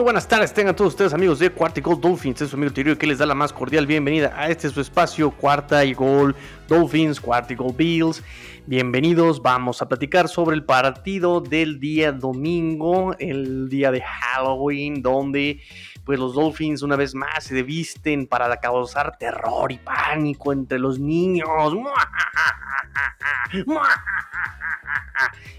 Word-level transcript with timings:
Muy 0.00 0.04
buenas 0.04 0.26
tardes, 0.26 0.54
tengan 0.54 0.74
todos 0.74 0.94
ustedes 0.94 1.12
amigos 1.12 1.40
de 1.40 1.50
Cuarta 1.50 1.78
y 1.78 1.82
Gol 1.82 2.00
Dolphins, 2.00 2.40
es 2.40 2.48
su 2.48 2.56
amigo 2.56 2.72
Tirio 2.72 2.96
que 2.96 3.06
les 3.06 3.18
da 3.18 3.26
la 3.26 3.34
más 3.34 3.52
cordial 3.52 3.86
bienvenida 3.86 4.32
a 4.34 4.48
este 4.48 4.70
su 4.70 4.80
espacio 4.80 5.30
Cuarta 5.30 5.84
y 5.84 5.92
Gol 5.92 6.34
Dolphins, 6.68 7.20
Cuarta 7.20 7.52
y 7.52 7.56
Gol 7.56 7.74
Bills. 7.76 8.22
Bienvenidos, 8.64 9.42
vamos 9.42 9.82
a 9.82 9.88
platicar 9.88 10.30
sobre 10.30 10.56
el 10.56 10.64
partido 10.64 11.42
del 11.42 11.78
día 11.78 12.12
domingo, 12.12 13.14
el 13.18 13.68
día 13.68 13.90
de 13.90 14.00
Halloween, 14.00 15.02
donde 15.02 15.60
pues 16.04 16.18
los 16.18 16.34
Dolphins 16.34 16.82
una 16.82 16.96
vez 16.96 17.14
más 17.14 17.44
se 17.44 17.62
visten 17.62 18.26
para 18.26 18.56
causar 18.58 19.16
terror 19.18 19.70
y 19.72 19.78
pánico 19.78 20.52
entre 20.52 20.78
los 20.78 20.98
niños. 20.98 21.48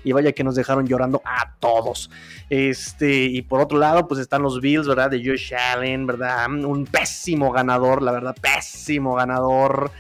Y 0.04 0.12
vaya 0.14 0.32
que 0.32 0.44
nos 0.44 0.56
dejaron 0.56 0.88
llorando 0.88 1.22
a 1.24 1.54
todos. 1.60 2.10
Este, 2.50 3.24
y 3.26 3.44
por 3.44 3.62
otro 3.62 3.78
lado, 3.78 4.08
pues 4.08 4.20
están 4.20 4.42
los 4.42 4.60
Bills, 4.60 4.88
¿verdad? 4.88 5.12
De 5.12 5.24
Josh 5.24 5.54
Allen, 5.54 6.08
¿verdad? 6.08 6.48
Un 6.50 6.86
pésimo 6.86 7.52
ganador, 7.52 8.02
la 8.02 8.12
verdad, 8.12 8.36
pésimo 8.42 9.14
ganador. 9.16 9.92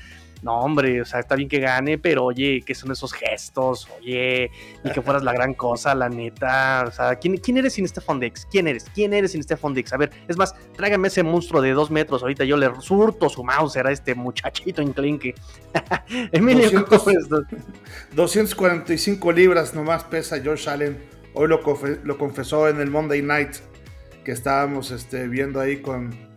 No, 0.41 0.59
hombre, 0.59 1.01
o 1.01 1.05
sea, 1.05 1.19
está 1.19 1.35
bien 1.35 1.47
que 1.47 1.59
gane, 1.59 1.99
pero 1.99 2.25
oye, 2.25 2.63
¿qué 2.65 2.73
son 2.73 2.91
esos 2.91 3.13
gestos? 3.13 3.87
Oye, 3.99 4.49
y 4.83 4.89
que 4.89 5.01
fueras 5.01 5.23
la 5.23 5.33
gran 5.33 5.53
cosa, 5.53 5.93
la 5.93 6.09
neta. 6.09 6.85
O 6.87 6.91
sea, 6.91 7.15
¿quién, 7.15 7.37
quién 7.37 7.57
eres 7.57 7.73
sin 7.73 7.87
Stephon 7.87 8.19
Dix? 8.19 8.47
¿Quién 8.49 8.67
eres? 8.67 8.85
¿Quién 8.93 9.13
eres 9.13 9.33
sin 9.33 9.43
Stephon 9.43 9.75
Dix? 9.75 9.93
A 9.93 9.97
ver, 9.97 10.11
es 10.27 10.37
más, 10.37 10.55
tráigame 10.75 11.09
ese 11.09 11.21
monstruo 11.21 11.61
de 11.61 11.71
dos 11.71 11.91
metros. 11.91 12.23
Ahorita 12.23 12.43
yo 12.43 12.57
le 12.57 12.69
surto 12.81 13.29
su 13.29 13.43
mouse 13.43 13.77
a 13.77 13.91
este 13.91 14.15
muchachito 14.15 14.81
inclinque. 14.81 15.35
Emilio, 16.31 16.71
200, 16.71 17.45
245 18.15 19.31
libras 19.31 19.75
nomás 19.75 20.03
pesa 20.05 20.41
Josh 20.43 20.67
Allen. 20.67 20.97
Hoy 21.33 21.47
lo, 21.47 21.61
lo 22.03 22.17
confesó 22.17 22.67
en 22.67 22.81
el 22.81 22.89
Monday 22.89 23.21
Night 23.21 23.57
que 24.23 24.31
estábamos 24.31 24.91
este, 24.91 25.27
viendo 25.27 25.59
ahí 25.59 25.81
con, 25.81 26.30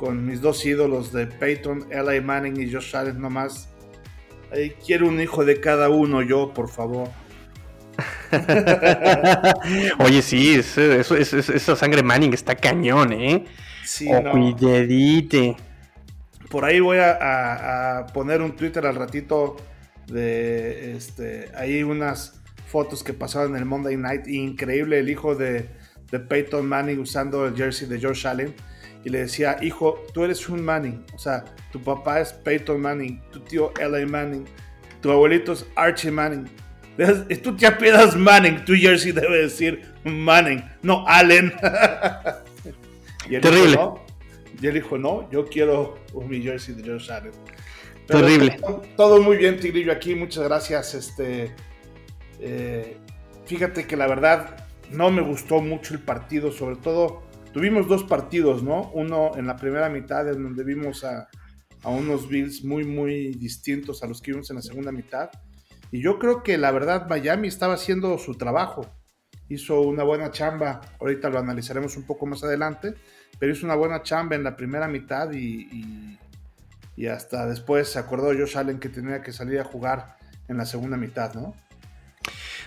con 0.00 0.24
mis 0.24 0.40
dos 0.40 0.64
ídolos 0.64 1.12
de 1.12 1.26
Peyton, 1.26 1.88
Eli 1.90 2.22
Manning 2.22 2.58
y 2.58 2.72
Josh 2.72 2.96
Allen 2.96 3.20
nomás. 3.20 3.68
Ahí 4.50 4.70
quiero 4.86 5.06
un 5.06 5.20
hijo 5.20 5.44
de 5.44 5.60
cada 5.60 5.90
uno 5.90 6.22
yo, 6.22 6.54
por 6.54 6.70
favor. 6.70 7.10
Oye, 9.98 10.22
sí, 10.22 10.54
esa 10.54 11.76
sangre 11.76 12.02
Manning 12.02 12.32
está 12.32 12.54
cañón, 12.54 13.12
¿eh? 13.12 13.44
Sí, 13.84 14.08
no. 14.10 14.32
Por 16.48 16.64
ahí 16.64 16.80
voy 16.80 16.96
a, 16.98 18.06
poner 18.14 18.40
un 18.40 18.56
Twitter 18.56 18.86
al 18.86 18.94
ratito 18.94 19.58
de 20.06 20.96
este, 20.96 21.50
ahí 21.54 21.82
unas 21.82 22.40
fotos 22.66 23.04
que 23.04 23.12
pasaron 23.12 23.50
en 23.50 23.58
el 23.58 23.66
Monday 23.66 23.98
Night. 23.98 24.26
Increíble 24.28 24.98
el 24.98 25.10
hijo 25.10 25.34
de, 25.34 25.68
de 26.10 26.20
Peyton 26.20 26.66
Manning 26.66 27.00
usando 27.00 27.46
el 27.46 27.54
jersey 27.54 27.86
de 27.86 28.00
Josh 28.00 28.26
Allen 28.26 28.54
y 29.04 29.08
le 29.08 29.20
decía, 29.20 29.56
hijo, 29.62 30.04
tú 30.12 30.24
eres 30.24 30.48
un 30.48 30.62
Manning, 30.62 31.04
o 31.14 31.18
sea, 31.18 31.44
tu 31.72 31.80
papá 31.82 32.20
es 32.20 32.32
Peyton 32.32 32.80
Manning, 32.80 33.20
tu 33.30 33.40
tío 33.40 33.72
Eli 33.80 34.04
Manning, 34.04 34.44
tu 35.00 35.10
abuelito 35.10 35.52
es 35.52 35.66
Archie 35.74 36.10
Manning. 36.10 36.48
Tú 37.42 37.56
te 37.56 37.66
apedas 37.66 38.14
Manning, 38.14 38.64
tu 38.64 38.74
jersey 38.74 39.12
debe 39.12 39.42
decir 39.42 39.82
Manning, 40.04 40.62
no 40.82 41.06
Allen. 41.06 41.52
y 43.30 43.36
él 43.36 43.40
Terrible. 43.40 43.70
Dijo, 43.70 43.80
no. 43.80 44.04
Y 44.60 44.66
él 44.66 44.74
dijo, 44.74 44.98
no, 44.98 45.30
yo 45.30 45.46
quiero 45.46 45.98
mi 46.28 46.42
jersey 46.42 46.74
de 46.74 46.90
Josh 46.90 47.10
Allen. 47.10 47.32
Terrible. 48.06 48.58
Todo, 48.96 49.22
muy 49.22 49.38
bien, 49.38 49.58
Tigrillo, 49.58 49.92
aquí, 49.92 50.14
muchas 50.14 50.44
gracias. 50.44 50.92
Este, 50.94 51.54
eh, 52.40 52.98
fíjate 53.46 53.86
que 53.86 53.96
la 53.96 54.06
verdad 54.06 54.66
no 54.90 55.10
me 55.10 55.22
gustó 55.22 55.62
mucho 55.62 55.94
el 55.94 56.00
partido, 56.00 56.52
sobre 56.52 56.76
todo 56.76 57.29
Tuvimos 57.52 57.88
dos 57.88 58.04
partidos, 58.04 58.62
¿no? 58.62 58.90
Uno 58.92 59.32
en 59.36 59.46
la 59.46 59.56
primera 59.56 59.88
mitad 59.88 60.28
en 60.28 60.42
donde 60.42 60.62
vimos 60.62 61.04
a, 61.04 61.28
unos 61.84 62.28
Bills 62.28 62.62
muy, 62.62 62.84
muy 62.84 63.34
distintos 63.34 64.02
a 64.02 64.06
los 64.06 64.20
que 64.20 64.32
vimos 64.32 64.50
en 64.50 64.56
la 64.56 64.62
segunda 64.62 64.92
mitad. 64.92 65.30
Y 65.90 66.02
yo 66.02 66.18
creo 66.18 66.42
que 66.42 66.58
la 66.58 66.70
verdad 66.70 67.08
Miami 67.08 67.48
estaba 67.48 67.74
haciendo 67.74 68.18
su 68.18 68.34
trabajo. 68.34 68.86
Hizo 69.48 69.80
una 69.80 70.04
buena 70.04 70.30
chamba, 70.30 70.80
ahorita 71.00 71.28
lo 71.30 71.38
analizaremos 71.40 71.96
un 71.96 72.04
poco 72.04 72.26
más 72.26 72.44
adelante, 72.44 72.94
pero 73.38 73.52
hizo 73.52 73.66
una 73.66 73.74
buena 73.74 74.02
chamba 74.02 74.36
en 74.36 74.44
la 74.44 74.54
primera 74.54 74.86
mitad 74.86 75.32
y, 75.32 76.16
y 76.96 77.06
hasta 77.06 77.46
después 77.46 77.88
se 77.88 77.98
acordó 77.98 78.26
Josh 78.26 78.58
Allen 78.58 78.78
que 78.78 78.90
tenía 78.90 79.22
que 79.22 79.32
salir 79.32 79.58
a 79.58 79.64
jugar 79.64 80.18
en 80.46 80.56
la 80.56 80.66
segunda 80.66 80.96
mitad, 80.96 81.34
¿no? 81.34 81.54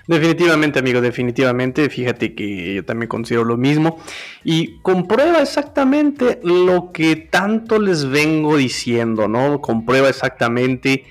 Definitivamente, 0.05 0.79
amigo, 0.79 0.99
definitivamente. 0.99 1.89
Fíjate 1.89 2.35
que 2.35 2.75
yo 2.75 2.85
también 2.85 3.07
considero 3.07 3.45
lo 3.45 3.57
mismo. 3.57 3.99
Y 4.43 4.79
comprueba 4.81 5.41
exactamente 5.41 6.39
lo 6.43 6.91
que 6.91 7.15
tanto 7.15 7.79
les 7.79 8.09
vengo 8.09 8.57
diciendo, 8.57 9.27
¿no? 9.27 9.61
Comprueba 9.61 10.09
exactamente 10.09 11.05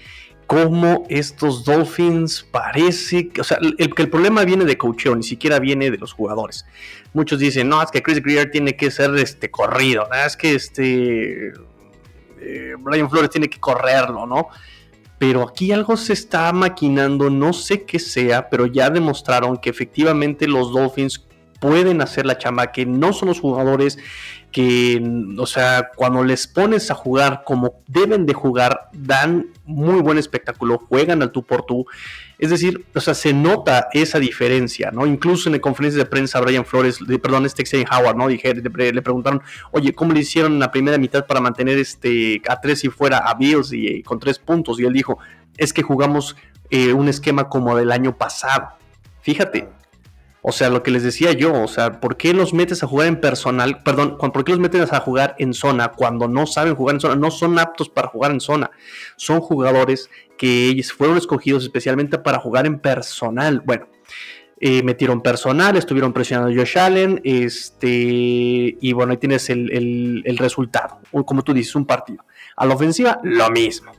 cómo 0.46 1.06
estos 1.08 1.64
Dolphins 1.64 2.46
parece 2.50 3.28
que, 3.28 3.40
o 3.40 3.44
sea, 3.44 3.56
el, 3.58 3.94
que 3.94 4.02
el 4.02 4.10
problema 4.10 4.44
viene 4.44 4.66
de 4.66 4.76
coacheo, 4.76 5.16
ni 5.16 5.22
siquiera 5.22 5.58
viene 5.58 5.90
de 5.90 5.96
los 5.96 6.12
jugadores. 6.12 6.66
Muchos 7.14 7.38
dicen, 7.38 7.70
no, 7.70 7.82
es 7.82 7.90
que 7.90 8.02
Chris 8.02 8.22
Greer 8.22 8.50
tiene 8.50 8.76
que 8.76 8.90
ser 8.90 9.14
este 9.16 9.50
corrido, 9.50 10.06
es 10.26 10.36
que 10.36 10.54
este 10.54 11.52
eh, 12.38 12.74
Brian 12.78 13.08
Flores 13.08 13.30
tiene 13.30 13.48
que 13.48 13.58
correrlo, 13.58 14.26
¿no? 14.26 14.48
Pero 15.22 15.44
aquí 15.44 15.70
algo 15.70 15.96
se 15.96 16.14
está 16.14 16.52
maquinando, 16.52 17.30
no 17.30 17.52
sé 17.52 17.84
qué 17.84 18.00
sea, 18.00 18.50
pero 18.50 18.66
ya 18.66 18.90
demostraron 18.90 19.56
que 19.56 19.70
efectivamente 19.70 20.48
los 20.48 20.72
Dolphins 20.72 21.24
pueden 21.60 22.00
hacer 22.02 22.26
la 22.26 22.38
chamba, 22.38 22.72
que 22.72 22.86
no 22.86 23.12
son 23.12 23.28
los 23.28 23.38
jugadores 23.38 24.00
que, 24.52 25.02
o 25.38 25.46
sea, 25.46 25.90
cuando 25.96 26.22
les 26.22 26.46
pones 26.46 26.90
a 26.90 26.94
jugar 26.94 27.42
como 27.44 27.80
deben 27.88 28.26
de 28.26 28.34
jugar, 28.34 28.90
dan 28.92 29.46
muy 29.64 30.00
buen 30.00 30.18
espectáculo, 30.18 30.78
juegan 30.78 31.22
al 31.22 31.32
tú 31.32 31.42
por 31.42 31.64
tú. 31.64 31.86
Es 32.38 32.50
decir, 32.50 32.84
o 32.94 33.00
sea, 33.00 33.14
se 33.14 33.32
nota 33.32 33.88
esa 33.92 34.18
diferencia, 34.18 34.90
¿no? 34.90 35.06
Incluso 35.06 35.48
en 35.48 35.54
la 35.54 35.60
conferencia 35.60 35.98
de 35.98 36.08
prensa, 36.08 36.40
Brian 36.40 36.66
Flores, 36.66 36.98
perdón, 37.22 37.46
este 37.46 37.64
Xavier 37.64 37.88
Howard, 37.90 38.16
¿no? 38.16 38.28
Dije, 38.28 38.54
le, 38.54 39.02
preguntaron, 39.02 39.42
oye, 39.70 39.94
¿cómo 39.94 40.12
le 40.12 40.20
hicieron 40.20 40.52
en 40.52 40.58
la 40.58 40.70
primera 40.70 40.98
mitad 40.98 41.26
para 41.26 41.40
mantener 41.40 41.78
este 41.78 42.42
a 42.46 42.60
tres 42.60 42.84
y 42.84 42.88
fuera 42.88 43.18
a 43.18 43.34
Bills 43.34 43.72
y, 43.72 44.02
con 44.02 44.18
tres 44.18 44.38
puntos? 44.38 44.78
Y 44.78 44.84
él 44.84 44.92
dijo, 44.92 45.18
es 45.56 45.72
que 45.72 45.82
jugamos 45.82 46.36
eh, 46.70 46.92
un 46.92 47.08
esquema 47.08 47.48
como 47.48 47.76
del 47.76 47.90
año 47.90 48.18
pasado. 48.18 48.68
Fíjate, 49.22 49.68
o 50.44 50.50
sea, 50.50 50.70
lo 50.70 50.82
que 50.82 50.90
les 50.90 51.04
decía 51.04 51.32
yo, 51.32 51.62
o 51.62 51.68
sea, 51.68 52.00
¿por 52.00 52.16
qué 52.16 52.34
los 52.34 52.52
metes 52.52 52.82
a 52.82 52.88
jugar 52.88 53.06
en 53.06 53.20
personal? 53.20 53.80
Perdón, 53.84 54.18
¿por 54.18 54.44
qué 54.44 54.50
los 54.50 54.60
metes 54.60 54.92
a 54.92 54.98
jugar 54.98 55.36
en 55.38 55.54
zona 55.54 55.92
cuando 55.92 56.26
no 56.26 56.46
saben 56.48 56.74
jugar 56.74 56.96
en 56.96 57.00
zona? 57.00 57.14
No 57.14 57.30
son 57.30 57.60
aptos 57.60 57.88
para 57.88 58.08
jugar 58.08 58.32
en 58.32 58.40
zona. 58.40 58.72
Son 59.16 59.40
jugadores 59.40 60.10
que 60.36 60.66
ellos 60.66 60.92
fueron 60.92 61.16
escogidos 61.16 61.62
especialmente 61.62 62.18
para 62.18 62.40
jugar 62.40 62.66
en 62.66 62.80
personal. 62.80 63.62
Bueno, 63.64 63.86
eh, 64.64 64.82
metieron 64.82 65.22
personal, 65.22 65.76
estuvieron 65.76 66.12
presionando 66.12 66.52
a 66.52 66.56
Josh 66.56 66.76
Allen, 66.76 67.20
este, 67.22 67.88
y 67.88 68.92
bueno, 68.92 69.12
ahí 69.12 69.18
tienes 69.18 69.48
el, 69.48 70.36
resultado. 70.38 70.98
Como 71.24 71.42
tú 71.42 71.54
dices, 71.54 71.76
un 71.76 71.86
partido. 71.86 72.24
A 72.56 72.66
la 72.66 72.74
ofensiva, 72.74 73.20
lo 73.22 73.48
mismo. 73.50 73.92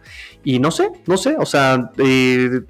Y 0.44 0.60
no 0.60 0.72
sé, 0.72 0.90
no 1.08 1.16
sé, 1.16 1.38
o 1.38 1.46
sea, 1.46 1.92
eh, 1.98 2.62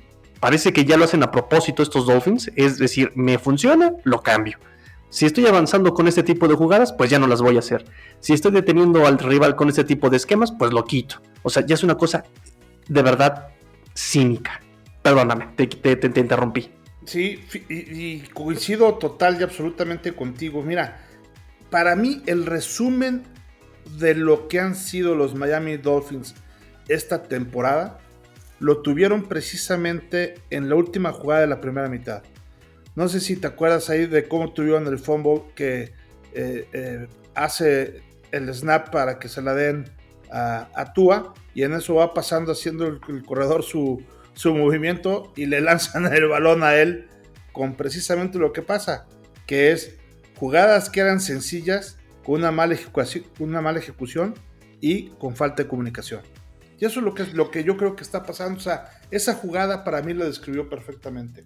parece 0.44 0.74
que 0.74 0.84
ya 0.84 0.98
lo 0.98 1.06
hacen 1.06 1.24
a 1.24 1.32
propósito 1.32 1.82
estos 1.82 2.06
Dolphins, 2.06 2.52
es 2.58 2.78
decir, 2.78 3.14
me 3.16 3.38
funciona, 3.38 3.94
lo 4.04 4.22
cambio. 4.22 4.60
Si 5.08 5.26
estoy 5.26 5.48
avanzando 5.48 5.94
con 5.94 6.06
este 6.06 6.22
tipo 6.22 6.50
de 6.50 6.56
jugadas, 6.56 6.92
pues 6.92 7.10
ya 7.10 7.18
no 7.18 7.28
las 7.28 7.42
voy 7.42 7.56
a 7.56 7.60
hacer. 7.60 7.86
Si 8.20 8.34
estoy 8.34 8.52
deteniendo 8.52 9.08
al 9.08 9.20
rival 9.20 9.56
con 9.56 9.70
este 9.70 9.86
tipo 9.86 10.10
de 10.10 10.18
esquemas, 10.18 10.52
pues 10.52 10.74
lo 10.74 10.84
quito. 10.84 11.22
O 11.44 11.50
sea, 11.50 11.66
ya 11.66 11.76
es 11.76 11.84
una 11.86 11.96
cosa 11.96 12.26
de 12.90 13.02
verdad 13.02 13.52
cínica. 13.96 14.60
Perdóname, 15.02 15.48
te, 15.56 16.20
interrumpí. 16.20 16.70
Sí, 17.06 17.40
y, 17.70 18.20
coincido 18.34 18.96
total 18.96 19.40
y 19.40 19.44
absolutamente 19.44 20.14
contigo. 20.14 20.62
Mira, 20.62 21.08
para 21.70 21.96
mí 21.96 22.22
el 22.26 22.46
resumen 22.46 23.24
de 23.98 24.14
lo 24.14 24.50
que 24.50 24.60
han 24.60 24.76
sido 24.76 25.16
los 25.16 25.36
Miami 25.36 25.78
Dolphins 25.78 26.36
esta 26.90 27.24
temporada 27.24 28.03
lo 28.64 28.78
tuvieron 28.78 29.24
precisamente 29.24 30.36
en 30.50 30.70
la 30.70 30.76
última 30.76 31.12
jugada 31.12 31.42
de 31.42 31.48
la 31.48 31.60
primera 31.60 31.90
mitad. 31.90 32.24
No 32.96 33.10
sé 33.10 33.20
si 33.20 33.36
te 33.36 33.46
acuerdas 33.46 33.90
ahí 33.90 34.06
de 34.06 34.30
cómo 34.30 34.54
tuvieron 34.54 34.88
el 34.88 35.00
fumble 35.00 35.44
que 35.54 35.92
eh, 36.34 36.70
eh, 36.72 37.08
hace 37.36 38.02
el 38.32 38.54
snap 38.54 38.90
para 38.90 39.20
que 39.20 39.28
se 39.28 39.42
la 39.42 39.54
den 39.54 39.92
a, 40.32 40.94
Tua 40.96 41.34
y 41.54 41.64
en 41.64 41.74
eso 41.74 41.96
va 41.96 42.14
pasando 42.14 42.54
haciendo 42.54 42.88
el, 42.88 43.26
corredor 43.26 43.64
su, 43.64 44.02
su, 44.34 44.56
movimiento 44.56 45.34
y 45.36 45.46
le 45.46 45.60
lanzan 45.60 46.06
el 46.14 46.30
balón 46.30 46.64
a 46.64 46.76
él 46.76 47.10
con 47.52 47.76
precisamente 47.76 48.40
lo 48.40 48.54
que 48.54 48.62
pasa, 48.62 49.08
que 49.46 49.74
es 49.74 49.98
jugadas 50.40 50.90
que 50.90 51.02
eran 51.02 51.20
sencillas 51.20 51.98
con 52.24 52.36
una 52.36 52.52
mala 52.52 52.76
ejecución, 52.76 53.26
una 53.40 53.60
mala 53.60 53.80
ejecución 53.80 54.36
y 54.80 55.10
con 55.20 55.36
falta 55.36 55.64
de 55.64 55.68
comunicación. 55.68 56.22
Y 56.80 56.86
eso 56.86 57.00
es 57.00 57.06
lo 57.06 57.14
que, 57.14 57.26
lo 57.34 57.52
que 57.52 57.64
yo 57.64 57.78
creo 57.78 57.96
que 57.96 58.04
está 58.04 58.24
pasando. 58.24 58.58
O 58.58 58.62
sea, 58.62 58.90
esa 59.12 59.36
jugada 59.36 59.84
para 59.84 60.02
mí 60.02 60.14
lo 60.14 60.26
describió 60.26 60.70
perfectamente. 60.70 61.46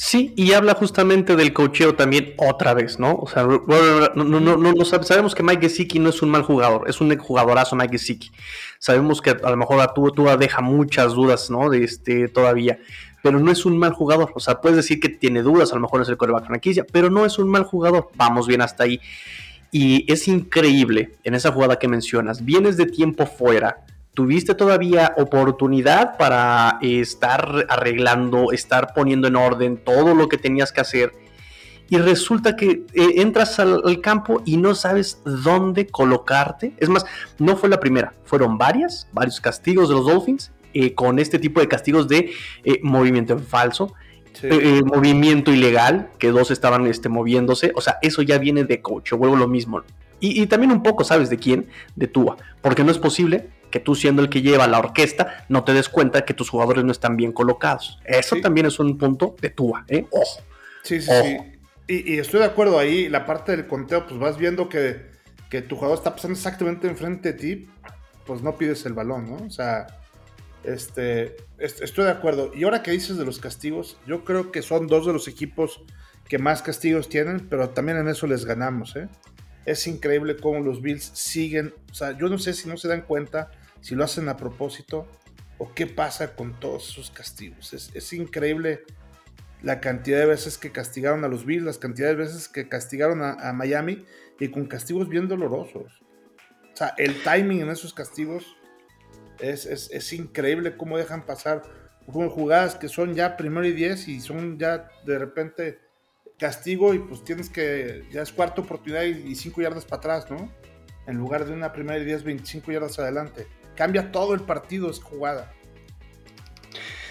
Sí, 0.00 0.32
y 0.36 0.52
habla 0.52 0.74
justamente 0.74 1.34
del 1.34 1.52
cocheo 1.52 1.96
también 1.96 2.34
otra 2.36 2.72
vez, 2.72 3.00
¿no? 3.00 3.16
O 3.16 3.26
sea, 3.26 3.42
no, 3.42 4.14
no, 4.14 4.56
no, 4.56 4.84
sabemos 4.84 5.34
que 5.34 5.42
Mike 5.42 5.62
Gesicki 5.62 5.98
no 5.98 6.10
es 6.10 6.22
un 6.22 6.30
mal 6.30 6.42
jugador, 6.42 6.88
es 6.88 7.00
un 7.00 7.18
jugadorazo 7.18 7.74
Mike 7.74 7.98
Gesicki. 7.98 8.30
Sabemos 8.78 9.20
que 9.20 9.30
a 9.30 9.50
lo 9.50 9.56
mejor 9.56 9.80
a 9.80 9.92
tú, 9.92 10.14
deja 10.38 10.60
muchas 10.60 11.14
dudas, 11.14 11.50
¿no? 11.50 11.68
De 11.68 11.82
este 11.82 12.28
todavía, 12.28 12.78
pero 13.24 13.40
no 13.40 13.50
es 13.50 13.66
un 13.66 13.76
mal 13.76 13.92
jugador. 13.92 14.30
O 14.36 14.40
sea, 14.40 14.60
puedes 14.60 14.76
decir 14.76 15.00
que 15.00 15.08
tiene 15.08 15.42
dudas, 15.42 15.72
a 15.72 15.74
lo 15.74 15.80
mejor 15.80 16.02
es 16.02 16.08
el 16.08 16.16
coreback 16.16 16.46
franquicia, 16.46 16.86
pero 16.92 17.10
no 17.10 17.26
es 17.26 17.36
un 17.40 17.48
mal 17.48 17.64
jugador. 17.64 18.08
Vamos 18.14 18.46
bien 18.46 18.62
hasta 18.62 18.84
ahí. 18.84 19.00
Y 19.72 20.10
es 20.12 20.28
increíble 20.28 21.16
en 21.24 21.34
esa 21.34 21.50
jugada 21.50 21.80
que 21.80 21.88
mencionas. 21.88 22.44
Vienes 22.44 22.76
de 22.76 22.86
tiempo 22.86 23.26
fuera, 23.26 23.84
tuviste 24.18 24.56
todavía 24.56 25.14
oportunidad 25.16 26.16
para 26.16 26.80
estar 26.82 27.66
arreglando, 27.68 28.50
estar 28.50 28.92
poniendo 28.92 29.28
en 29.28 29.36
orden 29.36 29.76
todo 29.76 30.12
lo 30.12 30.28
que 30.28 30.36
tenías 30.36 30.72
que 30.72 30.80
hacer. 30.80 31.12
Y 31.88 31.98
resulta 31.98 32.56
que 32.56 32.84
eh, 32.94 33.12
entras 33.18 33.60
al, 33.60 34.00
campo 34.00 34.42
y 34.44 34.56
no 34.56 34.74
sabes 34.74 35.22
dónde 35.24 35.86
colocarte. 35.86 36.74
Es 36.78 36.88
más, 36.88 37.06
no 37.38 37.56
fue 37.56 37.68
la 37.68 37.78
primera, 37.78 38.12
fueron 38.24 38.58
varias, 38.58 39.06
varios 39.12 39.40
castigos 39.40 39.88
de 39.88 39.94
los 39.94 40.06
Dolphins 40.06 40.50
eh, 40.74 40.94
con 40.94 41.20
este 41.20 41.38
tipo 41.38 41.60
de 41.60 41.68
castigos 41.68 42.08
de 42.08 42.32
eh, 42.64 42.80
movimiento 42.82 43.34
en 43.34 43.44
falso. 43.44 43.94
movimiento 44.84 45.52
ilegal, 45.52 46.10
que 46.18 46.32
dos 46.32 46.50
estaban 46.50 46.88
este, 46.88 47.08
moviéndose, 47.08 47.70
o 47.76 47.80
sea, 47.80 47.98
eso 48.02 48.22
ya 48.22 48.38
viene 48.38 48.64
de 48.64 48.82
coach, 48.82 49.12
vuelvo 49.12 49.36
lo 49.36 49.46
mismo. 49.46 49.82
Y, 50.18 50.42
y, 50.42 50.48
también 50.48 50.72
un 50.72 50.82
poco, 50.82 51.04
¿sabes 51.04 51.30
de 51.30 51.36
quién? 51.36 51.68
De 51.94 52.08
Tua, 52.08 52.36
porque 52.60 52.82
no 52.82 52.90
es 52.90 52.98
posible 52.98 53.50
que 53.70 53.80
tú 53.80 53.94
siendo 53.94 54.22
el 54.22 54.28
que 54.28 54.42
lleva 54.42 54.66
la 54.66 54.78
orquesta 54.78 55.44
no 55.48 55.64
te 55.64 55.72
des 55.72 55.88
cuenta 55.88 56.24
que 56.24 56.34
tus 56.34 56.48
jugadores 56.50 56.84
no 56.84 56.92
están 56.92 57.16
bien 57.16 57.32
colocados. 57.32 58.00
Eso 58.04 58.36
también 58.36 58.66
es 58.66 58.78
un 58.78 58.96
punto 58.98 59.36
de 59.40 59.50
Tua, 59.50 59.84
¿eh? 59.88 60.06
Ojo. 60.10 60.40
Sí, 60.82 61.00
sí, 61.00 61.10
sí. 61.22 61.38
Y, 61.86 62.18
estoy 62.18 62.40
de 62.40 62.46
acuerdo 62.46 62.78
ahí, 62.78 63.08
la 63.08 63.24
parte 63.24 63.52
del 63.52 63.66
conteo, 63.66 64.06
pues 64.06 64.20
vas 64.20 64.36
viendo 64.36 64.68
que, 64.68 65.06
que 65.48 65.62
tu 65.62 65.76
jugador 65.76 65.96
está 65.96 66.14
pasando 66.14 66.36
exactamente 66.36 66.86
enfrente 66.86 67.32
de 67.32 67.38
ti, 67.38 67.68
pues 68.26 68.42
no 68.42 68.56
pides 68.56 68.84
el 68.84 68.92
balón, 68.92 69.30
¿no? 69.30 69.46
O 69.46 69.50
sea, 69.50 69.86
este, 70.64 71.36
estoy 71.58 72.04
de 72.04 72.10
acuerdo. 72.10 72.50
Y 72.54 72.64
ahora 72.64 72.82
que 72.82 72.90
dices 72.90 73.16
de 73.16 73.24
los 73.24 73.38
castigos, 73.38 73.96
yo 74.06 74.24
creo 74.24 74.52
que 74.52 74.60
son 74.60 74.86
dos 74.86 75.06
de 75.06 75.14
los 75.14 75.28
equipos 75.28 75.80
que 76.28 76.38
más 76.38 76.60
castigos 76.60 77.08
tienen, 77.08 77.48
pero 77.48 77.70
también 77.70 77.96
en 77.96 78.08
eso 78.08 78.26
les 78.26 78.44
ganamos, 78.44 78.94
¿eh? 78.96 79.08
Es 79.68 79.86
increíble 79.86 80.38
cómo 80.38 80.60
los 80.60 80.80
Bills 80.80 81.10
siguen, 81.12 81.74
o 81.90 81.94
sea, 81.94 82.16
yo 82.16 82.30
no 82.30 82.38
sé 82.38 82.54
si 82.54 82.66
no 82.70 82.78
se 82.78 82.88
dan 82.88 83.02
cuenta 83.02 83.50
si 83.82 83.94
lo 83.94 84.02
hacen 84.02 84.30
a 84.30 84.38
propósito 84.38 85.06
o 85.58 85.74
qué 85.74 85.86
pasa 85.86 86.34
con 86.34 86.58
todos 86.58 86.88
esos 86.88 87.10
castigos. 87.10 87.74
Es, 87.74 88.12
increíble 88.14 88.84
la 89.60 89.78
cantidad 89.78 90.20
de 90.20 90.24
veces 90.24 90.56
que 90.56 90.72
castigaron 90.72 91.22
a 91.26 91.28
los 91.28 91.44
Bills, 91.44 91.64
las 91.64 91.76
cantidades 91.76 92.16
de 92.16 92.24
veces 92.24 92.48
que 92.48 92.66
castigaron 92.66 93.20
a, 93.22 93.52
Miami 93.52 94.06
y 94.40 94.48
con 94.48 94.64
castigos 94.64 95.06
bien 95.10 95.28
dolorosos. 95.28 96.00
O 96.72 96.76
sea, 96.76 96.94
el 96.96 97.22
timing 97.22 97.60
en 97.60 97.68
esos 97.68 97.92
castigos 97.92 98.56
es, 99.38 100.12
increíble 100.14 100.78
cómo 100.78 100.96
dejan 100.96 101.26
pasar 101.26 101.60
jugadas 102.06 102.74
que 102.74 102.88
son 102.88 103.14
ya 103.14 103.36
primero 103.36 103.66
y 103.66 103.72
diez 103.72 104.08
y 104.08 104.20
son 104.20 104.58
ya 104.58 104.88
de 105.04 105.18
repente 105.18 105.87
castigo 106.38 106.94
y 106.94 106.98
pues 106.98 107.24
tienes 107.24 107.50
que, 107.50 108.04
ya 108.10 108.22
es 108.22 108.32
cuarta 108.32 108.62
oportunidad 108.62 109.02
y, 109.02 109.34
cinco 109.34 109.60
yardas 109.60 109.84
para 109.84 109.98
atrás, 109.98 110.30
¿no? 110.30 110.50
En 111.06 111.16
lugar 111.16 111.44
de 111.44 111.52
una 111.52 111.72
primera 111.72 111.98
y 111.98 112.04
diez, 112.04 112.22
25 112.22 112.70
yardas 112.72 112.98
adelante 112.98 113.46
cambia 113.78 114.10
todo 114.10 114.34
el 114.34 114.40
partido 114.40 114.90
esa 114.90 115.04
jugada. 115.04 115.52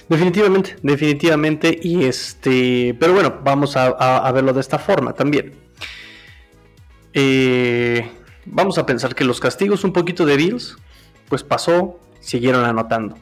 Definitivamente, 0.10 0.76
definitivamente. 0.84 1.80
Y 1.82 2.04
este, 2.04 2.96
pero 3.00 3.14
bueno, 3.14 3.40
vamos 3.42 3.78
a, 3.78 4.30
verlo 4.34 4.52
de 4.52 4.60
esta 4.60 4.78
forma 4.78 5.14
también. 5.14 5.54
Eh, 7.14 8.06
vamos 8.46 8.78
a 8.78 8.86
pensar 8.86 9.16
que 9.16 9.24
los 9.24 9.40
castigos 9.40 9.86
un 9.86 9.94
poquito 9.94 10.26
de 10.26 10.36
Bills, 10.36 10.78
pues 11.30 11.44
pasó, 11.44 12.02
siguieron 12.20 12.66
anotando. 12.66 13.18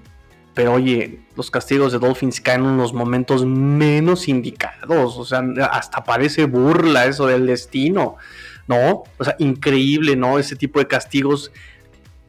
Pero 0.56 0.74
oye, 0.74 1.19
los 1.36 1.52
castigos 1.52 1.92
de 1.92 2.00
Dolphins 2.00 2.42
caen 2.42 2.62
en 2.62 2.68
unos 2.68 2.94
momentos 2.94 3.46
menos 3.46 4.28
indicados. 4.28 5.18
O 5.18 5.25
sea, 5.25 5.44
hasta 5.72 6.04
parece 6.04 6.46
burla 6.46 7.06
eso 7.06 7.28
del 7.28 7.46
destino. 7.46 8.16
¿No? 8.68 9.04
O 9.19 9.24
sea, 9.24 9.36
increíble, 9.38 10.16
¿no? 10.16 10.40
Ese 10.40 10.56
tipo 10.56 10.80
de 10.80 10.88
castigos 10.88 11.52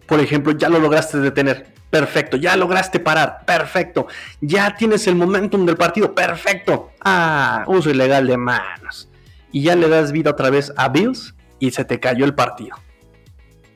por 0.06 0.20
ejemplo, 0.20 0.52
ya 0.52 0.68
lo 0.68 0.78
lograste 0.78 1.18
detener. 1.18 1.66
Perfecto, 1.90 2.36
ya 2.36 2.56
lograste 2.56 3.00
parar. 3.00 3.44
Perfecto. 3.44 4.06
Ya 4.40 4.74
tienes 4.76 5.06
el 5.06 5.16
momentum 5.16 5.66
del 5.66 5.76
partido. 5.76 6.14
Perfecto. 6.14 6.92
Ah, 7.00 7.64
uso 7.66 7.90
ilegal 7.90 8.26
de 8.26 8.36
manos. 8.36 9.08
Y 9.52 9.62
ya 9.62 9.74
le 9.74 9.88
das 9.88 10.12
vida 10.12 10.30
otra 10.30 10.50
vez 10.50 10.72
a 10.76 10.88
Bills 10.88 11.34
y 11.58 11.70
se 11.70 11.84
te 11.84 12.00
cayó 12.00 12.24
el 12.24 12.34
partido. 12.34 12.76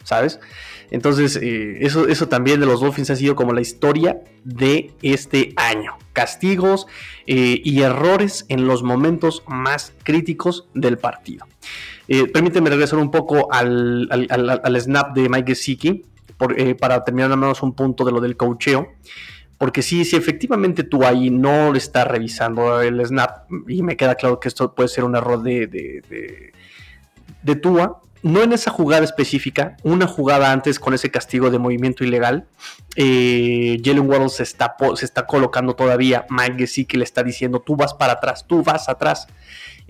¿Sabes? 0.04 0.40
Entonces, 0.90 1.36
eh, 1.36 1.78
eso, 1.80 2.08
eso 2.08 2.28
también 2.28 2.60
de 2.60 2.66
los 2.66 2.80
Dolphins 2.80 3.10
ha 3.10 3.16
sido 3.16 3.36
como 3.36 3.52
la 3.52 3.60
historia 3.60 4.20
de 4.44 4.92
este 5.02 5.52
año. 5.56 5.92
Castigos 6.12 6.86
eh, 7.26 7.60
y 7.64 7.82
errores 7.82 8.44
en 8.48 8.66
los 8.66 8.82
momentos 8.82 9.42
más 9.46 9.92
críticos 10.02 10.68
del 10.74 10.98
partido. 10.98 11.46
Eh, 12.08 12.26
permíteme 12.26 12.70
regresar 12.70 12.98
un 12.98 13.10
poco 13.10 13.52
al, 13.52 14.08
al 14.10 14.80
snap 14.80 15.14
de 15.14 15.28
Mike 15.28 15.54
Gesicki. 15.54 16.04
Eh, 16.56 16.74
para 16.74 17.04
terminar 17.04 17.28
menos 17.36 17.62
un 17.62 17.74
punto 17.74 18.04
de 18.04 18.12
lo 18.12 18.20
del 18.20 18.36
cocheo. 18.36 18.94
Porque 19.58 19.82
si, 19.82 20.06
si 20.06 20.16
efectivamente 20.16 20.84
tú 20.84 21.04
ahí 21.04 21.28
no 21.28 21.74
estás 21.74 22.06
revisando 22.06 22.80
el 22.80 23.04
snap, 23.04 23.50
y 23.68 23.82
me 23.82 23.96
queda 23.96 24.14
claro 24.14 24.40
que 24.40 24.48
esto 24.48 24.74
puede 24.74 24.88
ser 24.88 25.04
un 25.04 25.16
error 25.16 25.42
de, 25.42 25.66
de, 25.66 26.52
de, 27.42 27.56
Tua, 27.56 28.00
no 28.22 28.42
en 28.42 28.52
esa 28.52 28.70
jugada 28.70 29.04
específica, 29.04 29.76
una 29.82 30.06
jugada 30.06 30.52
antes 30.52 30.78
con 30.78 30.94
ese 30.94 31.10
castigo 31.10 31.50
de 31.50 31.58
movimiento 31.58 32.04
ilegal, 32.04 32.46
eh, 32.96 33.80
Jalen 33.82 34.08
Waddle 34.08 34.28
se 34.28 34.42
está, 34.42 34.76
se 34.94 35.04
está 35.04 35.26
colocando 35.26 35.74
todavía, 35.74 36.26
Mike 36.28 36.58
Gesicki 36.58 36.96
le 36.96 37.04
está 37.04 37.22
diciendo, 37.22 37.60
tú 37.60 37.76
vas 37.76 37.94
para 37.94 38.14
atrás, 38.14 38.46
tú 38.46 38.62
vas 38.62 38.88
atrás. 38.88 39.26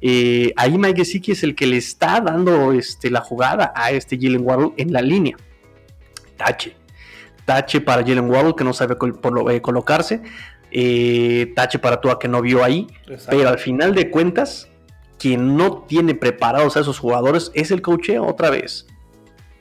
Eh, 0.03 0.53
ahí 0.57 0.79
Mike 0.79 0.99
Gesicki 0.99 1.33
es 1.33 1.43
el 1.43 1.55
que 1.55 1.67
le 1.67 1.77
está 1.77 2.21
dando 2.21 2.73
este, 2.73 3.11
la 3.11 3.21
jugada 3.21 3.73
a 3.75 3.91
este 3.91 4.17
Jalen 4.17 4.47
Waddle 4.47 4.73
en 4.77 4.93
la 4.93 5.03
línea 5.03 5.37
tache. 6.41 6.75
Tache 7.45 7.81
para 7.81 8.03
Jalen 8.03 8.31
Waddle 8.31 8.55
que 8.57 8.65
no 8.65 8.73
sabe 8.73 8.97
eh, 9.51 9.61
colocarse. 9.61 10.23
Eh, 10.73 11.53
tache 11.55 11.79
para 11.79 12.01
Tua 12.01 12.19
que 12.19 12.29
no 12.29 12.41
vio 12.41 12.65
ahí. 12.65 12.87
Pero 13.29 13.49
al 13.49 13.59
final 13.59 13.95
de 13.95 14.11
cuentas, 14.11 14.69
quien 15.21 15.55
no 15.57 15.85
tiene 15.87 16.15
preparados 16.15 16.77
a 16.77 16.81
esos 16.81 16.99
jugadores 16.99 17.53
es 17.55 17.71
el 17.71 17.83
cocheo 17.83 18.27
otra 18.27 18.49
vez. 18.49 18.87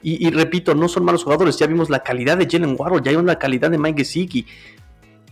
Y, 0.01 0.29
repito, 0.29 0.73
no 0.75 0.87
son 0.87 1.03
malos 1.03 1.25
jugadores. 1.25 1.59
Ya 1.59 1.67
vimos 1.67 1.89
la 1.89 2.01
calidad 2.01 2.37
de 2.37 2.47
Jalen 2.49 2.77
Waddle, 2.79 3.01
ya 3.03 3.11
vimos 3.11 3.25
la 3.25 3.37
calidad 3.37 3.69
de 3.69 3.77
Mike 3.77 3.99
Gesicki. 3.99 4.45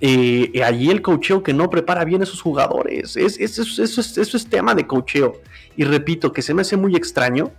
Eh, 0.02 0.62
allí 0.62 0.90
el 0.90 1.02
cocheo 1.02 1.42
que 1.42 1.54
no 1.54 1.70
prepara 1.70 2.04
bien 2.04 2.20
a 2.20 2.26
esos 2.26 2.42
jugadores. 2.42 3.16
Es, 3.16 3.40
eso, 3.40 3.82
es 3.82 4.50
tema 4.50 4.76
de 4.76 4.86
cocheo. 4.86 5.42
Y 5.78 5.86
repito, 5.86 6.34
que 6.34 6.42
se 6.42 6.54
me 6.54 6.64
hace 6.64 6.76
muy 6.76 6.98
extraño 6.98 7.52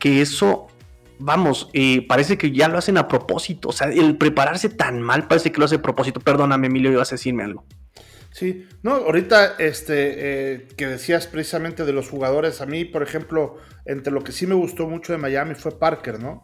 que 0.00 0.20
eso 0.20 0.66
vamos, 1.20 1.70
eh, 1.72 2.04
parece 2.08 2.36
que 2.36 2.50
ya 2.50 2.66
lo 2.66 2.78
hacen 2.78 2.98
a 2.98 3.06
propósito. 3.06 3.68
O 3.68 3.72
sea, 3.72 3.86
el 3.86 4.16
prepararse 4.16 4.68
tan 4.68 5.00
mal 5.00 5.28
parece 5.28 5.52
que 5.52 5.60
lo 5.60 5.66
hace 5.66 5.76
a 5.76 5.82
propósito. 5.82 6.18
Perdóname, 6.18 6.66
Emilio, 6.66 6.90
ibas 6.90 7.12
a 7.12 7.14
decirme 7.14 7.44
algo. 7.44 7.64
Sí, 8.32 8.66
no, 8.82 8.94
ahorita 8.94 9.56
este, 9.58 10.54
eh, 10.54 10.68
que 10.74 10.86
decías 10.86 11.26
precisamente 11.26 11.84
de 11.84 11.92
los 11.92 12.08
jugadores, 12.08 12.62
a 12.62 12.66
mí, 12.66 12.86
por 12.86 13.02
ejemplo, 13.02 13.58
entre 13.84 14.10
lo 14.10 14.24
que 14.24 14.32
sí 14.32 14.46
me 14.46 14.54
gustó 14.54 14.88
mucho 14.88 15.12
de 15.12 15.18
Miami 15.18 15.54
fue 15.54 15.78
Parker, 15.78 16.18
¿no? 16.18 16.42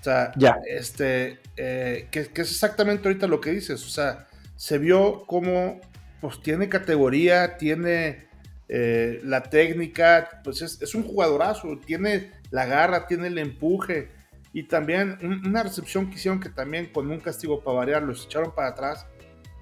O 0.00 0.02
sea, 0.02 0.32
ya. 0.36 0.58
este, 0.68 1.38
eh, 1.56 2.08
que, 2.10 2.20
es 2.20 2.28
exactamente 2.36 3.06
ahorita 3.06 3.28
lo 3.28 3.40
que 3.40 3.52
dices, 3.52 3.84
o 3.84 3.88
sea, 3.88 4.26
se 4.56 4.78
vio 4.78 5.24
como, 5.26 5.80
pues 6.20 6.42
tiene 6.42 6.68
categoría, 6.68 7.56
tiene 7.56 8.26
la 8.68 9.44
técnica, 9.44 10.40
pues 10.42 10.60
es, 10.60 10.82
es 10.82 10.96
un 10.96 11.04
jugadorazo, 11.04 11.78
tiene 11.86 12.32
la 12.50 12.66
garra, 12.66 13.06
tiene 13.06 13.28
el 13.28 13.38
empuje. 13.38 14.08
Y 14.52 14.64
también 14.64 15.18
una 15.46 15.62
recepción 15.62 16.08
que 16.08 16.16
hicieron 16.16 16.40
que 16.40 16.48
también 16.48 16.86
con 16.86 17.08
un 17.08 17.20
castigo 17.20 17.62
para 17.62 17.76
variar 17.76 18.02
los 18.02 18.24
echaron 18.24 18.52
para 18.54 18.68
atrás 18.68 19.06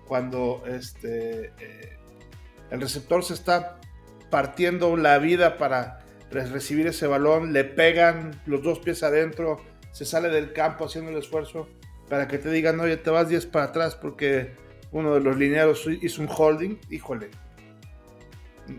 cuando 0.07 0.63
este, 0.67 1.53
eh, 1.59 1.99
el 2.71 2.81
receptor 2.81 3.25
se 3.25 3.35
está 3.35 3.81
partiendo 4.31 4.97
la 4.97 5.19
vida 5.19 5.59
para 5.59 6.05
recibir 6.31 6.87
ese 6.87 7.07
balón, 7.07 7.53
le 7.53 7.65
pegan 7.65 8.41
los 8.47 8.63
dos 8.63 8.81
pies 8.81 9.03
adentro, 9.03 9.61
se 9.93 10.05
sale 10.05 10.29
del 10.29 10.53
campo 10.53 10.87
haciendo 10.87 11.11
el 11.11 11.19
esfuerzo 11.19 11.69
para 12.09 12.29
que 12.29 12.39
te 12.39 12.51
digan, 12.51 12.81
oye, 12.81 12.97
te 12.97 13.11
vas 13.11 13.29
10 13.29 13.47
para 13.47 13.67
atrás 13.67 13.95
porque 13.95 14.55
uno 14.93 15.15
de 15.15 15.21
los 15.21 15.37
lineados 15.37 15.87
hizo 16.03 16.23
un 16.23 16.29
holding, 16.29 16.79
híjole. 16.91 17.31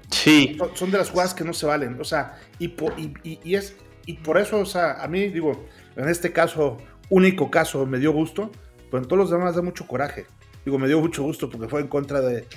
Sí. 0.09 0.57
Son 0.73 0.91
de 0.91 0.97
las 0.97 1.09
jugadas 1.09 1.33
que 1.33 1.43
no 1.43 1.53
se 1.53 1.65
valen. 1.65 1.99
O 1.99 2.03
sea, 2.03 2.39
y 2.59 2.69
por, 2.69 2.93
y, 2.97 3.55
es, 3.55 3.75
y 4.05 4.13
por 4.13 4.37
eso, 4.37 4.59
o 4.59 4.65
sea, 4.65 5.03
a 5.03 5.07
mí, 5.07 5.27
digo, 5.27 5.65
en 5.95 6.09
este 6.09 6.31
caso, 6.31 6.77
único 7.09 7.51
caso, 7.51 7.85
me 7.85 7.99
dio 7.99 8.11
gusto, 8.11 8.51
pero 8.89 9.03
en 9.03 9.07
todos 9.07 9.19
los 9.19 9.29
demás 9.29 9.55
da 9.55 9.61
mucho 9.61 9.87
coraje. 9.87 10.25
Digo, 10.65 10.79
me 10.79 10.87
dio 10.87 10.99
mucho 10.99 11.21
gusto 11.21 11.47
porque 11.47 11.67
fue 11.67 11.81
en 11.81 11.87
contra 11.87 12.21
de, 12.21 12.47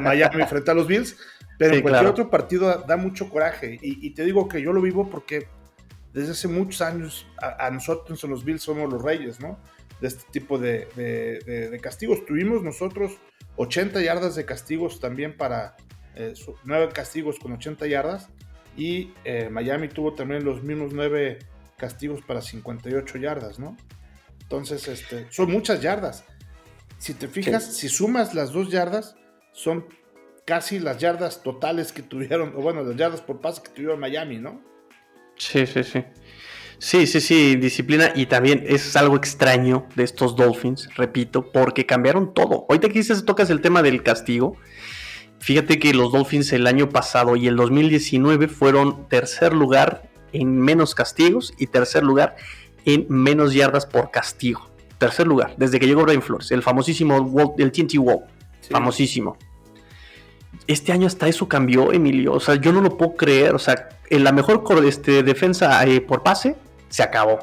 Miami 0.00 0.44
frente 0.44 0.70
a 0.70 0.74
los 0.74 0.86
Bills, 0.86 1.16
pero 1.58 1.74
en 1.74 1.82
cualquier 1.82 2.06
otro 2.06 2.30
partido 2.30 2.84
da, 2.86 2.96
mucho 2.96 3.28
coraje. 3.28 3.76
Y, 3.82 4.10
te 4.10 4.24
digo 4.24 4.48
que 4.48 4.62
yo 4.62 4.72
lo 4.72 4.80
vivo 4.80 5.10
porque 5.10 5.48
desde 6.12 6.30
hace 6.30 6.46
muchos 6.46 6.80
años 6.80 7.26
a, 7.38 7.68
nosotros 7.70 8.22
en 8.22 8.30
los 8.30 8.44
Bills 8.44 8.62
somos 8.62 8.90
los 8.90 9.02
reyes, 9.02 9.40
¿no? 9.40 9.58
De 10.00 10.08
este 10.08 10.22
tipo 10.30 10.58
de, 10.58 11.80
castigos. 11.82 12.24
Tuvimos 12.24 12.62
nosotros 12.62 13.18
80 13.56 14.00
yardas 14.00 14.36
de 14.36 14.44
castigos 14.44 15.00
también 15.00 15.36
para, 15.36 15.76
eh, 16.14 16.34
9 16.62 16.92
castigos 16.94 17.40
con 17.40 17.52
80 17.52 17.86
yardas. 17.88 18.28
Y 18.76 19.12
eh, 19.24 19.48
Miami 19.50 19.88
tuvo 19.88 20.14
también 20.14 20.44
los 20.44 20.62
mismos 20.62 20.92
9 20.92 21.40
castigos 21.76 22.22
para 22.22 22.40
58 22.40 23.18
yardas, 23.18 23.58
¿no? 23.58 23.76
Entonces, 24.40 24.86
este, 24.86 25.26
son 25.30 25.50
muchas 25.50 25.80
yardas. 25.80 26.24
Si 27.02 27.14
te 27.14 27.26
fijas, 27.26 27.64
si 27.64 27.88
sumas 27.88 28.32
las 28.32 28.52
dos 28.52 28.70
yardas, 28.70 29.16
son 29.50 29.86
casi 30.44 30.78
las 30.78 30.98
yardas 30.98 31.42
totales 31.42 31.90
que 31.90 32.00
tuvieron, 32.00 32.52
o 32.54 32.62
bueno, 32.62 32.84
las 32.84 32.94
yardas 32.94 33.20
por 33.20 33.40
pase 33.40 33.60
que 33.60 33.70
tuvieron 33.70 33.98
Miami, 33.98 34.38
¿no? 34.38 34.62
Sí, 35.36 35.66
sí, 35.66 35.82
sí. 35.82 36.04
Sí, 36.78 37.08
sí, 37.08 37.20
sí, 37.20 37.56
disciplina. 37.56 38.12
Y 38.14 38.26
también 38.26 38.62
es 38.68 38.94
algo 38.94 39.16
extraño 39.16 39.88
de 39.96 40.04
estos 40.04 40.36
Dolphins, 40.36 40.94
repito, 40.94 41.50
porque 41.50 41.86
cambiaron 41.86 42.34
todo. 42.34 42.66
Ahorita 42.68 42.86
que 42.86 43.00
dices, 43.00 43.24
tocas 43.24 43.50
el 43.50 43.60
tema 43.60 43.82
del 43.82 44.04
castigo. 44.04 44.56
Fíjate 45.40 45.80
que 45.80 45.94
los 45.94 46.12
Dolphins 46.12 46.52
el 46.52 46.68
año 46.68 46.88
pasado 46.88 47.34
y 47.34 47.48
el 47.48 47.56
2019 47.56 48.46
fueron 48.46 49.08
tercer 49.08 49.54
lugar 49.54 50.08
en 50.32 50.56
menos 50.56 50.94
castigos 50.94 51.52
y 51.58 51.66
tercer 51.66 52.04
lugar 52.04 52.36
en 52.84 53.06
menos 53.08 53.54
yardas 53.54 53.86
por 53.86 54.12
castigo. 54.12 54.71
Tercer 55.02 55.26
lugar, 55.26 55.54
desde 55.56 55.80
que 55.80 55.88
llegó 55.88 56.04
Brian 56.04 56.22
Flores, 56.22 56.52
el 56.52 56.62
famosísimo 56.62 57.16
Walt, 57.16 57.58
el 57.58 57.72
TNT 57.72 57.94
Wall. 57.98 58.20
Famosísimo. 58.70 59.36
Este 60.68 60.92
año 60.92 61.08
hasta 61.08 61.26
eso 61.26 61.48
cambió, 61.48 61.92
Emilio. 61.92 62.34
O 62.34 62.38
sea, 62.38 62.54
yo 62.54 62.72
no 62.72 62.80
lo 62.80 62.96
puedo 62.96 63.16
creer. 63.16 63.52
O 63.52 63.58
sea, 63.58 63.88
en 64.10 64.22
la 64.22 64.30
mejor 64.30 64.62
este, 64.86 65.24
defensa 65.24 65.84
eh, 65.86 66.00
por 66.00 66.22
pase 66.22 66.54
se 66.88 67.02
acabó. 67.02 67.40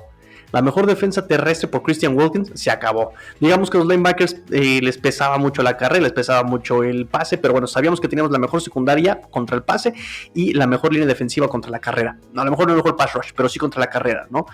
La 0.53 0.61
mejor 0.61 0.85
defensa 0.85 1.27
terrestre 1.27 1.67
por 1.67 1.83
Christian 1.83 2.17
Wilkins 2.17 2.51
se 2.55 2.71
acabó. 2.71 3.11
Digamos 3.41 3.69
que 3.69 3.77
los 3.77 3.85
linebackers 3.85 4.37
eh, 4.51 4.79
les 4.81 4.97
pesaba 4.97 5.37
mucho 5.37 5.61
la 5.61 5.75
carrera, 5.75 6.03
les 6.03 6.13
pesaba 6.13 6.43
mucho 6.43 6.83
el 6.83 7.07
pase, 7.07 7.37
pero 7.37 7.51
bueno, 7.53 7.67
sabíamos 7.67 7.99
que 7.99 8.07
teníamos 8.07 8.31
la 8.31 8.39
mejor 8.39 8.61
secundaria 8.61 9.19
contra 9.19 9.57
el 9.57 9.63
pase 9.63 9.93
y 10.33 10.53
la 10.53 10.65
mejor 10.65 10.93
línea 10.93 11.07
defensiva 11.07 11.49
contra 11.49 11.69
la 11.69 11.79
carrera. 11.79 12.17
No, 12.31 12.41
a 12.41 12.45
lo 12.45 12.51
mejor 12.51 12.67
no 12.67 12.71
el 12.71 12.77
mejor 12.77 12.95
pass 12.95 13.13
rush, 13.15 13.31
pero 13.35 13.49
sí 13.49 13.59
contra 13.59 13.81
la 13.81 13.87
carrera, 13.87 14.27
¿no? 14.29 14.45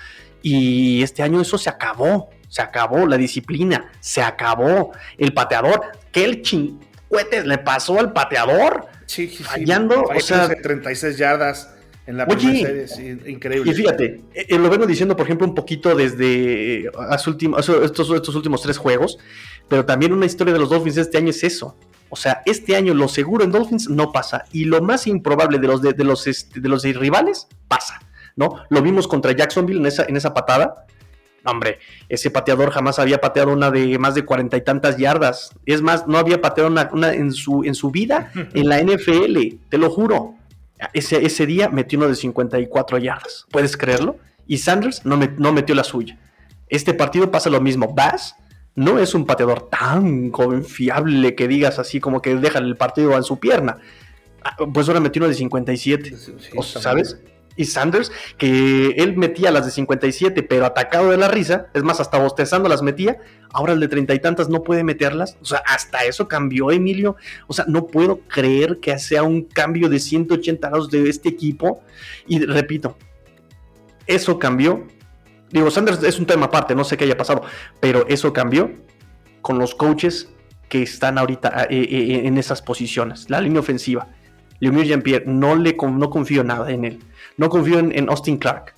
Y 0.41 1.01
este 1.01 1.23
año 1.23 1.39
eso 1.39 1.57
se 1.57 1.69
acabó, 1.69 2.29
se 2.55 2.61
acabó, 2.61 3.05
la 3.05 3.17
disciplina, 3.17 3.91
se 3.99 4.21
acabó, 4.21 4.93
el 5.17 5.33
pateador, 5.33 5.91
que 6.09 6.23
el 6.23 6.41
chingüete 6.41 7.45
le 7.45 7.57
pasó 7.57 7.99
al 7.99 8.13
pateador, 8.13 8.87
sí, 9.07 9.27
sí, 9.27 9.43
fallando, 9.43 10.03
o 10.03 10.19
sea, 10.21 10.47
36 10.47 11.17
yardas 11.17 11.69
en 12.07 12.15
la 12.15 12.23
Oye, 12.23 12.85
increíble. 13.25 13.69
Y 13.69 13.73
fíjate, 13.73 14.21
eh, 14.33 14.45
eh, 14.47 14.57
lo 14.57 14.69
vengo 14.69 14.85
diciendo, 14.85 15.17
por 15.17 15.25
ejemplo, 15.25 15.45
un 15.45 15.53
poquito 15.53 15.93
desde 15.93 16.85
eh, 16.85 16.91
estos, 17.11 18.09
estos 18.09 18.35
últimos 18.35 18.61
tres 18.61 18.77
juegos, 18.77 19.17
pero 19.67 19.83
también 19.83 20.13
una 20.13 20.25
historia 20.25 20.53
de 20.53 20.59
los 20.59 20.69
Dolphins 20.69 20.95
de 20.95 21.01
este 21.01 21.17
año 21.17 21.31
es 21.31 21.43
eso. 21.43 21.75
O 22.07 22.15
sea, 22.15 22.41
este 22.45 22.77
año 22.77 22.93
lo 22.93 23.09
seguro 23.09 23.43
en 23.43 23.51
Dolphins 23.51 23.89
no 23.89 24.13
pasa. 24.13 24.45
Y 24.53 24.63
lo 24.63 24.81
más 24.81 25.07
improbable 25.07 25.59
de 25.59 25.67
los, 25.67 25.81
de, 25.81 26.03
los, 26.05 26.25
este, 26.25 26.61
de 26.61 26.69
los 26.69 26.83
rivales 26.83 27.49
pasa. 27.67 27.99
¿no? 28.37 28.63
Lo 28.69 28.81
vimos 28.81 29.09
contra 29.09 29.33
Jacksonville 29.33 29.81
en 29.81 29.87
esa, 29.87 30.05
en 30.05 30.15
esa 30.15 30.33
patada. 30.33 30.85
Hombre, 31.45 31.79
ese 32.09 32.31
pateador 32.31 32.71
jamás 32.71 32.97
había 32.99 33.21
pateado 33.21 33.53
una 33.53 33.69
de 33.71 33.97
más 33.99 34.15
de 34.15 34.25
cuarenta 34.25 34.57
y 34.57 34.61
tantas 34.61 34.97
yardas. 34.97 35.51
Es 35.65 35.81
más, 35.81 36.07
no 36.07 36.17
había 36.17 36.41
pateado 36.41 36.69
una, 36.69 36.89
una 36.91 37.13
en, 37.13 37.31
su, 37.31 37.63
en 37.63 37.75
su 37.75 37.91
vida 37.91 38.31
en 38.53 38.67
la 38.67 38.81
NFL, 38.81 39.37
te 39.69 39.77
lo 39.77 39.89
juro. 39.89 40.35
Ese, 40.93 41.25
ese 41.25 41.45
día 41.45 41.69
metió 41.69 41.99
uno 41.99 42.07
de 42.07 42.15
54 42.15 42.97
yardas. 42.97 43.45
¿Puedes 43.51 43.77
creerlo? 43.77 44.17
Y 44.47 44.57
Sanders 44.57 45.05
no, 45.05 45.17
no 45.37 45.53
metió 45.53 45.75
la 45.75 45.83
suya. 45.83 46.17
Este 46.67 46.93
partido 46.93 47.31
pasa 47.31 47.49
lo 47.49 47.61
mismo. 47.61 47.93
Bass 47.93 48.35
no 48.75 48.99
es 48.99 49.15
un 49.15 49.25
pateador 49.25 49.69
tan 49.69 50.29
confiable 50.31 51.35
que 51.35 51.47
digas 51.47 51.79
así 51.79 51.99
como 51.99 52.21
que 52.21 52.35
deja 52.35 52.59
el 52.59 52.75
partido 52.75 53.15
en 53.15 53.23
su 53.23 53.39
pierna. 53.39 53.77
Ah, 54.43 54.57
pues 54.71 54.87
ahora 54.87 54.99
metió 54.99 55.21
uno 55.21 55.29
de 55.29 55.35
57. 55.35 56.15
¿Sabes? 56.61 57.17
Y 57.55 57.65
Sanders, 57.65 58.11
que 58.37 58.89
él 58.97 59.15
metía 59.15 59.51
las 59.51 59.65
de 59.65 59.71
57, 59.71 60.43
pero 60.43 60.65
atacado 60.65 61.09
de 61.11 61.17
la 61.17 61.27
risa, 61.27 61.67
es 61.73 61.83
más, 61.83 61.99
hasta 61.99 62.17
bostezando 62.17 62.67
las 62.67 62.81
metía, 62.81 63.17
ahora 63.53 63.73
el 63.73 63.79
de 63.79 63.87
treinta 63.87 64.13
y 64.13 64.19
tantas 64.19 64.49
no 64.49 64.63
puede 64.63 64.83
meterlas. 64.83 65.37
O 65.41 65.45
sea, 65.45 65.63
hasta 65.65 66.03
eso 66.03 66.27
cambió 66.27 66.71
Emilio. 66.71 67.15
O 67.47 67.53
sea, 67.53 67.65
no 67.67 67.87
puedo 67.87 68.19
creer 68.27 68.79
que 68.79 68.97
sea 68.99 69.23
un 69.23 69.43
cambio 69.43 69.89
de 69.89 69.99
180 69.99 70.67
grados 70.69 70.89
de 70.89 71.09
este 71.09 71.29
equipo. 71.29 71.81
Y 72.27 72.39
repito, 72.45 72.97
eso 74.07 74.37
cambió. 74.39 74.87
Digo, 75.51 75.71
Sanders 75.71 76.03
es 76.03 76.19
un 76.19 76.25
tema 76.25 76.47
aparte, 76.47 76.75
no 76.75 76.83
sé 76.83 76.97
qué 76.97 77.05
haya 77.05 77.17
pasado, 77.17 77.43
pero 77.79 78.05
eso 78.09 78.33
cambió 78.33 78.71
con 79.41 79.57
los 79.59 79.75
coaches 79.75 80.29
que 80.67 80.81
están 80.81 81.17
ahorita 81.17 81.67
eh, 81.69 81.87
eh, 81.89 82.27
en 82.27 82.37
esas 82.37 82.61
posiciones, 82.61 83.29
la 83.29 83.39
línea 83.39 83.59
ofensiva. 83.59 84.07
Leomir 84.59 84.85
Jean-Pierre, 84.85 85.25
no, 85.27 85.55
le, 85.55 85.75
no 85.75 86.09
confío 86.09 86.43
nada 86.43 86.71
en 86.71 86.85
él. 86.85 87.03
No 87.37 87.49
confío 87.49 87.79
en, 87.79 88.09
Austin 88.09 88.37
Clark. 88.37 88.73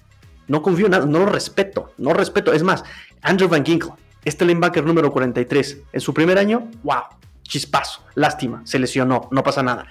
No 0.47 0.61
confío 0.61 0.89
nada, 0.89 1.05
no 1.05 1.19
lo 1.19 1.25
respeto. 1.27 1.93
No 1.97 2.13
respeto. 2.13 2.53
Es 2.53 2.63
más, 2.63 2.83
Andrew 3.21 3.49
Van 3.49 3.65
Ginkle, 3.65 3.91
este 4.25 4.45
linebacker 4.45 4.83
número 4.83 5.11
43, 5.11 5.77
en 5.93 6.01
su 6.01 6.13
primer 6.13 6.37
año, 6.37 6.69
wow, 6.83 7.03
chispazo, 7.43 8.01
lástima, 8.15 8.61
se 8.65 8.79
lesionó, 8.79 9.27
no 9.31 9.43
pasa 9.43 9.63
nada. 9.63 9.87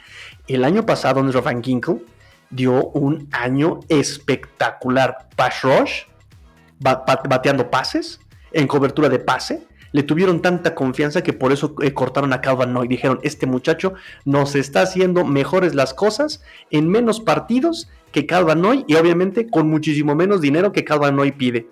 El 0.47 0.65
año 0.65 0.85
pasado, 0.85 1.21
Andrew 1.21 1.43
Van 1.43 1.63
Ginkle 1.63 2.03
dio 2.51 2.89
un 2.91 3.29
año 3.33 3.81
espectacular. 3.89 5.29
Pass 5.37 5.63
rush, 5.63 6.03
bateando 6.79 7.71
pases, 7.71 8.21
en 8.53 8.67
cobertura 8.67 9.09
de 9.09 9.19
pase, 9.19 9.67
le 9.97 10.03
tuvieron 10.03 10.43
tanta 10.43 10.75
confianza 10.75 11.23
que 11.23 11.33
por 11.33 11.53
eso 11.53 11.75
eh, 11.81 11.95
cortaron 11.95 12.35
a 12.35 12.43
Calvin 12.43 12.75
Noy. 12.75 12.87
Dijeron, 12.87 13.19
este 13.23 13.47
muchacho 13.47 13.95
nos 14.27 14.55
está 14.55 14.83
haciendo 14.83 15.25
mejores 15.25 15.75
las 15.75 15.95
cosas 15.95 16.43
en 16.71 16.87
menos 16.91 17.19
partidos 17.19 17.89
que 18.13 18.27
Calvin 18.27 18.61
Noy 18.61 18.85
y 18.87 18.97
obviamente 18.97 19.49
con 19.49 19.71
muchísimo 19.71 20.15
menos 20.15 20.43
dinero 20.43 20.71
que 20.71 20.85
Calvin 20.85 21.17
Noy 21.17 21.33
pide. 21.33 21.71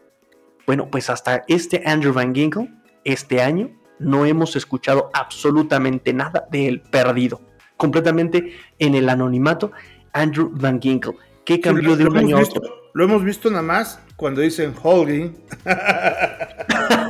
Bueno, 0.66 0.88
pues 0.90 1.10
hasta 1.10 1.44
este 1.48 1.82
Andrew 1.84 2.14
Van 2.14 2.34
Ginkle, 2.34 2.72
este 3.04 3.42
año, 3.42 3.78
no 3.98 4.24
hemos 4.24 4.56
escuchado 4.56 5.10
absolutamente 5.12 6.14
nada 6.14 6.46
de 6.50 6.66
él 6.66 6.80
perdido. 6.80 7.42
Completamente 7.76 8.54
en 8.78 8.94
el 8.94 9.10
anonimato, 9.10 9.70
Andrew 10.14 10.50
Van 10.50 10.80
Ginkle. 10.80 11.12
¿Qué 11.44 11.60
cambió 11.60 11.94
de 11.94 12.06
un 12.06 12.16
año 12.16 12.38
a 12.38 12.40
otro? 12.40 12.62
Lo 12.94 13.04
hemos 13.04 13.22
visto 13.22 13.50
nada 13.50 13.62
más 13.62 14.00
cuando 14.16 14.40
dicen 14.40 14.72
holding. 14.82 15.36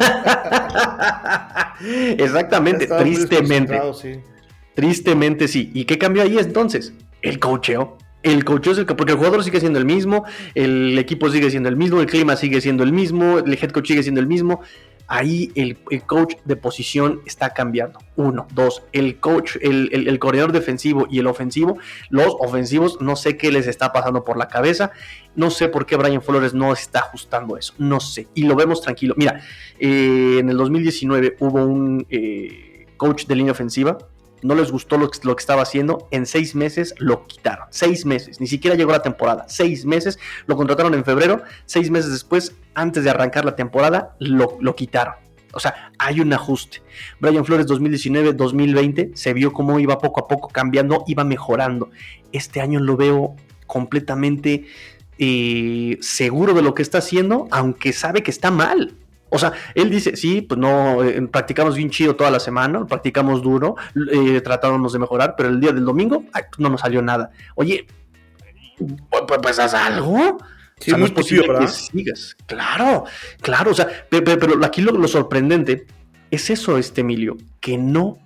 Exactamente, 2.18 2.86
tristemente. 2.86 3.80
Tristemente 4.74 5.48
sí. 5.48 5.70
¿Y 5.74 5.84
qué 5.84 5.98
cambió 5.98 6.22
ahí 6.22 6.38
entonces? 6.38 6.92
El 7.22 7.38
cocheo. 7.38 7.98
El 8.22 8.44
cocheo 8.44 8.72
es 8.72 8.78
el 8.78 8.86
que, 8.86 8.94
porque 8.94 9.12
el 9.12 9.18
jugador 9.18 9.44
sigue 9.44 9.60
siendo 9.60 9.78
el 9.78 9.84
mismo, 9.84 10.24
el 10.54 10.98
equipo 10.98 11.28
sigue 11.28 11.50
siendo 11.50 11.68
el 11.68 11.76
mismo, 11.76 12.00
el 12.00 12.06
clima 12.06 12.36
sigue 12.36 12.60
siendo 12.60 12.82
el 12.82 12.90
mismo, 12.90 13.38
el 13.38 13.52
head 13.52 13.70
coach 13.70 13.88
sigue 13.88 14.02
siendo 14.02 14.20
el 14.20 14.26
mismo. 14.26 14.62
Ahí 15.06 15.52
el, 15.54 15.76
coach 16.06 16.36
de 16.44 16.56
posición 16.56 17.20
está 17.26 17.50
cambiando. 17.50 18.00
Uno, 18.16 18.46
dos, 18.54 18.82
el 18.92 19.20
coach, 19.20 19.56
el, 19.60 19.90
el, 19.92 20.18
corredor 20.18 20.52
defensivo 20.52 21.06
y 21.10 21.18
el 21.18 21.26
ofensivo. 21.26 21.78
Los 22.08 22.34
ofensivos, 22.38 23.00
no 23.00 23.14
sé 23.14 23.36
qué 23.36 23.52
les 23.52 23.66
está 23.66 23.92
pasando 23.92 24.24
por 24.24 24.38
la 24.38 24.48
cabeza. 24.48 24.92
No 25.36 25.50
sé 25.50 25.68
por 25.68 25.84
qué 25.84 25.96
Brian 25.96 26.22
Flores 26.22 26.54
no 26.54 26.72
está 26.72 27.00
ajustando 27.00 27.56
eso. 27.56 27.74
No 27.78 28.00
sé. 28.00 28.28
Y 28.34 28.44
lo 28.44 28.56
vemos 28.56 28.80
tranquilo. 28.80 29.14
Mira, 29.16 29.40
eh, 29.78 30.38
en 30.40 30.48
el 30.48 30.56
2019 30.56 31.36
hubo 31.40 31.64
un 31.64 32.06
eh, 32.08 32.86
coach 32.96 33.26
de 33.26 33.36
línea 33.36 33.52
ofensiva. 33.52 33.98
No 34.44 34.54
les 34.54 34.70
gustó 34.70 34.98
lo 34.98 35.10
que, 35.10 35.18
estaba 35.38 35.62
haciendo. 35.62 36.06
En 36.10 36.26
seis 36.26 36.54
meses 36.54 36.94
lo 36.98 37.26
quitaron. 37.26 37.66
Seis 37.70 38.04
meses. 38.04 38.42
Ni 38.42 38.46
siquiera 38.46 38.76
llegó 38.76 38.92
la 38.92 39.00
temporada. 39.00 39.46
Seis 39.48 39.86
meses. 39.86 40.18
Lo 40.46 40.54
contrataron 40.54 40.92
en 40.92 41.02
febrero. 41.02 41.42
Seis 41.64 41.90
meses 41.90 42.12
después, 42.12 42.54
antes 42.74 43.04
de 43.04 43.10
arrancar 43.10 43.46
la 43.46 43.56
temporada, 43.56 44.14
lo, 44.18 44.58
lo 44.60 44.76
quitaron. 44.76 45.14
O 45.54 45.60
sea, 45.60 45.92
hay 45.98 46.20
un 46.20 46.30
ajuste. 46.34 46.82
Brian 47.20 47.46
Flores 47.46 47.66
2019-2020 47.68 49.14
se 49.14 49.32
vio 49.32 49.54
cómo 49.54 49.78
iba 49.78 49.98
poco 49.98 50.20
a 50.20 50.28
poco 50.28 50.48
cambiando, 50.48 51.04
iba 51.06 51.24
mejorando. 51.24 51.90
Este 52.30 52.60
año 52.60 52.80
lo 52.80 52.98
veo 52.98 53.36
completamente 53.66 54.66
eh, 55.18 55.96
seguro 56.02 56.52
de 56.52 56.60
lo 56.60 56.74
que 56.74 56.82
está 56.82 56.98
haciendo, 56.98 57.48
aunque 57.50 57.94
sabe 57.94 58.22
que 58.22 58.30
está 58.30 58.50
mal. 58.50 58.94
O 59.34 59.38
sea, 59.38 59.52
él 59.74 59.90
dice, 59.90 60.14
sí, 60.16 60.42
pues 60.42 60.60
no, 60.60 61.02
eh, 61.02 61.20
practicamos 61.26 61.74
bien 61.74 61.90
chido 61.90 62.14
toda 62.14 62.30
la 62.30 62.38
semana, 62.38 62.86
practicamos 62.86 63.42
duro, 63.42 63.74
eh, 64.12 64.40
tratándonos 64.40 64.92
de 64.92 65.00
mejorar, 65.00 65.34
pero 65.36 65.48
el 65.48 65.58
día 65.58 65.72
del 65.72 65.84
domingo 65.84 66.24
no 66.58 66.68
nos 66.68 66.80
salió 66.80 67.02
nada. 67.02 67.30
Oye, 67.56 67.84
pues, 69.42 69.58
haz 69.58 69.74
algo. 69.74 70.38
Sí, 70.78 70.92
muy 70.92 71.10
no 71.10 71.14
que 71.16 71.22
sigas. 71.24 72.36
Claro, 72.46 73.04
claro. 73.40 73.72
O 73.72 73.74
sea, 73.74 73.88
pero, 74.08 74.64
aquí 74.64 74.82
lo, 74.82 75.08
sorprendente 75.08 75.86
es 76.30 76.50
eso, 76.50 76.78
este 76.78 77.00
Emilio, 77.00 77.36
que 77.60 77.76
no 77.76 78.18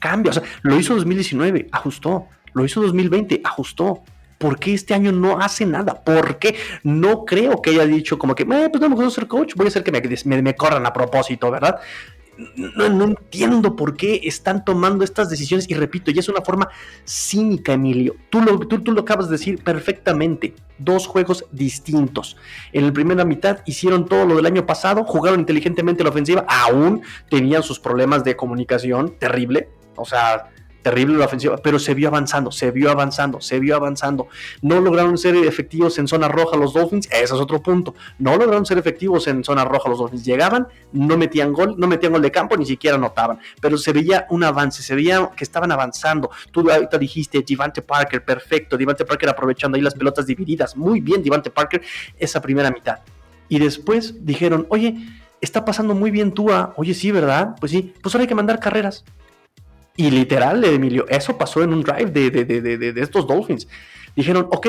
cambia. 0.00 0.30
O 0.30 0.34
sea, 0.34 0.42
lo 0.62 0.78
hizo 0.78 0.94
2019, 0.94 1.68
ajustó. 1.72 2.26
Lo 2.52 2.64
hizo 2.64 2.82
2020, 2.82 3.40
ajustó. 3.42 4.02
¿Por 4.42 4.58
qué 4.58 4.74
este 4.74 4.92
año 4.92 5.12
no 5.12 5.38
hace 5.38 5.64
nada? 5.64 6.02
¿Por 6.02 6.40
qué? 6.40 6.56
No 6.82 7.24
creo 7.24 7.62
que 7.62 7.70
haya 7.70 7.86
dicho 7.86 8.18
como 8.18 8.34
que, 8.34 8.42
eh, 8.42 8.68
pues 8.72 8.80
no 8.80 8.88
me 8.88 8.96
gusta 8.96 9.10
ser 9.10 9.28
coach, 9.28 9.54
voy 9.54 9.66
a 9.66 9.68
hacer 9.68 9.84
que 9.84 9.92
me, 9.92 10.42
me, 10.42 10.56
corran 10.56 10.84
a 10.84 10.92
propósito, 10.92 11.48
¿verdad? 11.48 11.78
No, 12.56 13.04
entiendo 13.04 13.76
por 13.76 13.96
qué 13.96 14.20
están 14.24 14.64
tomando 14.64 15.04
estas 15.04 15.30
decisiones 15.30 15.70
y 15.70 15.74
repito, 15.74 16.10
ya 16.10 16.18
es 16.18 16.28
una 16.28 16.40
forma 16.40 16.68
cínica, 17.04 17.74
Emilio. 17.74 18.16
Tú 18.30 18.40
lo, 18.40 18.58
tú, 18.58 18.80
tú 18.80 18.90
lo 18.90 19.02
acabas 19.02 19.26
de 19.26 19.36
decir 19.36 19.62
perfectamente. 19.62 20.54
Dos 20.76 21.06
juegos 21.06 21.44
distintos. 21.52 22.36
En 22.72 22.86
la 22.86 22.92
primera 22.92 23.24
mitad 23.24 23.60
hicieron 23.64 24.06
todo 24.06 24.26
lo 24.26 24.34
del 24.34 24.46
año 24.46 24.66
pasado, 24.66 25.04
jugaron 25.04 25.38
inteligentemente 25.38 26.02
la 26.02 26.10
ofensiva, 26.10 26.44
aún 26.48 27.02
tenían 27.30 27.62
sus 27.62 27.78
problemas 27.78 28.24
de 28.24 28.34
comunicación 28.34 29.14
terrible. 29.20 29.68
O 29.94 30.04
sea, 30.04 30.50
terrible 30.82 31.16
la 31.16 31.26
ofensiva, 31.26 31.56
pero 31.56 31.78
se 31.78 31.94
vio 31.94 32.08
avanzando, 32.08 32.50
se 32.50 32.70
vio 32.70 32.90
avanzando, 32.90 33.40
se 33.40 33.58
vio 33.60 33.76
avanzando. 33.76 34.28
No 34.60 34.80
lograron 34.80 35.16
ser 35.16 35.36
efectivos 35.36 35.98
en 35.98 36.08
zona 36.08 36.28
roja 36.28 36.56
los 36.56 36.74
Dolphins, 36.74 37.08
ese 37.10 37.24
es 37.24 37.32
otro 37.32 37.62
punto. 37.62 37.94
No 38.18 38.36
lograron 38.36 38.66
ser 38.66 38.78
efectivos 38.78 39.26
en 39.28 39.44
zona 39.44 39.64
roja 39.64 39.88
los 39.88 39.98
Dolphins. 39.98 40.24
Llegaban, 40.24 40.66
no 40.92 41.16
metían 41.16 41.52
gol, 41.52 41.74
no 41.78 41.86
metían 41.86 42.12
gol 42.12 42.22
de 42.22 42.30
campo, 42.30 42.56
ni 42.56 42.66
siquiera 42.66 42.96
anotaban, 42.96 43.38
pero 43.60 43.78
se 43.78 43.92
veía 43.92 44.26
un 44.30 44.44
avance, 44.44 44.82
se 44.82 44.94
veía 44.94 45.30
que 45.36 45.44
estaban 45.44 45.70
avanzando. 45.72 46.30
Tú 46.50 46.68
ahorita 46.70 46.98
dijiste 46.98 47.42
Divante 47.42 47.82
Parker, 47.82 48.24
perfecto, 48.24 48.76
Divante 48.76 49.04
Parker 49.04 49.28
aprovechando 49.28 49.76
ahí 49.76 49.82
las 49.82 49.94
pelotas 49.94 50.26
divididas, 50.26 50.76
muy 50.76 51.00
bien 51.00 51.22
Divante 51.22 51.50
Parker 51.50 51.82
esa 52.18 52.40
primera 52.40 52.70
mitad. 52.70 52.98
Y 53.48 53.58
después 53.58 54.24
dijeron, 54.24 54.66
oye, 54.70 54.96
está 55.40 55.64
pasando 55.64 55.94
muy 55.94 56.10
bien 56.10 56.32
Tua, 56.32 56.72
oye 56.76 56.94
sí, 56.94 57.10
¿verdad? 57.10 57.54
Pues 57.60 57.72
sí, 57.72 57.92
pues 58.02 58.14
ahora 58.14 58.22
hay 58.22 58.28
que 58.28 58.34
mandar 58.34 58.58
carreras. 58.60 59.04
Y 59.96 60.10
literal, 60.10 60.64
Emilio, 60.64 61.06
eso 61.08 61.36
pasó 61.36 61.62
en 61.62 61.72
un 61.72 61.82
drive 61.82 62.10
de, 62.10 62.30
de, 62.30 63.00
estos 63.02 63.26
Dolphins. 63.26 63.68
Dijeron, 64.16 64.48
ok, 64.50 64.66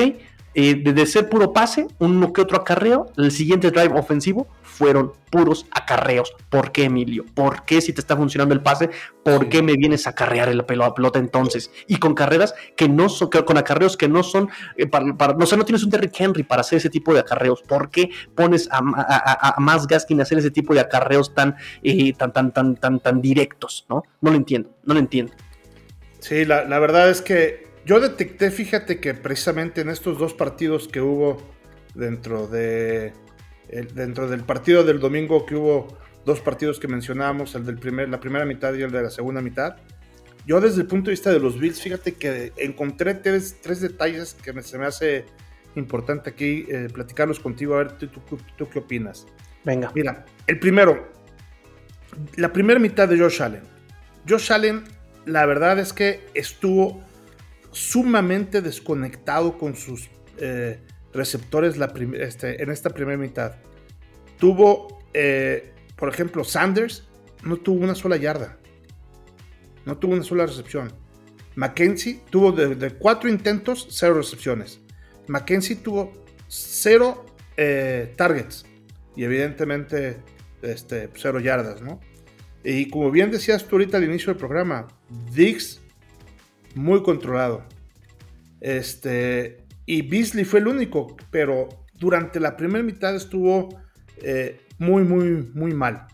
eh, 0.54 0.74
de 0.74 1.06
ser 1.06 1.28
puro 1.28 1.52
pase, 1.52 1.86
uno 1.98 2.32
que 2.32 2.40
otro 2.40 2.58
acarreo, 2.58 3.10
el 3.16 3.32
siguiente 3.32 3.70
drive 3.70 3.98
ofensivo 3.98 4.46
fueron 4.74 5.12
puros 5.30 5.66
acarreos. 5.70 6.34
¿Por 6.48 6.72
qué, 6.72 6.84
Emilio? 6.84 7.24
¿Por 7.34 7.64
qué 7.64 7.80
si 7.80 7.92
te 7.92 8.00
está 8.00 8.16
funcionando 8.16 8.54
el 8.54 8.60
pase? 8.60 8.90
¿Por 9.22 9.48
qué 9.48 9.62
me 9.62 9.74
vienes 9.74 10.06
a 10.06 10.10
acarrear 10.10 10.52
la 10.54 10.66
pelota 10.66 11.18
entonces? 11.18 11.70
Y 11.86 11.96
con 11.96 12.14
carreras 12.14 12.54
que 12.76 12.88
no 12.88 13.08
son, 13.08 13.30
con 13.30 13.56
acarreos 13.56 13.96
que 13.96 14.08
no 14.08 14.22
son, 14.22 14.48
eh, 14.76 14.86
para, 14.86 15.34
no 15.34 15.46
sé, 15.46 15.56
no 15.56 15.64
tienes 15.64 15.84
un 15.84 15.90
Derrick 15.90 16.20
Henry 16.20 16.42
para 16.42 16.62
hacer 16.62 16.78
ese 16.78 16.90
tipo 16.90 17.14
de 17.14 17.20
acarreos. 17.20 17.62
¿Por 17.62 17.90
qué 17.90 18.10
pones 18.34 18.68
a, 18.70 18.80
más 19.58 19.86
Gaskin 19.86 20.20
a 20.20 20.24
hacer 20.24 20.38
ese 20.38 20.50
tipo 20.50 20.74
de 20.74 20.80
acarreos 20.80 21.34
tan, 21.34 21.56
eh, 21.82 22.12
tan, 22.14 22.32
tan, 22.32 22.52
tan, 22.52 22.74
tan, 22.76 22.98
tan 23.00 23.20
directos? 23.20 23.86
¿no? 23.88 24.02
no 24.20 24.30
lo 24.30 24.36
entiendo, 24.36 24.70
no 24.84 24.94
lo 24.94 25.00
entiendo. 25.00 25.32
Sí, 26.18 26.44
la, 26.44 26.64
la 26.64 26.78
verdad 26.78 27.10
es 27.10 27.22
que 27.22 27.63
yo 27.84 28.00
detecté, 28.00 28.50
fíjate 28.50 29.00
que 29.00 29.14
precisamente 29.14 29.80
en 29.80 29.90
estos 29.90 30.18
dos 30.18 30.34
partidos 30.34 30.88
que 30.88 31.00
hubo 31.00 31.42
dentro 31.94 32.46
de 32.46 33.12
dentro 33.94 34.28
del 34.28 34.44
partido 34.44 34.84
del 34.84 35.00
domingo 35.00 35.46
que 35.46 35.56
hubo 35.56 35.88
dos 36.24 36.40
partidos 36.40 36.78
que 36.78 36.88
mencionábamos, 36.88 37.54
el 37.54 37.64
del 37.64 37.78
primer, 37.78 38.08
la 38.08 38.20
primera 38.20 38.44
mitad 38.44 38.74
y 38.74 38.82
el 38.82 38.90
de 38.90 39.02
la 39.02 39.10
segunda 39.10 39.40
mitad. 39.40 39.76
Yo 40.46 40.60
desde 40.60 40.82
el 40.82 40.86
punto 40.86 41.06
de 41.06 41.12
vista 41.12 41.32
de 41.32 41.40
los 41.40 41.58
Bills, 41.58 41.80
fíjate 41.80 42.14
que 42.14 42.52
encontré 42.56 43.14
tres, 43.14 43.56
tres 43.62 43.80
detalles 43.80 44.34
que 44.34 44.60
se 44.62 44.78
me 44.78 44.86
hace 44.86 45.24
importante 45.74 46.30
aquí 46.30 46.66
eh, 46.68 46.88
platicarlos 46.92 47.40
contigo, 47.40 47.74
a 47.74 47.78
ver 47.78 47.92
tú, 47.92 48.08
tú, 48.56 48.68
qué 48.68 48.78
opinas. 48.78 49.26
Venga. 49.64 49.90
Mira, 49.94 50.24
el 50.46 50.58
primero, 50.58 51.10
la 52.36 52.52
primera 52.52 52.78
mitad 52.78 53.08
de 53.08 53.18
Josh 53.18 53.42
Allen. 53.42 53.62
Josh 54.28 54.52
Allen, 54.52 54.84
la 55.24 55.46
verdad 55.46 55.78
es 55.78 55.92
que 55.92 56.20
estuvo 56.34 57.02
sumamente 57.74 58.62
desconectado 58.62 59.58
con 59.58 59.74
sus 59.74 60.08
eh, 60.38 60.78
receptores 61.12 61.76
este, 62.14 62.62
en 62.62 62.70
esta 62.70 62.90
primera 62.90 63.18
mitad. 63.18 63.56
Tuvo, 64.38 65.02
eh, 65.12 65.72
por 65.96 66.08
ejemplo, 66.08 66.44
Sanders 66.44 67.06
no 67.42 67.56
tuvo 67.56 67.84
una 67.84 67.94
sola 67.94 68.16
yarda. 68.16 68.58
No 69.84 69.98
tuvo 69.98 70.14
una 70.14 70.22
sola 70.22 70.46
recepción. 70.46 70.92
Mackenzie 71.56 72.20
tuvo 72.30 72.52
de, 72.52 72.90
cuatro 72.94 73.28
intentos, 73.28 73.86
cero 73.90 74.14
recepciones. 74.14 74.80
Mackenzie 75.26 75.76
tuvo 75.76 76.12
cero 76.48 77.26
eh, 77.56 78.12
targets. 78.16 78.66
Y 79.16 79.24
evidentemente, 79.24 80.16
este, 80.62 81.10
cero 81.14 81.38
yardas, 81.40 81.82
¿no? 81.82 82.00
Y 82.64 82.88
como 82.88 83.10
bien 83.10 83.30
decías 83.30 83.64
tú 83.64 83.76
ahorita 83.76 83.98
al 83.98 84.04
inicio 84.04 84.32
del 84.32 84.38
programa, 84.38 84.88
Dix 85.32 85.80
muy 86.74 87.02
controlado. 87.02 87.64
Este, 88.60 89.64
y 89.86 90.02
Beasley 90.02 90.44
fue 90.44 90.60
el 90.60 90.68
único, 90.68 91.16
pero 91.30 91.68
durante 91.94 92.40
la 92.40 92.56
primera 92.56 92.82
mitad 92.82 93.14
estuvo 93.14 93.68
eh, 94.22 94.60
muy, 94.78 95.04
muy, 95.04 95.50
muy 95.54 95.74
mal. 95.74 96.06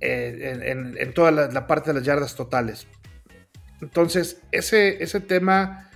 Eh, 0.00 0.94
en, 0.98 1.12
toda 1.12 1.30
la, 1.30 1.66
parte 1.66 1.90
de 1.90 1.94
las 1.94 2.04
yardas 2.04 2.36
totales. 2.36 2.86
Entonces, 3.80 4.42
ese, 4.52 5.02
ese 5.02 5.20
tema 5.20 5.90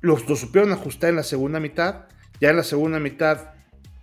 los, 0.00 0.28
lo 0.28 0.36
supieron 0.36 0.72
ajustar 0.72 1.10
en 1.10 1.16
la 1.16 1.22
segunda 1.22 1.60
mitad. 1.60 2.06
Ya 2.40 2.50
en 2.50 2.56
la 2.56 2.62
segunda 2.62 3.00
mitad 3.00 3.52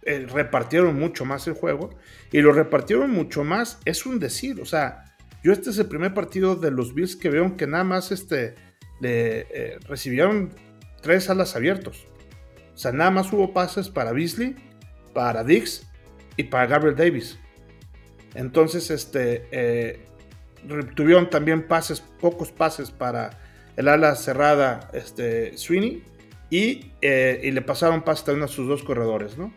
eh, 0.03 0.27
repartieron 0.31 0.99
mucho 0.99 1.25
más 1.25 1.47
el 1.47 1.53
juego. 1.53 1.97
Y 2.31 2.41
lo 2.41 2.51
repartieron 2.51 3.11
mucho 3.11 3.43
más, 3.43 3.79
es 3.85 4.05
un 4.05 4.19
decir. 4.19 4.61
O 4.61 4.65
sea, 4.65 5.15
yo 5.43 5.51
este 5.51 5.69
es 5.69 5.77
el 5.77 5.87
primer 5.87 6.13
partido 6.13 6.55
de 6.55 6.71
los 6.71 6.93
Bills 6.93 7.15
que 7.15 7.29
veo 7.29 7.57
que 7.57 7.67
nada 7.67 7.83
más 7.83 8.11
este, 8.11 8.55
le, 8.99 9.77
recibieron 9.87 10.51
tres 11.01 11.29
alas 11.29 11.55
abiertos. 11.55 12.07
O 12.73 12.77
sea, 12.77 12.91
nada 12.91 13.11
más 13.11 13.31
hubo 13.31 13.53
pases 13.53 13.89
para 13.89 14.11
Beasley, 14.11 14.55
para 15.13 15.43
Dix 15.43 15.87
y 16.37 16.43
para 16.43 16.65
Gabriel 16.65 16.95
Davis. 16.95 17.39
Entonces, 18.33 18.91
este, 18.91 19.47
eh, 19.51 20.05
tuvieron 20.95 21.29
también 21.29 21.67
pases, 21.67 22.01
pocos 22.01 22.51
pases 22.51 22.91
para 22.91 23.39
el 23.77 23.87
ala 23.87 24.15
cerrada, 24.15 24.89
este, 24.93 25.57
Sweeney, 25.57 26.03
y, 26.49 26.91
eh, 27.01 27.39
y 27.43 27.51
le 27.51 27.61
pasaron 27.61 28.03
pases 28.03 28.25
también 28.25 28.43
a 28.43 28.47
sus 28.47 28.67
dos 28.67 28.83
corredores, 28.83 29.37
¿no? 29.37 29.53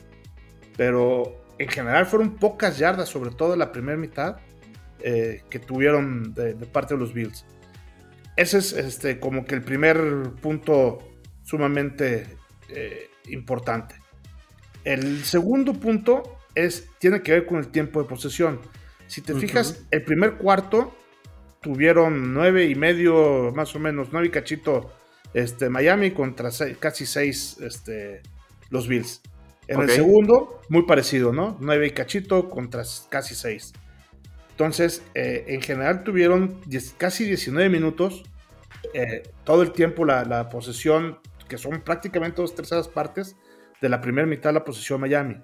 Pero 0.77 1.45
en 1.59 1.69
general 1.69 2.07
fueron 2.07 2.37
pocas 2.37 2.79
yardas, 2.79 3.09
sobre 3.09 3.31
todo 3.31 3.53
en 3.53 3.59
la 3.59 3.73
primera 3.73 3.99
mitad, 3.99 4.37
eh, 5.01 5.43
que 5.51 5.59
tuvieron 5.59 6.35
de, 6.35 6.55
parte 6.55 6.95
de 6.95 7.01
los 7.01 7.13
Bills. 7.13 7.45
Ese 8.39 8.59
es 8.59 8.73
este, 8.73 9.19
como 9.19 9.45
que 9.45 9.57
el 9.57 9.63
primer 9.63 9.99
punto 10.41 11.01
sumamente 11.43 12.25
eh, 12.69 13.11
importante. 13.31 13.97
El 14.85 15.25
segundo 15.25 15.75
punto 15.75 16.39
es, 16.55 16.89
tiene 17.01 17.21
que 17.21 17.33
ver 17.33 17.47
con 17.47 17.59
el 17.59 17.67
tiempo 17.73 18.01
de 18.01 18.09
posesión. 18.09 18.61
Si 19.09 19.23
te 19.23 19.35
fijas, 19.35 19.85
el 19.91 20.05
primer 20.05 20.37
cuarto 20.37 20.95
tuvieron 21.61 22.33
nueve 22.33 22.67
y 22.67 22.77
medio, 22.77 23.53
más 23.57 23.75
o 23.75 23.81
menos, 23.81 24.11
nueve 24.13 24.29
y 24.29 24.31
cachito 24.31 24.93
este, 25.35 25.69
Miami 25.69 26.13
contra 26.13 26.51
casi 26.79 27.07
seis 27.07 27.57
este, 27.61 28.23
los 28.71 28.87
Bills. 28.87 29.21
En 29.67 29.81
el 29.81 29.91
segundo, 29.91 30.61
muy 30.69 30.85
parecido, 30.85 31.33
¿no? 31.33 31.57
Nueve 31.59 31.89
y 31.89 31.91
cachito 31.91 32.49
contra 32.49 32.85
casi 33.09 33.35
seis. 33.35 33.73
Entonces, 34.59 35.05
eh, 35.15 35.45
en 35.47 35.63
general 35.63 36.03
tuvieron 36.03 36.61
casi 36.97 37.25
19 37.25 37.69
minutos. 37.69 38.25
Eh, 38.93 39.23
todo 39.45 39.63
el 39.63 39.71
tiempo 39.71 40.05
la, 40.05 40.25
la, 40.25 40.49
posesión 40.49 41.21
que 41.49 41.57
son 41.59 41.81
prácticamente 41.83 42.43
dos 42.43 42.57
terceras 42.57 42.89
partes 42.89 43.37
de 43.81 43.89
la 43.89 44.01
primera 44.01 44.27
mitad 44.27 44.51
de 44.51 44.55
la 44.55 44.65
posición 44.65 45.01
Miami. 45.01 45.37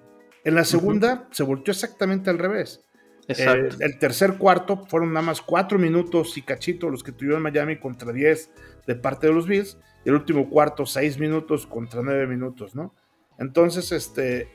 En 0.43 0.53
la 0.53 0.65
segunda 0.65 1.29
se 1.31 1.43
volteó 1.43 1.71
exactamente 1.71 2.29
al 2.29 2.39
revés. 2.39 2.83
el 3.29 3.99
tercer 3.99 4.37
cuarto 4.37 4.85
fueron 4.85 5.13
nada 5.13 5.27
más 5.27 5.41
cuatro 5.41 5.79
minutos 5.79 6.37
y 6.37 6.41
cachito 6.41 6.89
los 6.89 7.01
que 7.01 7.13
tuvieron 7.13 7.41
Miami 7.41 7.79
contra 7.79 8.11
10 8.11 8.51
de 8.85 8.95
parte 8.95 9.27
de 9.27 9.33
los 9.33 9.47
Bills. 9.47 9.77
Y 10.03 10.09
el 10.09 10.15
último 10.15 10.49
cuarto, 10.49 10.85
seis 10.85 11.17
minutos 11.17 11.65
contra 11.65 12.01
nueve 12.03 12.27
minutos, 12.27 12.75
¿no? 12.75 12.93
Entonces, 13.39 13.93
este. 13.93 14.49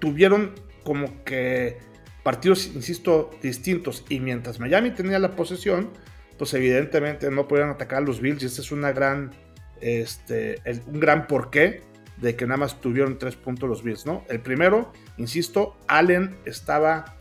Tuvieron 0.00 0.54
como 0.82 1.22
que 1.24 1.78
partidos, 2.22 2.66
insisto, 2.74 3.30
distintos. 3.42 4.04
Y 4.08 4.20
mientras 4.20 4.60
Miami 4.60 4.90
tenía 4.90 5.18
la 5.18 5.36
posesión, 5.36 5.90
pues 6.38 6.54
evidentemente 6.54 7.30
no 7.30 7.48
podían 7.48 7.70
atacar 7.70 7.98
a 7.98 8.06
los 8.06 8.20
Bills. 8.20 8.42
Y 8.42 8.46
esta 8.46 8.62
es 8.62 8.72
una 8.72 8.92
gran 8.92 9.32
este, 9.80 10.62
un 10.86 11.00
gran 11.00 11.26
porqué 11.26 11.82
de 12.18 12.36
que 12.36 12.46
nada 12.46 12.58
más 12.58 12.80
tuvieron 12.80 13.18
tres 13.18 13.36
puntos 13.36 13.68
los 13.68 13.82
Bills, 13.82 14.04
¿no? 14.04 14.24
El 14.28 14.40
primero, 14.40 14.92
insisto, 15.16 15.76
Allen 15.86 16.36
estaba, 16.44 17.16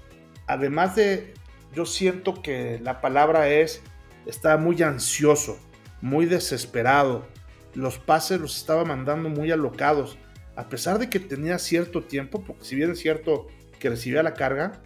además 0.45 0.95
de, 0.95 1.33
yo 1.73 1.85
siento 1.85 2.41
que 2.41 2.79
la 2.83 3.01
palabra 3.01 3.49
es, 3.49 3.81
estaba 4.25 4.57
muy 4.57 4.81
ansioso, 4.81 5.57
muy 6.01 6.25
desesperado. 6.25 7.27
Los 7.75 7.97
pases 7.97 8.41
los 8.41 8.57
estaba 8.57 8.83
mandando 8.83 9.29
muy 9.29 9.51
alocados. 9.51 10.17
A 10.55 10.67
pesar 10.67 10.99
de 10.99 11.09
que 11.09 11.19
tenía 11.19 11.57
cierto 11.59 12.03
tiempo, 12.03 12.43
porque 12.45 12.65
si 12.65 12.75
bien 12.75 12.91
es 12.91 12.99
cierto 12.99 13.47
que 13.79 13.89
recibía 13.89 14.21
la 14.21 14.33
carga, 14.33 14.81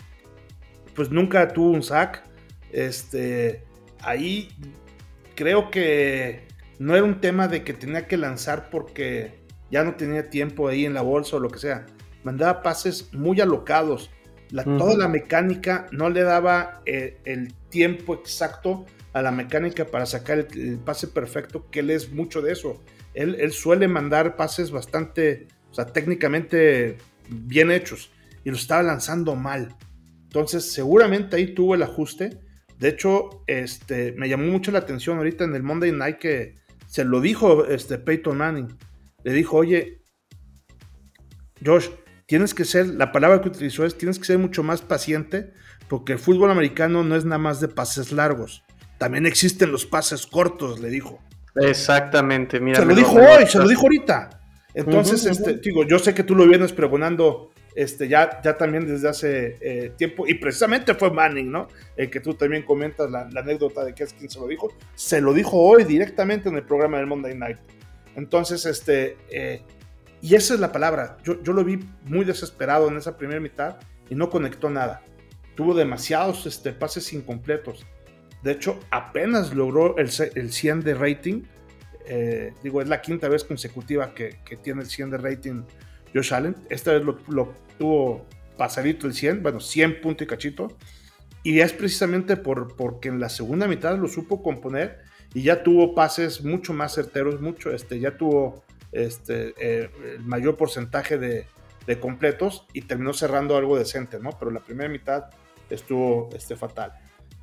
pues 0.96 1.10
nunca 1.10 1.48
tuvo 1.50 1.72
un 1.72 1.84
sack. 1.84 2.24
Este, 2.72 3.64
ahí 4.02 4.50
creo 5.36 5.70
que 5.72 6.48
no 6.80 6.96
era 6.96 7.04
un 7.04 7.22
tema 7.22 7.48
de 7.48 7.64
que 7.64 7.74
tenía 7.74 8.08
que 8.08 8.18
lanzar 8.18 8.70
porque 8.70 9.40
ya 9.72 9.84
no 9.84 9.96
tenía 9.96 10.30
tiempo 10.30 10.68
ahí 10.68 10.86
en 10.86 10.94
la 10.94 11.02
bolsa 11.02 11.38
o 11.38 11.40
lo 11.40 11.50
que 11.50 11.60
sea. 11.60 11.86
Mandaba 12.24 12.62
pases 12.62 13.14
muy 13.14 13.42
alocados. 13.42 14.12
La, 14.50 14.64
Toda 14.64 14.96
la 14.96 15.08
mecánica 15.08 15.88
no 15.92 16.10
le 16.10 16.22
daba 16.22 16.82
eh, 16.86 17.18
el 17.26 17.54
tiempo 17.70 18.14
exacto 18.14 18.86
a 19.12 19.22
la 19.22 19.32
mecánica 19.32 19.86
para 19.86 20.06
sacar 20.06 20.48
el, 20.54 20.78
pase 20.78 21.08
perfecto, 21.08 21.70
que 21.72 21.80
él 21.80 21.90
es 21.90 22.12
mucho 22.12 22.42
de 22.42 22.52
eso. 22.52 22.82
Él, 23.16 23.36
él, 23.40 23.52
suele 23.52 23.88
mandar 23.88 24.36
pases 24.36 24.70
bastante, 24.70 25.48
o 25.72 25.74
sea, 25.74 25.88
técnicamente 25.88 26.98
bien 27.30 27.72
hechos 27.72 28.12
y 28.44 28.50
lo 28.50 28.56
estaba 28.56 28.84
lanzando 28.84 29.36
mal. 29.36 29.76
Entonces, 30.34 30.72
seguramente 30.72 31.36
ahí 31.36 31.54
tuvo 31.54 31.76
el 31.76 31.84
ajuste. 31.84 32.40
De 32.80 32.90
hecho, 32.90 33.44
este, 33.46 34.14
me 34.14 34.28
llamó 34.28 34.46
mucho 34.46 34.72
la 34.72 34.80
atención 34.80 35.20
ahorita 35.20 35.44
en 35.44 35.54
el 35.54 35.62
Monday 35.62 35.92
Night 35.92 36.18
que 36.18 36.56
se 36.88 37.06
lo 37.06 37.22
dijo 37.22 37.68
este, 37.68 38.00
Peyton 38.00 38.36
Manning. 38.36 38.76
Le 39.24 39.32
dijo, 39.32 39.58
oye, 39.58 40.02
Josh, 41.64 41.90
tienes 42.26 42.56
que 42.56 42.66
ser, 42.66 42.88
la 42.88 43.12
palabra 43.12 43.42
que 43.42 43.50
utilizó 43.50 43.86
es, 43.86 43.96
tienes 43.96 44.18
que 44.18 44.26
ser 44.26 44.40
mucho 44.40 44.64
más 44.64 44.82
paciente 44.82 45.54
porque 45.88 46.14
el 46.14 46.20
fútbol 46.20 46.50
americano 46.50 47.04
no 47.04 47.16
es 47.16 47.26
nada 47.26 47.38
más 47.38 47.60
de 47.60 47.68
pases 47.68 48.12
largos. 48.12 48.64
También 48.98 49.28
existen 49.28 49.72
los 49.72 49.86
pases 49.86 50.26
cortos, 50.26 50.80
le 50.80 50.90
dijo. 50.90 51.22
Exactamente, 51.58 52.60
mira. 52.60 52.80
Se 52.80 52.86
lo 52.86 52.96
dijo 52.96 53.18
hoy, 53.18 53.46
se 53.46 53.60
lo 53.60 53.68
dijo 53.68 53.84
ahorita. 53.84 54.42
Entonces, 54.74 55.28
este, 55.28 55.58
digo, 55.58 55.86
yo 55.86 56.00
sé 56.00 56.16
que 56.16 56.24
tú 56.24 56.34
lo 56.34 56.48
vienes 56.48 56.74
pregonando 56.74 57.53
este, 57.76 58.08
ya, 58.08 58.42
ya 58.42 58.58
también 58.58 58.86
desde 58.86 59.10
hace 59.10 59.58
eh, 59.62 59.92
tiempo, 59.98 60.28
y 60.28 60.36
precisamente 60.36 60.94
fue 60.94 61.12
Manning, 61.12 61.52
¿no? 61.52 61.68
El 61.96 62.10
que 62.10 62.20
tú 62.20 62.34
también 62.34 62.64
comentas 62.64 63.10
la, 63.10 63.22
anécdota 63.36 63.84
de 63.84 63.94
que 63.94 64.04
es 64.04 64.14
quien 64.14 64.30
se 64.30 64.40
lo 64.40 64.48
dijo. 64.48 64.72
Se 64.96 65.22
lo 65.22 65.34
dijo 65.34 65.60
hoy 65.60 65.84
directamente 65.84 66.50
en 66.50 66.56
el 66.56 66.64
programa 66.64 66.98
del 66.98 67.08
Monday 67.08 67.36
Night. 67.36 67.58
Entonces, 68.16 68.66
este, 68.66 69.18
eh, 69.30 69.62
y 70.22 70.36
esa 70.36 70.54
es 70.54 70.60
la 70.60 70.72
palabra. 70.72 71.18
Yo, 71.24 71.42
yo 71.42 71.54
lo 71.54 71.64
vi 71.64 71.80
muy 72.06 72.26
desesperado 72.26 72.88
en 72.88 72.98
esa 72.98 73.18
primera 73.18 73.40
mitad 73.40 73.78
y 74.10 74.16
no 74.16 74.30
conectó 74.30 74.70
nada. 74.70 75.02
Tuvo 75.56 75.74
demasiados 75.74 76.46
este, 76.46 76.74
pases 76.74 77.12
incompletos. 77.14 77.86
De 78.44 78.52
hecho, 78.52 78.80
apenas 78.92 79.54
logró 79.54 79.98
el, 79.98 80.10
el 80.36 80.52
100 80.52 80.82
de 80.82 80.94
rating. 80.94 81.44
Eh, 82.06 82.54
digo, 82.62 82.82
es 82.82 82.90
la 82.90 83.02
quinta 83.02 83.30
vez 83.30 83.44
consecutiva 83.44 84.14
que, 84.14 84.38
que, 84.46 84.58
tiene 84.58 84.82
el 84.82 84.90
100 84.90 85.12
de 85.12 85.18
rating 85.18 85.64
Josh 86.14 86.34
Allen. 86.34 86.56
Esta 86.70 86.94
vez 86.94 87.04
lo, 87.04 87.18
lo 87.28 87.54
tuvo 87.78 88.26
pasadito 88.58 89.08
el 89.08 89.14
100, 89.14 89.44
bueno, 89.44 89.60
100 89.60 90.02
puntos 90.02 90.26
y 90.26 90.28
cachito. 90.28 90.78
Y 91.44 91.60
es 91.60 91.74
precisamente 91.74 92.38
por, 92.38 92.76
porque 92.76 93.10
en 93.10 93.20
la 93.20 93.30
segunda 93.30 93.68
mitad 93.68 93.98
lo 93.98 94.08
supo 94.08 94.42
componer 94.42 95.02
y 95.34 95.44
ya 95.44 95.64
tuvo 95.64 95.94
pases 95.94 96.44
mucho 96.44 96.74
más 96.74 96.96
certeros, 96.96 97.42
mucho, 97.42 97.72
este, 97.72 98.00
ya 98.00 98.18
tuvo 98.18 98.64
este, 98.92 99.54
eh, 99.60 99.90
el 100.18 100.24
mayor 100.24 100.56
porcentaje 100.56 101.18
de, 101.18 101.48
de, 101.86 102.00
completos 102.00 102.66
y 102.72 102.84
terminó 102.84 103.14
cerrando 103.14 103.58
algo 103.58 103.78
decente, 103.78 104.20
¿no? 104.20 104.30
Pero 104.40 104.52
la 104.52 104.62
primera 104.62 104.90
mitad 104.90 105.26
estuvo 105.70 106.30
este, 106.34 106.56
fatal. 106.56 106.94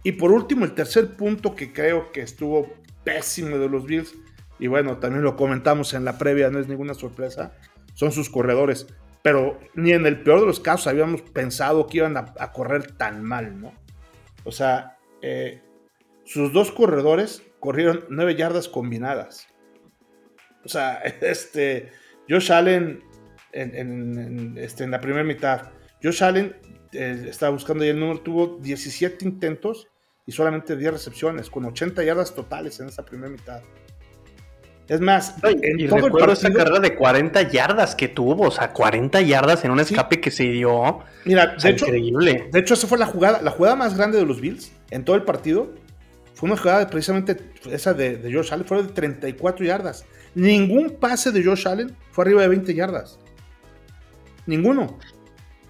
Y 0.02 0.12
por 0.12 0.30
último, 0.30 0.64
el 0.64 0.72
tercer 0.72 1.16
punto 1.16 1.54
que 1.54 1.72
creo 1.72 2.10
que 2.12 2.22
estuvo 2.22 2.72
pésimo 3.04 3.58
de 3.58 3.68
los 3.68 3.84
Bills, 3.84 4.14
y 4.58 4.66
bueno, 4.66 4.98
también 4.98 5.22
lo 5.22 5.36
comentamos 5.36 5.92
en 5.94 6.04
la 6.04 6.16
previa, 6.16 6.50
no 6.50 6.58
es 6.58 6.68
ninguna 6.68 6.94
sorpresa, 6.94 7.52
son 7.94 8.12
sus 8.12 8.30
corredores. 8.30 8.86
Pero 9.22 9.58
ni 9.74 9.92
en 9.92 10.06
el 10.06 10.22
peor 10.22 10.40
de 10.40 10.46
los 10.46 10.60
casos 10.60 10.86
habíamos 10.86 11.22
pensado 11.22 11.86
que 11.86 11.98
iban 11.98 12.16
a, 12.16 12.52
correr 12.52 12.92
tan 12.92 13.22
mal, 13.22 13.60
¿no? 13.60 13.74
O 14.44 14.52
sea, 14.52 14.98
eh, 15.20 15.62
sus 16.24 16.52
dos 16.52 16.70
corredores 16.70 17.42
corrieron 17.58 18.06
nueve 18.08 18.34
yardas 18.34 18.68
combinadas. 18.68 19.48
O 20.64 20.68
sea, 20.68 20.94
este, 21.20 21.90
Josh 22.28 22.52
Allen 22.52 23.02
en, 23.52 24.54
este, 24.56 24.86
la 24.86 25.00
primera 25.00 25.24
mitad. 25.24 25.70
Josh 26.02 26.22
Allen 26.22 26.56
eh, 26.92 27.26
estaba 27.28 27.52
buscando 27.52 27.84
el 27.84 27.98
número, 27.98 28.20
tuvo 28.20 28.58
17 28.58 29.24
intentos 29.24 29.88
y 30.26 30.32
solamente 30.32 30.76
10 30.76 30.92
recepciones, 30.92 31.50
con 31.50 31.64
80 31.64 32.02
yardas 32.04 32.34
totales 32.34 32.78
en 32.80 32.88
esa 32.88 33.04
primera 33.04 33.30
mitad. 33.30 33.62
Es 34.90 35.00
más, 35.00 35.36
y 35.44 35.86
recuerdo 35.86 36.32
esa 36.32 36.52
carrera 36.52 36.80
de 36.80 36.96
40 36.96 37.42
yardas 37.42 37.94
que 37.94 38.08
tuvo, 38.08 38.48
o 38.48 38.50
sea, 38.50 38.72
40 38.72 39.20
yardas 39.20 39.64
en 39.64 39.70
un 39.70 39.78
escape 39.78 40.20
que 40.20 40.32
se 40.32 40.42
dio. 40.42 40.98
Mira, 41.24 41.54
de 41.62 41.70
hecho, 41.70 41.86
increíble. 41.86 42.48
De 42.50 42.58
hecho, 42.58 42.74
esa 42.74 42.88
fue 42.88 42.98
la 42.98 43.06
jugada, 43.06 43.40
la 43.40 43.52
jugada 43.52 43.76
más 43.76 43.96
grande 43.96 44.18
de 44.18 44.26
los 44.26 44.40
Bills 44.40 44.72
en 44.90 45.04
todo 45.04 45.14
el 45.14 45.22
partido. 45.22 45.72
Fue 46.34 46.48
una 46.48 46.58
jugada 46.58 46.90
precisamente 46.90 47.36
esa 47.70 47.94
de, 47.94 48.16
de 48.16 48.34
Josh 48.34 48.52
Allen, 48.52 48.66
fue 48.66 48.82
de 48.82 48.88
34 48.88 49.64
yardas. 49.64 50.04
Ningún 50.34 50.96
pase 50.98 51.30
de 51.30 51.44
Josh 51.44 51.68
Allen 51.68 51.94
fue 52.10 52.24
arriba 52.24 52.42
de 52.42 52.48
20 52.48 52.74
yardas. 52.74 53.20
Ninguno. 54.46 54.98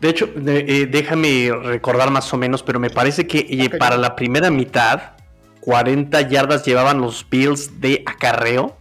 De 0.00 0.09
hecho, 0.09 0.30
eh, 0.46 0.88
déjame 0.90 1.50
recordar 1.62 2.11
más 2.11 2.33
o 2.33 2.38
menos, 2.38 2.62
pero 2.62 2.80
me 2.80 2.88
parece 2.88 3.26
que 3.26 3.40
eh, 3.40 3.68
para 3.78 3.98
la 3.98 4.16
primera 4.16 4.50
mitad, 4.50 5.12
40 5.61 6.22
yardas 6.22 6.64
llevaban 6.64 7.02
los 7.02 7.26
Bills 7.28 7.83
de 7.83 8.02
acarreo 8.06 8.80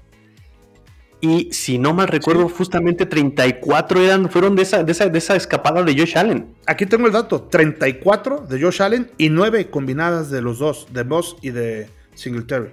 y 1.21 1.51
si 1.51 1.77
no 1.77 1.93
mal 1.93 2.08
recuerdo, 2.08 2.47
justamente 2.47 3.05
34 3.05 4.01
eran, 4.01 4.29
fueron 4.29 4.55
de 4.55 4.62
esa, 4.62 4.84
de, 4.84 4.91
esa, 4.91 5.36
escapada 5.36 5.84
de 5.84 5.93
Josh 5.97 6.17
Allen. 6.17 6.55
Aquí 6.65 6.86
tengo 6.86 7.08
el 7.08 7.13
dato: 7.13 7.43
34 7.43 8.45
de 8.47 8.62
Josh 8.62 8.82
Allen 8.82 9.12
y 9.17 9.29
9 9.29 9.69
combinadas 9.69 10.29
de 10.29 10.41
los 10.41 10.60
dos, 10.60 10.88
de 10.91 11.03
Boss 11.03 11.36
y 11.41 11.49
de 11.49 11.89
Singletary. 12.13 12.69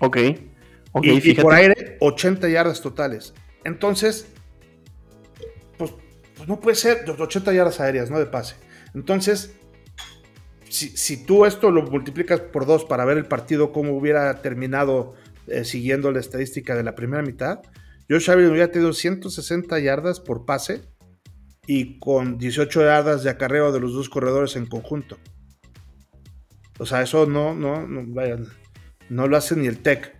Ok. 0.00 0.16
okay 0.92 1.20
y, 1.22 1.34
por 1.34 1.52
aire, 1.52 1.98
80 2.00 2.48
yardas 2.48 2.80
totales. 2.80 3.34
Entonces, 3.64 4.28
pues, 5.76 5.92
pues, 6.36 6.48
no 6.48 6.60
puede 6.60 6.76
ser 6.76 7.04
80 7.08 7.52
yardas 7.52 7.80
aéreas, 7.80 8.10
¿no? 8.10 8.18
De 8.18 8.26
pase. 8.26 8.56
Entonces, 8.94 9.54
si, 10.70 10.88
si 10.96 11.22
tú 11.22 11.44
esto 11.44 11.70
lo 11.70 11.82
multiplicas 11.82 12.40
por 12.40 12.64
dos 12.64 12.86
para 12.86 13.04
ver 13.04 13.18
el 13.18 13.26
partido, 13.26 13.72
cómo 13.72 13.92
hubiera 13.92 14.40
terminado 14.40 15.14
eh, 15.50 15.64
siguiendo 15.64 16.10
la 16.12 16.20
estadística 16.20 16.74
de 16.74 16.82
la 16.82 16.94
primera 16.94 17.22
mitad, 17.22 17.60
Josh 18.08 18.30
Allen 18.30 18.50
hubiera 18.50 18.70
tenido 18.70 18.92
160 18.92 19.78
yardas 19.80 20.20
por 20.20 20.46
pase 20.46 20.82
y 21.66 21.98
con 21.98 22.38
18 22.38 22.82
yardas 22.82 23.22
de 23.22 23.30
acarreo 23.30 23.72
de 23.72 23.80
los 23.80 23.92
dos 23.92 24.08
corredores 24.08 24.56
en 24.56 24.66
conjunto. 24.66 25.18
O 26.78 26.86
sea, 26.86 27.02
eso 27.02 27.26
no, 27.26 27.54
no, 27.54 27.86
no, 27.86 28.04
vayan, 28.06 28.46
no 29.10 29.26
lo 29.26 29.36
hace 29.36 29.56
ni 29.56 29.66
el 29.66 29.78
Tech. 29.78 30.16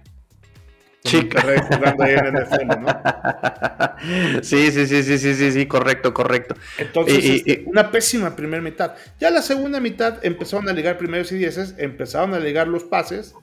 Jugando 1.04 2.04
ahí 2.04 2.14
en 2.14 2.34
NFL, 2.34 2.80
¿no? 2.80 2.88
sí, 4.42 4.70
sí, 4.70 4.86
sí, 4.86 5.02
sí, 5.02 5.18
sí, 5.18 5.34
sí, 5.34 5.52
sí, 5.52 5.66
correcto, 5.66 6.12
correcto. 6.12 6.54
Entonces, 6.76 7.24
este, 7.24 7.62
una 7.66 7.90
pésima 7.90 8.36
primera 8.36 8.62
mitad. 8.62 8.94
Ya 9.18 9.30
la 9.30 9.40
segunda 9.40 9.80
mitad 9.80 10.18
empezaron 10.22 10.68
a 10.68 10.72
ligar 10.72 10.98
primeros 10.98 11.32
y 11.32 11.38
dieces, 11.38 11.74
empezaron 11.78 12.34
a 12.34 12.40
ligar 12.40 12.68
los 12.68 12.84
pases 12.84 13.34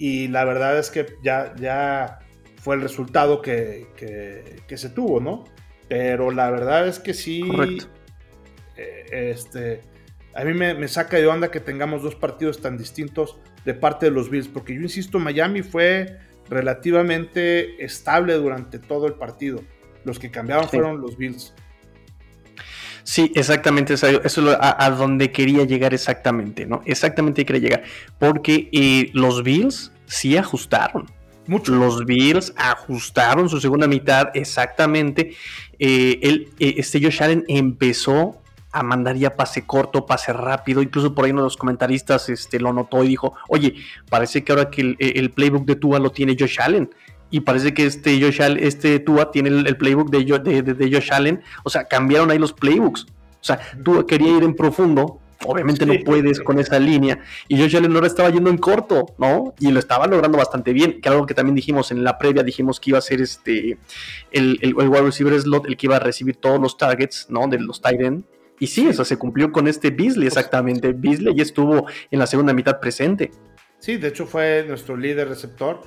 y 0.00 0.28
la 0.28 0.46
verdad 0.46 0.78
es 0.78 0.90
que 0.90 1.14
ya, 1.22 1.54
ya 1.56 2.20
fue 2.56 2.74
el 2.74 2.80
resultado 2.80 3.42
que, 3.42 3.86
se 4.66 4.88
tuvo, 4.88 5.20
¿no? 5.20 5.44
Pero 5.88 6.30
la 6.30 6.50
verdad 6.50 6.88
es 6.88 6.98
que 6.98 7.12
sí, 7.12 7.42
eh, 8.78 9.04
este, 9.12 9.82
a 10.34 10.42
mí 10.44 10.54
me, 10.54 10.88
saca 10.88 11.18
de 11.18 11.26
onda 11.26 11.50
que 11.50 11.60
tengamos 11.60 12.02
dos 12.02 12.14
partidos 12.14 12.62
tan 12.62 12.78
distintos 12.78 13.36
de 13.66 13.74
parte 13.74 14.06
de 14.06 14.12
los 14.12 14.30
Bills, 14.30 14.48
porque 14.48 14.74
yo 14.74 14.80
insisto, 14.80 15.18
Miami 15.18 15.62
fue 15.62 16.18
relativamente 16.48 17.84
estable 17.84 18.32
durante 18.34 18.78
todo 18.78 19.06
el 19.06 19.12
partido. 19.12 19.62
Los 20.04 20.18
que 20.18 20.30
cambiaron 20.30 20.66
fueron 20.66 21.02
los 21.02 21.18
Bills. 21.18 21.52
Sí, 23.10 23.32
exactamente, 23.34 23.94
eso, 23.94 24.06
es 24.06 24.38
a, 24.38 24.90
donde 24.90 25.32
quería 25.32 25.64
llegar 25.64 25.92
exactamente, 25.92 26.64
¿no? 26.64 26.80
Exactamente 26.84 27.44
quería 27.44 27.60
llegar. 27.60 27.82
Porque 28.20 28.68
eh, 28.70 29.10
los 29.14 29.42
Bills 29.42 29.90
sí 30.06 30.36
ajustaron. 30.36 31.10
Mucho. 31.48 31.74
Los 31.74 32.04
Bills 32.04 32.52
ajustaron 32.56 33.48
su 33.48 33.60
segunda 33.60 33.88
mitad 33.88 34.28
exactamente. 34.34 35.34
Eh, 35.80 36.46
eh, 36.60 36.74
este 36.78 37.02
Josh 37.02 37.20
Allen 37.20 37.44
empezó 37.48 38.40
a 38.70 38.84
mandar 38.84 39.16
ya 39.16 39.34
pase 39.34 39.66
corto, 39.66 40.06
pase 40.06 40.32
rápido. 40.32 40.80
Incluso 40.80 41.12
por 41.12 41.24
ahí 41.24 41.32
uno 41.32 41.40
de 41.40 41.46
los 41.46 41.56
comentaristas 41.56 42.28
este, 42.28 42.60
lo 42.60 42.72
notó 42.72 43.02
y 43.02 43.08
dijo, 43.08 43.34
oye, 43.48 43.74
parece 44.08 44.44
que 44.44 44.52
ahora 44.52 44.70
que 44.70 44.94
el, 44.96 45.30
playbook 45.32 45.64
de 45.64 45.74
Tua 45.74 45.98
lo 45.98 46.12
tiene 46.12 46.36
Josh 46.38 46.60
Allen. 46.60 46.88
Y 47.30 47.40
parece 47.40 47.72
que 47.74 47.86
este 47.86 48.20
Josh 48.20 48.42
Allen, 48.42 48.62
este 48.62 48.98
Tua 48.98 49.30
tiene 49.30 49.50
el, 49.50 49.76
playbook 49.76 50.10
de, 50.10 50.24
de, 50.24 50.74
de, 50.74 50.92
Josh 50.92 51.12
Allen. 51.12 51.42
O 51.64 51.70
sea, 51.70 51.84
cambiaron 51.84 52.30
ahí 52.30 52.38
los 52.38 52.52
playbooks. 52.52 53.04
O 53.04 53.44
sea, 53.44 53.60
Tua 53.84 54.06
quería 54.06 54.36
ir 54.36 54.42
en 54.42 54.54
profundo. 54.54 55.20
Obviamente 55.46 55.86
no 55.86 55.94
puedes 56.04 56.40
con 56.40 56.58
esa 56.58 56.78
línea. 56.78 57.20
Y 57.48 57.58
Josh 57.58 57.76
Allen 57.76 57.94
ahora 57.94 58.08
estaba 58.08 58.28
yendo 58.30 58.50
en 58.50 58.58
corto, 58.58 59.06
¿no? 59.16 59.54
Y 59.58 59.70
lo 59.70 59.78
estaba 59.78 60.06
logrando 60.06 60.36
bastante 60.36 60.72
bien. 60.72 61.00
Que 61.00 61.08
algo 61.08 61.24
que 61.24 61.32
también 61.32 61.54
dijimos 61.54 61.92
en 61.92 62.04
la 62.04 62.18
previa, 62.18 62.42
dijimos 62.42 62.80
que 62.80 62.90
iba 62.90 62.98
a 62.98 63.02
ser 63.02 63.22
este 63.22 63.78
el, 64.32 64.58
el, 64.60 64.74
wide 64.74 65.02
receiver 65.02 65.40
slot, 65.40 65.66
el 65.66 65.76
que 65.76 65.86
iba 65.86 65.96
a 65.96 66.00
recibir 66.00 66.36
todos 66.36 66.60
los 66.60 66.76
targets, 66.76 67.26
¿no? 67.30 67.46
De 67.46 67.58
los 67.58 67.80
tight 67.80 68.00
end. 68.00 68.24
Y 68.58 68.66
sí, 68.66 68.86
eso 68.88 69.06
se 69.06 69.16
cumplió 69.16 69.52
con 69.52 69.68
este 69.68 69.90
Beasley, 69.90 70.26
exactamente. 70.26 70.92
Beasley 70.92 71.34
ya 71.34 71.42
estuvo 71.42 71.86
en 72.10 72.18
la 72.18 72.26
segunda 72.26 72.52
mitad 72.52 72.78
presente. 72.78 73.30
Sí, 73.78 73.96
de 73.96 74.08
hecho 74.08 74.26
fue 74.26 74.66
nuestro 74.68 74.98
líder 74.98 75.28
receptor. 75.28 75.80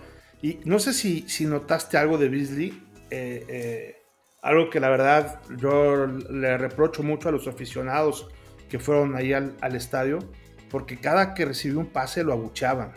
Y 0.43 0.59
no 0.65 0.77
sé 0.77 0.93
si, 0.93 1.23
si 1.27 1.45
notaste 1.45 1.97
algo 1.97 2.19
de 2.19 2.27
Beasley. 2.27 2.83
Eh, 3.09 3.45
eh, 3.47 3.95
algo 4.41 4.69
que 4.69 4.81
la 4.81 4.89
verdad 4.89 5.39
yo 5.57 6.05
le 6.05 6.57
reprocho 6.57 7.01
mucho 7.01 7.29
a 7.29 7.31
los 7.31 7.47
aficionados 7.47 8.27
que 8.67 8.77
fueron 8.77 9.15
ahí 9.15 9.31
al, 9.31 9.75
estadio. 9.75 10.19
Porque 10.69 10.99
cada 10.99 11.33
que 11.33 11.45
recibió 11.45 11.79
un 11.79 11.87
pase 11.87 12.25
lo 12.25 12.33
abucheaban. 12.33 12.91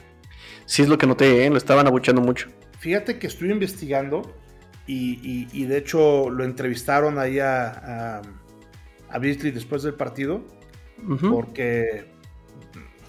Sí, 0.65 0.83
es 0.83 0.89
lo 0.89 0.99
que 0.99 1.07
noté, 1.07 1.47
¿eh? 1.47 1.51
lo 1.51 1.57
estaban 1.57 1.87
abucheando 1.87 2.21
mucho. 2.21 2.49
Fíjate 2.81 3.21
que 3.21 3.29
estuve 3.29 3.53
investigando 3.53 4.37
y, 4.89 5.65
de 5.67 5.79
hecho 5.79 6.29
lo 6.31 6.45
entrevistaron 6.45 7.19
ahí 7.19 7.39
a, 7.39 8.23
a, 9.09 9.19
Beasley 9.21 9.53
después 9.53 9.85
del 9.85 9.95
partido. 9.95 10.43
Porque 11.31 12.07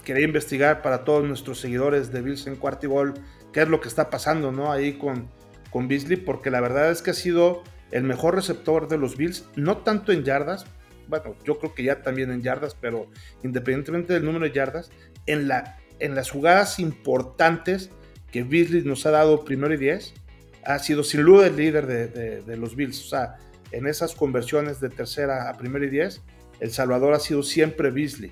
quería 0.04 0.24
investigar 0.24 0.80
para 0.80 1.02
todos 1.02 1.24
nuestros 1.26 1.58
seguidores 1.58 2.12
de 2.12 2.22
Bills 2.22 2.46
en 2.46 2.54
cuarto 2.54 2.86
y 2.86 2.88
gol 2.88 3.14
qué 3.58 3.62
es 3.62 3.68
lo 3.68 3.80
que 3.80 3.88
está 3.88 4.08
pasando, 4.08 4.52
¿no? 4.52 4.70
Ahí 4.70 4.92
con, 4.92 5.28
con 5.70 5.88
Beasley, 5.88 6.16
porque 6.16 6.48
la 6.48 6.60
verdad 6.60 6.92
es 6.92 7.02
que 7.02 7.10
ha 7.10 7.14
sido 7.14 7.64
el 7.90 8.04
mejor 8.04 8.36
receptor 8.36 8.86
de 8.86 8.98
los 8.98 9.16
Bills, 9.16 9.46
no 9.56 9.78
tanto 9.78 10.12
en 10.12 10.22
yardas, 10.22 10.64
bueno, 11.08 11.34
yo 11.44 11.58
creo 11.58 11.74
que 11.74 11.82
ya 11.82 12.00
también 12.04 12.30
en 12.30 12.40
yardas, 12.40 12.76
pero 12.80 13.08
independientemente 13.42 14.12
del 14.12 14.24
número 14.24 14.44
de 14.44 14.52
yardas, 14.52 14.92
en, 15.26 15.48
la, 15.48 15.76
en 15.98 16.14
las 16.14 16.30
jugadas 16.30 16.78
importantes 16.78 17.90
que 18.30 18.44
Beasley 18.44 18.82
nos 18.82 19.04
ha 19.06 19.10
dado 19.10 19.44
primero 19.44 19.74
y 19.74 19.78
diez, 19.78 20.14
ha 20.64 20.78
sido 20.78 21.02
sin 21.02 21.24
duda 21.24 21.48
el 21.48 21.56
líder 21.56 21.88
de, 21.88 22.56
los 22.56 22.76
Bills. 22.76 23.06
O 23.06 23.08
sea, 23.08 23.38
en 23.72 23.88
esas 23.88 24.14
conversiones 24.14 24.78
de 24.78 24.88
tercera 24.88 25.50
a 25.50 25.54
primero 25.54 25.84
y 25.84 25.90
diez, 25.90 26.22
El 26.60 26.70
Salvador 26.70 27.12
ha 27.12 27.18
sido 27.18 27.42
siempre 27.42 27.90
Beasley. 27.90 28.30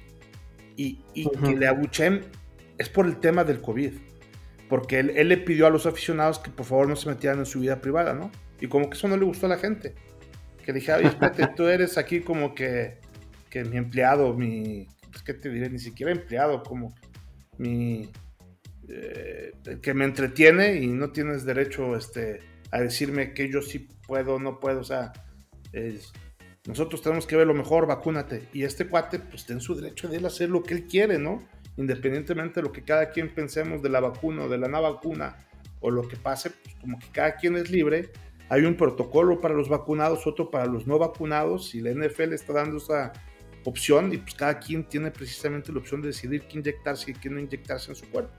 Y, 0.77 1.01
que 1.15 1.57
le 1.57 1.67
abuchen 1.67 2.21
es 2.79 2.89
por 2.89 3.07
el 3.07 3.17
tema 3.17 3.43
del 3.43 3.61
COVID 3.61 4.06
porque 4.69 5.01
él, 5.01 5.29
le 5.29 5.37
pidió 5.37 5.67
a 5.67 5.71
los 5.71 5.87
aficionados 5.87 6.39
que 6.39 6.51
por 6.51 6.67
favor 6.67 6.89
no 6.89 6.97
se 6.97 7.09
metieran 7.09 7.39
en 7.39 7.47
su 7.47 7.61
vida 7.61 7.81
privada, 7.81 8.15
¿no? 8.15 8.31
Y 8.61 8.69
como 8.69 8.91
que 8.91 8.97
eso 8.97 9.09
no 9.09 9.17
le 9.17 9.25
gustó 9.25 9.47
a 9.47 9.51
la 9.51 9.59
gente. 9.59 9.95
Que 10.65 10.73
le 10.73 10.81
dije, 10.81 10.93
oye, 10.93 11.09
espérate, 11.09 11.49
tú 11.57 11.69
eres 11.69 11.99
aquí 11.99 12.21
como 12.21 12.55
que, 12.55 12.99
que 13.51 13.65
mi 13.65 13.77
empleado, 13.77 14.35
mi, 14.35 14.89
es 15.15 15.23
que 15.23 15.35
te 15.35 15.51
diré, 15.51 15.71
ni 15.71 15.79
siquiera 15.79 16.11
empleado, 16.11 16.63
como 16.63 16.95
mi, 17.59 18.11
eh, 18.89 19.53
que 19.83 19.95
me 19.95 20.05
entretiene 20.05 20.77
y 20.77 20.89
no 20.89 21.11
tienes 21.11 21.45
derecho 21.45 21.97
este, 21.97 22.41
a 22.71 22.81
decirme 22.81 23.33
que 23.35 23.51
yo 23.51 23.63
sí 23.63 23.89
puedo, 24.07 24.39
no 24.39 24.59
puedo, 24.59 24.81
o 24.81 24.85
sea, 24.85 25.13
nosotros 26.67 27.03
tenemos 27.03 27.27
que 27.27 27.37
ver 27.37 27.47
lo 27.47 27.55
mejor, 27.55 27.87
vacúnate. 27.87 28.49
Y 28.53 28.65
este 28.65 28.87
cuate, 28.87 29.19
pues 29.19 29.47
ten 29.47 29.61
su 29.61 29.75
derecho 29.75 30.09
de 30.09 30.17
él 30.17 30.27
hacer 30.27 30.51
lo 30.51 30.63
que 30.63 30.75
él 30.75 30.87
quiere, 30.87 31.19
¿no? 31.19 31.47
Independientemente 31.77 32.61
de 32.61 32.67
lo 32.67 32.73
que 32.73 32.83
cada 32.83 33.11
quien 33.11 33.35
pensemos 33.35 33.83
de 33.83 33.89
la 33.89 34.01
vacuna 34.01 34.45
o 34.45 34.49
de 34.49 34.59
la 34.59 34.69
no 34.69 34.81
vacuna 34.83 35.37
o 35.81 35.91
lo 35.91 36.09
que 36.09 36.17
pase, 36.17 36.51
pues 36.51 36.75
como 36.77 36.99
que 36.99 37.07
cada 37.13 37.37
quien 37.37 37.57
es 37.57 37.71
libre. 37.71 38.11
Hay 38.49 38.63
un 38.63 38.77
protocolo 38.77 39.41
para 39.41 39.55
los 39.55 39.69
vacunados, 39.69 40.27
otro 40.27 40.51
para 40.51 40.67
los 40.67 40.87
no 40.87 40.99
vacunados 40.99 41.75
y 41.75 41.81
la 41.81 41.91
NFL 41.91 42.33
está 42.33 42.53
dando 42.55 42.79
esa 42.79 43.13
opción 43.65 44.13
y 44.13 44.19
pues 44.19 44.35
cada 44.35 44.59
quien 44.59 44.85
tiene 44.85 45.11
precisamente 45.11 45.73
la 45.73 45.79
opción 45.79 46.01
de 46.01 46.09
decidir 46.09 46.43
qué 46.43 46.59
inyectarse 46.59 47.11
y 47.11 47.15
qué 47.15 47.29
no 47.29 47.41
inyectarse 47.41 47.91
en 47.91 47.97
su 47.97 48.09
cuerpo. 48.09 48.33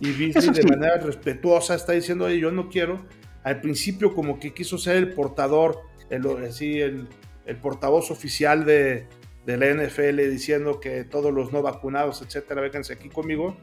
Y 0.00 0.10
Beasley 0.10 0.50
de 0.50 0.64
manera 0.64 0.98
respetuosa 0.98 1.76
está 1.76 1.92
diciendo, 1.92 2.24
Oye, 2.24 2.38
yo 2.38 2.50
no 2.50 2.68
quiero. 2.68 3.06
Al 3.44 3.60
principio 3.60 4.14
como 4.14 4.40
que 4.40 4.52
quiso 4.52 4.76
ser 4.76 4.96
el 4.96 5.12
portador, 5.12 5.80
el, 6.10 6.26
el, 6.26 7.08
el 7.46 7.56
portavoz 7.58 8.10
oficial 8.10 8.64
de, 8.64 9.06
de 9.46 9.56
la 9.56 9.66
NFL 9.66 10.16
diciendo 10.30 10.80
que 10.80 11.04
todos 11.04 11.32
los 11.32 11.52
no 11.52 11.62
vacunados, 11.62 12.22
etcétera, 12.22 12.60
vénganse 12.60 12.94
aquí 12.94 13.08
conmigo. 13.08 13.56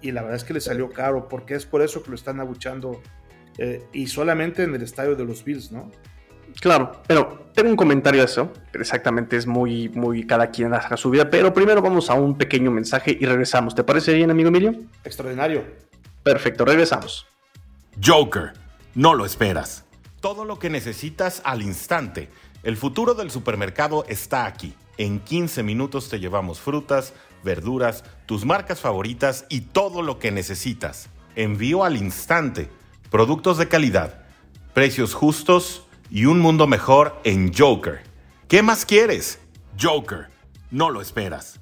Y 0.00 0.12
la 0.12 0.22
verdad 0.22 0.36
es 0.36 0.44
que 0.44 0.54
le 0.54 0.60
salió 0.60 0.90
caro, 0.90 1.28
porque 1.28 1.54
es 1.54 1.66
por 1.66 1.82
eso 1.82 2.02
que 2.02 2.10
lo 2.10 2.16
están 2.16 2.38
abuchando 2.40 3.00
eh, 3.58 3.82
y 3.92 4.06
solamente 4.06 4.62
en 4.62 4.74
el 4.74 4.82
estadio 4.82 5.16
de 5.16 5.24
los 5.24 5.42
Bills, 5.42 5.72
¿no? 5.72 5.90
Claro, 6.60 7.02
pero 7.06 7.50
tengo 7.54 7.70
un 7.70 7.76
comentario 7.76 8.22
a 8.22 8.24
eso. 8.24 8.52
Exactamente, 8.72 9.36
es 9.36 9.46
muy, 9.46 9.88
muy 9.90 10.26
cada 10.26 10.50
quien 10.50 10.72
haga 10.72 10.96
su 10.96 11.10
vida. 11.10 11.28
Pero 11.28 11.52
primero 11.52 11.82
vamos 11.82 12.08
a 12.08 12.14
un 12.14 12.36
pequeño 12.36 12.70
mensaje 12.70 13.16
y 13.18 13.26
regresamos. 13.26 13.74
¿Te 13.74 13.84
parece 13.84 14.14
bien, 14.14 14.30
amigo 14.30 14.48
Emilio? 14.48 14.74
Extraordinario. 15.04 15.64
Perfecto, 16.22 16.64
regresamos. 16.64 17.26
Joker, 18.02 18.52
no 18.94 19.14
lo 19.14 19.24
esperas. 19.24 19.84
Todo 20.20 20.44
lo 20.44 20.58
que 20.58 20.70
necesitas 20.70 21.42
al 21.44 21.62
instante. 21.62 22.30
El 22.62 22.76
futuro 22.76 23.14
del 23.14 23.30
supermercado 23.30 24.04
está 24.08 24.46
aquí. 24.46 24.74
En 24.98 25.20
15 25.20 25.62
minutos 25.62 26.08
te 26.08 26.18
llevamos 26.18 26.60
frutas, 26.60 27.12
verduras, 27.44 28.04
tus 28.24 28.44
marcas 28.44 28.80
favoritas 28.80 29.44
y 29.50 29.60
todo 29.60 30.02
lo 30.02 30.18
que 30.18 30.30
necesitas. 30.30 31.10
Envío 31.34 31.84
al 31.84 31.96
instante. 31.96 32.70
Productos 33.10 33.58
de 33.58 33.68
calidad, 33.68 34.24
precios 34.72 35.14
justos 35.14 35.84
y 36.10 36.24
un 36.24 36.40
mundo 36.40 36.66
mejor 36.66 37.20
en 37.24 37.52
Joker. 37.52 38.02
¿Qué 38.48 38.62
más 38.62 38.86
quieres? 38.86 39.38
Joker. 39.80 40.28
No 40.70 40.90
lo 40.90 41.02
esperas. 41.02 41.60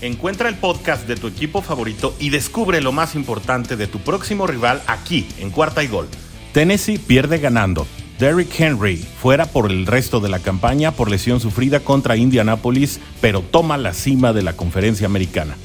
Encuentra 0.00 0.48
el 0.48 0.56
podcast 0.56 1.08
de 1.08 1.16
tu 1.16 1.26
equipo 1.26 1.62
favorito 1.62 2.14
y 2.18 2.30
descubre 2.30 2.80
lo 2.80 2.92
más 2.92 3.14
importante 3.14 3.76
de 3.76 3.86
tu 3.86 3.98
próximo 3.98 4.46
rival 4.46 4.82
aquí, 4.86 5.28
en 5.38 5.50
Cuarta 5.50 5.82
y 5.82 5.88
Gol. 5.88 6.08
Tennessee 6.52 6.98
pierde 6.98 7.38
ganando 7.38 7.86
Derrick 8.18 8.58
Henry 8.58 8.96
fuera 8.96 9.46
por 9.46 9.70
el 9.70 9.86
resto 9.86 10.18
de 10.18 10.28
la 10.28 10.40
campaña 10.40 10.90
por 10.90 11.08
lesión 11.08 11.38
sufrida 11.38 11.80
contra 11.80 12.16
Indianapolis, 12.16 12.98
pero 13.20 13.42
toma 13.42 13.78
la 13.78 13.94
cima 13.94 14.32
de 14.32 14.42
la 14.42 14.54
conferencia 14.54 15.06
americana. 15.06 15.56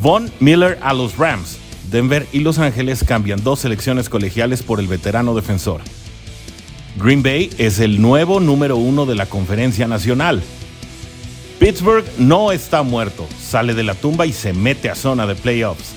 Von 0.00 0.30
Miller 0.40 0.78
a 0.80 0.94
los 0.94 1.18
Rams. 1.18 1.58
Denver 1.90 2.26
y 2.32 2.40
Los 2.40 2.58
Ángeles 2.58 3.04
cambian 3.04 3.44
dos 3.44 3.60
selecciones 3.60 4.08
colegiales 4.08 4.62
por 4.62 4.80
el 4.80 4.88
veterano 4.88 5.34
defensor. 5.34 5.82
Green 6.96 7.22
Bay 7.22 7.50
es 7.58 7.78
el 7.80 8.00
nuevo 8.00 8.40
número 8.40 8.76
uno 8.76 9.04
de 9.04 9.14
la 9.14 9.26
conferencia 9.26 9.86
nacional. 9.86 10.42
Pittsburgh 11.60 12.04
no 12.18 12.50
está 12.50 12.82
muerto, 12.82 13.28
sale 13.40 13.74
de 13.74 13.82
la 13.82 13.94
tumba 13.94 14.26
y 14.26 14.32
se 14.32 14.52
mete 14.54 14.88
a 14.88 14.94
zona 14.94 15.26
de 15.26 15.34
playoffs. 15.34 15.92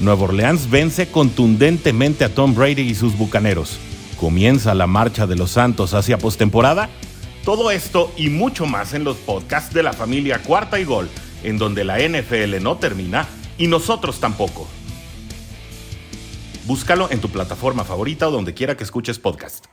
Nueva 0.00 0.24
Orleans 0.24 0.68
vence 0.68 1.06
contundentemente 1.08 2.24
a 2.24 2.34
Tom 2.34 2.54
Brady 2.54 2.82
y 2.82 2.94
sus 2.94 3.16
bucaneros 3.16 3.78
comienza 4.22 4.72
la 4.76 4.86
marcha 4.86 5.26
de 5.26 5.34
los 5.34 5.50
Santos 5.50 5.94
hacia 5.94 6.16
postemporada? 6.16 6.88
Todo 7.44 7.72
esto 7.72 8.12
y 8.16 8.28
mucho 8.28 8.66
más 8.66 8.94
en 8.94 9.02
los 9.02 9.16
podcasts 9.16 9.74
de 9.74 9.82
la 9.82 9.92
familia 9.92 10.40
Cuarta 10.44 10.78
y 10.78 10.84
Gol, 10.84 11.10
en 11.42 11.58
donde 11.58 11.82
la 11.82 11.98
NFL 11.98 12.62
no 12.62 12.76
termina 12.76 13.26
y 13.58 13.66
nosotros 13.66 14.20
tampoco. 14.20 14.68
Búscalo 16.66 17.10
en 17.10 17.20
tu 17.20 17.30
plataforma 17.30 17.82
favorita 17.82 18.28
o 18.28 18.30
donde 18.30 18.54
quiera 18.54 18.76
que 18.76 18.84
escuches 18.84 19.18
podcast. 19.18 19.71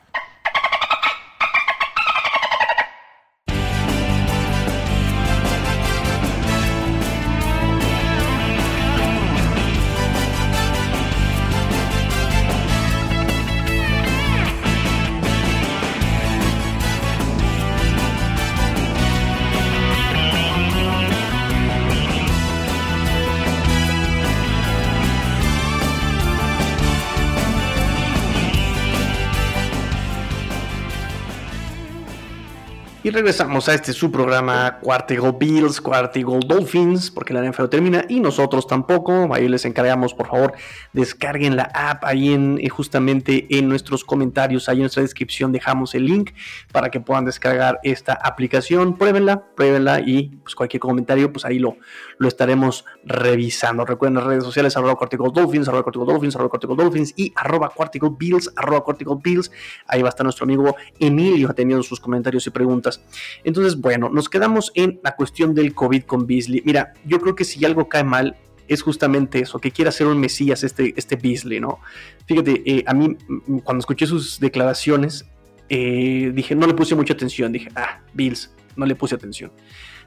Y 33.10 33.12
regresamos 33.12 33.68
a 33.68 33.74
este 33.74 33.92
su 33.92 34.12
programa 34.12 34.78
Cuarta 34.84 35.16
Bills, 35.40 35.82
Cuarta 35.82 36.20
Dolphins, 36.46 37.10
porque 37.10 37.34
la 37.34 37.42
NFL 37.42 37.66
termina 37.66 38.06
y 38.08 38.20
nosotros 38.20 38.68
tampoco. 38.68 39.34
Ahí 39.34 39.48
les 39.48 39.66
encargamos, 39.66 40.14
por 40.14 40.28
favor, 40.28 40.54
descarguen 40.94 41.56
la 41.56 41.72
app 41.74 42.06
ahí 42.06 42.34
en 42.34 42.60
eh, 42.62 42.70
justamente 42.70 43.48
en 43.50 43.68
nuestros 43.68 44.06
comentarios, 44.06 44.70
ahí 44.70 44.76
en 44.76 44.82
nuestra 44.82 45.02
descripción 45.02 45.52
dejamos 45.52 45.96
el 45.96 46.06
link 46.06 46.34
para 46.72 46.92
que 46.92 47.00
puedan 47.00 47.26
descargar 47.26 47.80
esta 47.82 48.14
aplicación. 48.14 48.96
Pruébenla, 48.96 49.44
pruébenla 49.56 50.02
y 50.02 50.28
pues 50.44 50.54
cualquier 50.54 50.82
comentario, 50.82 51.34
pues 51.34 51.46
ahí 51.46 51.58
lo, 51.58 51.78
lo 52.20 52.28
estaremos 52.28 52.86
revisando. 53.04 53.86
Recuerden 53.86 54.18
las 54.18 54.26
redes 54.26 54.44
sociales, 54.44 54.78
arroba 54.78 54.96
Cortical 54.96 55.32
Dolphins, 55.34 55.68
arroba 55.68 55.82
Cortical 55.82 56.06
Dolphins, 56.06 56.36
arroba 56.36 56.50
Cortical 56.52 56.78
Dolphins 56.78 57.14
y 57.16 57.34
arroba 57.36 57.70
Cortical 57.70 58.12
Bills, 58.16 58.54
arroba 58.56 58.84
Cortical 58.84 59.18
Bills. 59.20 59.50
Ahí 59.88 60.04
va 60.04 60.10
a 60.10 60.12
estar 60.12 60.24
nuestro 60.24 60.44
amigo 60.44 60.76
Emilio 61.00 61.50
atendiendo 61.50 61.82
sus 61.82 62.00
comentarios 62.00 62.46
y 62.46 62.52
preguntas. 62.52 62.99
Entonces, 63.44 63.80
bueno, 63.80 64.10
nos 64.10 64.30
quedamos 64.30 64.72
en 64.76 65.00
la 65.04 65.16
cuestión 65.16 65.54
del 65.54 65.74
COVID 65.74 66.04
con 66.04 66.28
Beasley. 66.28 66.62
Mira, 66.66 66.94
yo 67.06 67.20
creo 67.20 67.36
que 67.36 67.44
si 67.44 67.64
algo 67.66 67.90
cae 67.90 68.04
mal, 68.04 68.36
es 68.70 68.84
justamente 68.84 69.40
eso, 69.40 69.60
que 69.60 69.72
quiera 69.72 69.92
ser 69.92 70.08
un 70.08 70.20
mesías 70.20 70.64
este, 70.64 70.94
este 70.96 71.16
Beasley, 71.16 71.60
¿no? 71.60 71.80
Fíjate, 72.28 72.62
eh, 72.66 72.84
a 72.86 72.94
mí 72.94 73.18
mm, 73.28 73.58
cuando 73.60 73.80
escuché 73.80 74.06
sus 74.06 74.40
declaraciones, 74.40 75.26
eh, 75.70 76.32
dije, 76.34 76.56
no 76.56 76.68
le 76.68 76.76
puse 76.76 76.96
mucha 76.96 77.14
atención, 77.14 77.52
dije, 77.52 77.70
ah, 77.76 78.02
Bills, 78.14 78.52
no 78.76 78.86
le 78.86 78.96
puse 78.96 79.16
atención. 79.16 79.52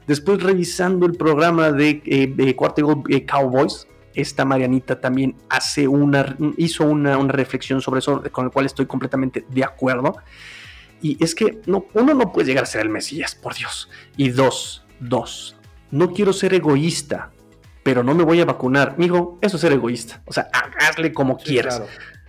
Después 0.07 0.41
revisando 0.41 1.05
el 1.05 1.13
programa 1.13 1.71
de, 1.71 2.01
eh, 2.05 3.25
Cowboys, 3.25 3.87
esta 4.13 4.45
Marianita 4.45 4.99
también 4.99 5.35
hace 5.49 5.87
una, 5.87 6.37
hizo 6.57 6.85
una, 6.85 7.17
una 7.17 7.31
reflexión 7.31 7.81
sobre 7.81 7.99
eso, 7.99 8.21
con 8.31 8.45
el 8.45 8.51
cual 8.51 8.65
estoy 8.65 8.85
completamente 8.85 9.45
de 9.49 9.63
acuerdo. 9.63 10.17
Y 11.03 11.21
es 11.21 11.35
que 11.35 11.59
no, 11.65 11.85
uno 11.93 12.13
no 12.13 12.31
puede 12.31 12.47
llegar 12.47 12.63
a 12.63 12.65
ser 12.65 12.81
el 12.81 12.89
Mesías, 12.89 13.35
por 13.35 13.53
Dios. 13.53 13.89
Y 14.15 14.29
dos, 14.29 14.85
dos, 15.01 15.57
no 15.91 16.13
quiero 16.13 16.31
ser 16.31 16.53
egoísta, 16.53 17.31
pero 17.83 18.03
no 18.03 18.15
me 18.15 18.23
voy 18.23 18.39
a 18.39 18.45
vacunar. 18.45 18.95
Mijo, 18.97 19.37
eso 19.41 19.57
es 19.57 19.61
ser 19.61 19.73
egoísta. 19.73 20.23
O 20.25 20.31
sea, 20.31 20.47
hazle 20.79 21.11
como 21.11 21.37
quieras. 21.37 21.83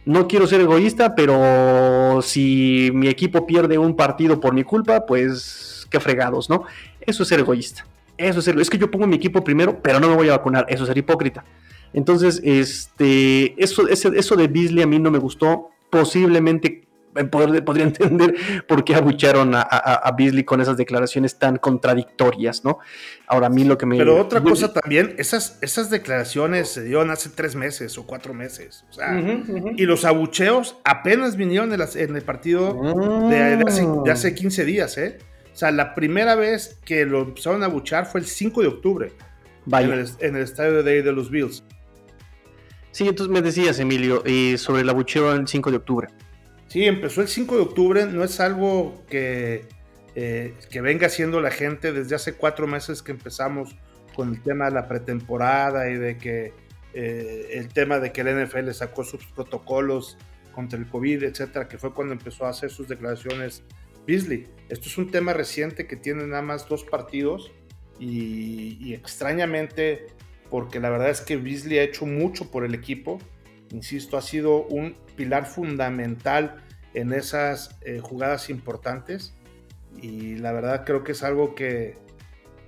No 0.05 0.27
quiero 0.27 0.49
ser 0.49 0.61
egoísta, 0.61 1.15
pero 1.15 2.21
si 2.21 2.91
mi 2.93 3.07
equipo 3.07 3.47
pierde 3.47 3.79
un 3.79 3.95
partido 3.95 4.41
por 4.41 4.53
mi 4.53 4.65
culpa, 4.65 5.07
pues 5.07 5.87
qué 5.89 6.01
fregados, 6.01 6.51
¿no? 6.51 6.65
Eso 7.01 7.23
es 7.23 7.29
ser 7.29 7.39
egoísta. 7.39 7.87
Eso 8.19 8.41
es 8.41 8.45
ser, 8.45 8.59
es 8.61 8.69
que 8.69 8.79
yo 8.79 8.91
pongo 8.91 9.07
mi 9.07 9.15
equipo 9.15 9.45
primero, 9.45 9.81
pero 9.81 10.01
no 10.01 10.09
me 10.09 10.17
voy 10.17 10.29
a 10.31 10.33
vacunar. 10.33 10.67
Eso 10.69 10.83
es 10.83 10.89
ser 10.89 10.99
hipócrita. 10.99 11.45
Entonces, 11.93 12.41
este, 12.43 13.55
eso, 13.63 13.87
eso 13.89 14.37
de 14.37 14.49
Beasley 14.49 14.83
a 14.83 14.87
mí 14.89 14.99
no 14.99 15.13
me 15.13 15.19
gustó. 15.19 15.71
Posiblemente 15.91 16.85
podría 17.31 17.85
entender 17.85 18.35
por 18.67 18.85
qué 18.85 18.95
abucharon 18.95 19.55
a, 19.55 19.63
a, 19.63 20.13
Beasley 20.13 20.45
con 20.45 20.61
esas 20.61 20.77
declaraciones 20.77 21.39
tan 21.39 21.57
contradictorias, 21.57 22.65
¿no? 22.65 22.79
Ahora 23.27 23.47
a 23.47 23.51
mí 23.51 23.65
lo 23.65 23.79
que 23.79 23.87
me... 23.87 23.97
Pero 23.97 24.21
otra 24.21 24.43
cosa 24.43 24.73
también, 24.73 25.15
esas, 25.19 25.59
esas 25.61 25.91
declaraciones 25.91 26.69
se 26.69 26.83
dieron 26.83 27.11
hace 27.11 27.31
tres 27.31 27.55
meses 27.55 27.97
o 27.99 28.07
cuatro 28.07 28.35
meses, 28.35 28.85
o 28.91 28.93
sea, 28.93 29.19
y 29.77 29.87
los 29.87 30.05
abucheos 30.05 30.77
apenas 30.85 31.37
vinieron 31.37 31.73
en, 31.73 31.81
en 31.81 32.17
el 32.17 32.23
partido 32.23 32.75
de, 33.29 34.11
hace, 34.11 34.35
15 34.35 34.63
ah. 34.63 34.65
días, 34.65 34.99
¿eh? 34.99 35.19
O 35.53 35.57
sea, 35.57 35.71
la 35.71 35.95
primera 35.95 36.35
vez 36.35 36.79
que 36.85 37.07
lo 37.07 37.23
empezaron 37.23 37.63
a 37.63 37.67
abuchar 37.67 38.07
fue 38.07 38.21
el 38.21 38.27
5 38.27 38.61
de 38.63 38.67
octubre. 38.67 39.13
En, 39.71 40.37
el, 40.37 40.43
estadio 40.43 40.83
de, 40.83 41.03
de 41.03 41.13
los 41.13 41.31
Bills. 41.31 41.63
Sí, 42.95 43.09
entonces 43.09 43.33
me 43.33 43.43
decías, 43.43 43.81
Emilio, 43.81 44.23
eh, 44.25 44.57
sobre 44.57 44.83
el 44.83 44.89
abucheo 44.89 45.33
el 45.33 45.49
5 45.49 45.71
de 45.71 45.77
octubre. 45.77 46.09
Sí, 46.75 46.87
empezó 46.87 47.21
el 47.21 47.29
5 47.29 47.55
de 47.55 47.63
octubre, 47.63 48.07
no 48.07 48.25
es 48.25 48.41
algo 48.41 49.05
que, 49.09 49.65
eh, 50.17 50.55
que 50.73 50.81
venga 50.81 51.07
haciendo 51.07 51.41
la 51.41 51.53
gente 51.53 51.93
desde 51.93 52.17
hace 52.17 52.33
cuatro 52.33 52.67
meses 52.67 53.01
que 53.01 53.13
empezamos 53.13 53.77
con 54.17 54.31
el 54.35 54.43
tema 54.43 54.65
de 54.65 54.73
la 54.73 54.89
pretemporada 54.89 55.89
y 55.89 55.95
de 55.95 56.19
que 56.19 56.53
eh, 56.93 57.51
el 57.53 57.69
tema 57.69 58.01
de 58.01 58.11
que 58.11 58.23
el 58.23 58.45
NFL 58.45 58.73
sacó 58.73 59.05
sus 59.05 59.25
protocolos 59.25 60.19
contra 60.53 60.77
el 60.77 60.89
COVID, 60.89 61.23
etcétera, 61.23 61.69
que 61.69 61.79
fue 61.79 61.95
cuando 61.95 62.13
empezó 62.13 62.45
a 62.45 62.49
hacer 62.49 62.71
sus 62.71 62.89
declaraciones 62.89 63.63
Beasley. 64.05 64.49
Esto 64.69 64.89
es 64.89 64.99
un 64.99 65.13
tema 65.13 65.33
reciente 65.33 65.87
que 65.87 65.95
tiene 65.95 66.27
nada 66.27 66.43
más 66.43 66.69
dos 66.69 66.83
partidos 66.83 67.53
y, 68.01 68.79
y 68.81 68.95
extrañamente, 68.95 70.09
porque 70.51 70.81
la 70.81 70.91
verdad 70.91 71.11
es 71.11 71.21
que 71.21 71.37
Beasley 71.37 71.79
ha 71.79 71.85
hecho 71.85 72.05
mucho 72.05 72.51
por 72.51 72.65
el 72.65 72.75
equipo, 72.75 73.21
insisto, 73.71 74.17
ha 74.17 74.23
sido 74.23 74.65
un 74.65 75.04
pilar 75.17 75.47
fundamental 75.47 76.63
en 76.95 77.13
esas 77.13 77.77
eh, 77.83 78.01
jugadas 78.01 78.51
importantes 78.51 79.35
y 80.01 80.37
la 80.37 80.53
verdad 80.53 80.85
creo 80.85 81.05
que 81.05 81.13
es 81.13 81.23
algo 81.23 81.55
que, 81.55 81.99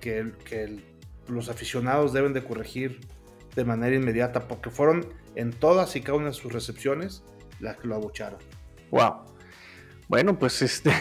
que, 0.00 0.80
los 1.28 1.48
aficionados 1.48 2.12
deben 2.12 2.32
de 2.32 2.44
corregir 2.44 3.00
de 3.56 3.64
manera 3.64 3.96
inmediata 3.96 4.46
porque 4.46 4.70
fueron 4.70 5.06
en 5.34 5.50
todas 5.50 5.96
y 5.96 6.00
cada 6.00 6.18
una 6.18 6.28
de 6.28 6.34
sus 6.34 6.52
recepciones 6.52 7.24
las 7.58 7.76
que 7.78 7.88
lo 7.88 7.96
abucharon. 7.96 8.38
Wow. 8.92 9.24
Bueno, 10.06 10.38
pues 10.38 10.62
este 10.62 10.92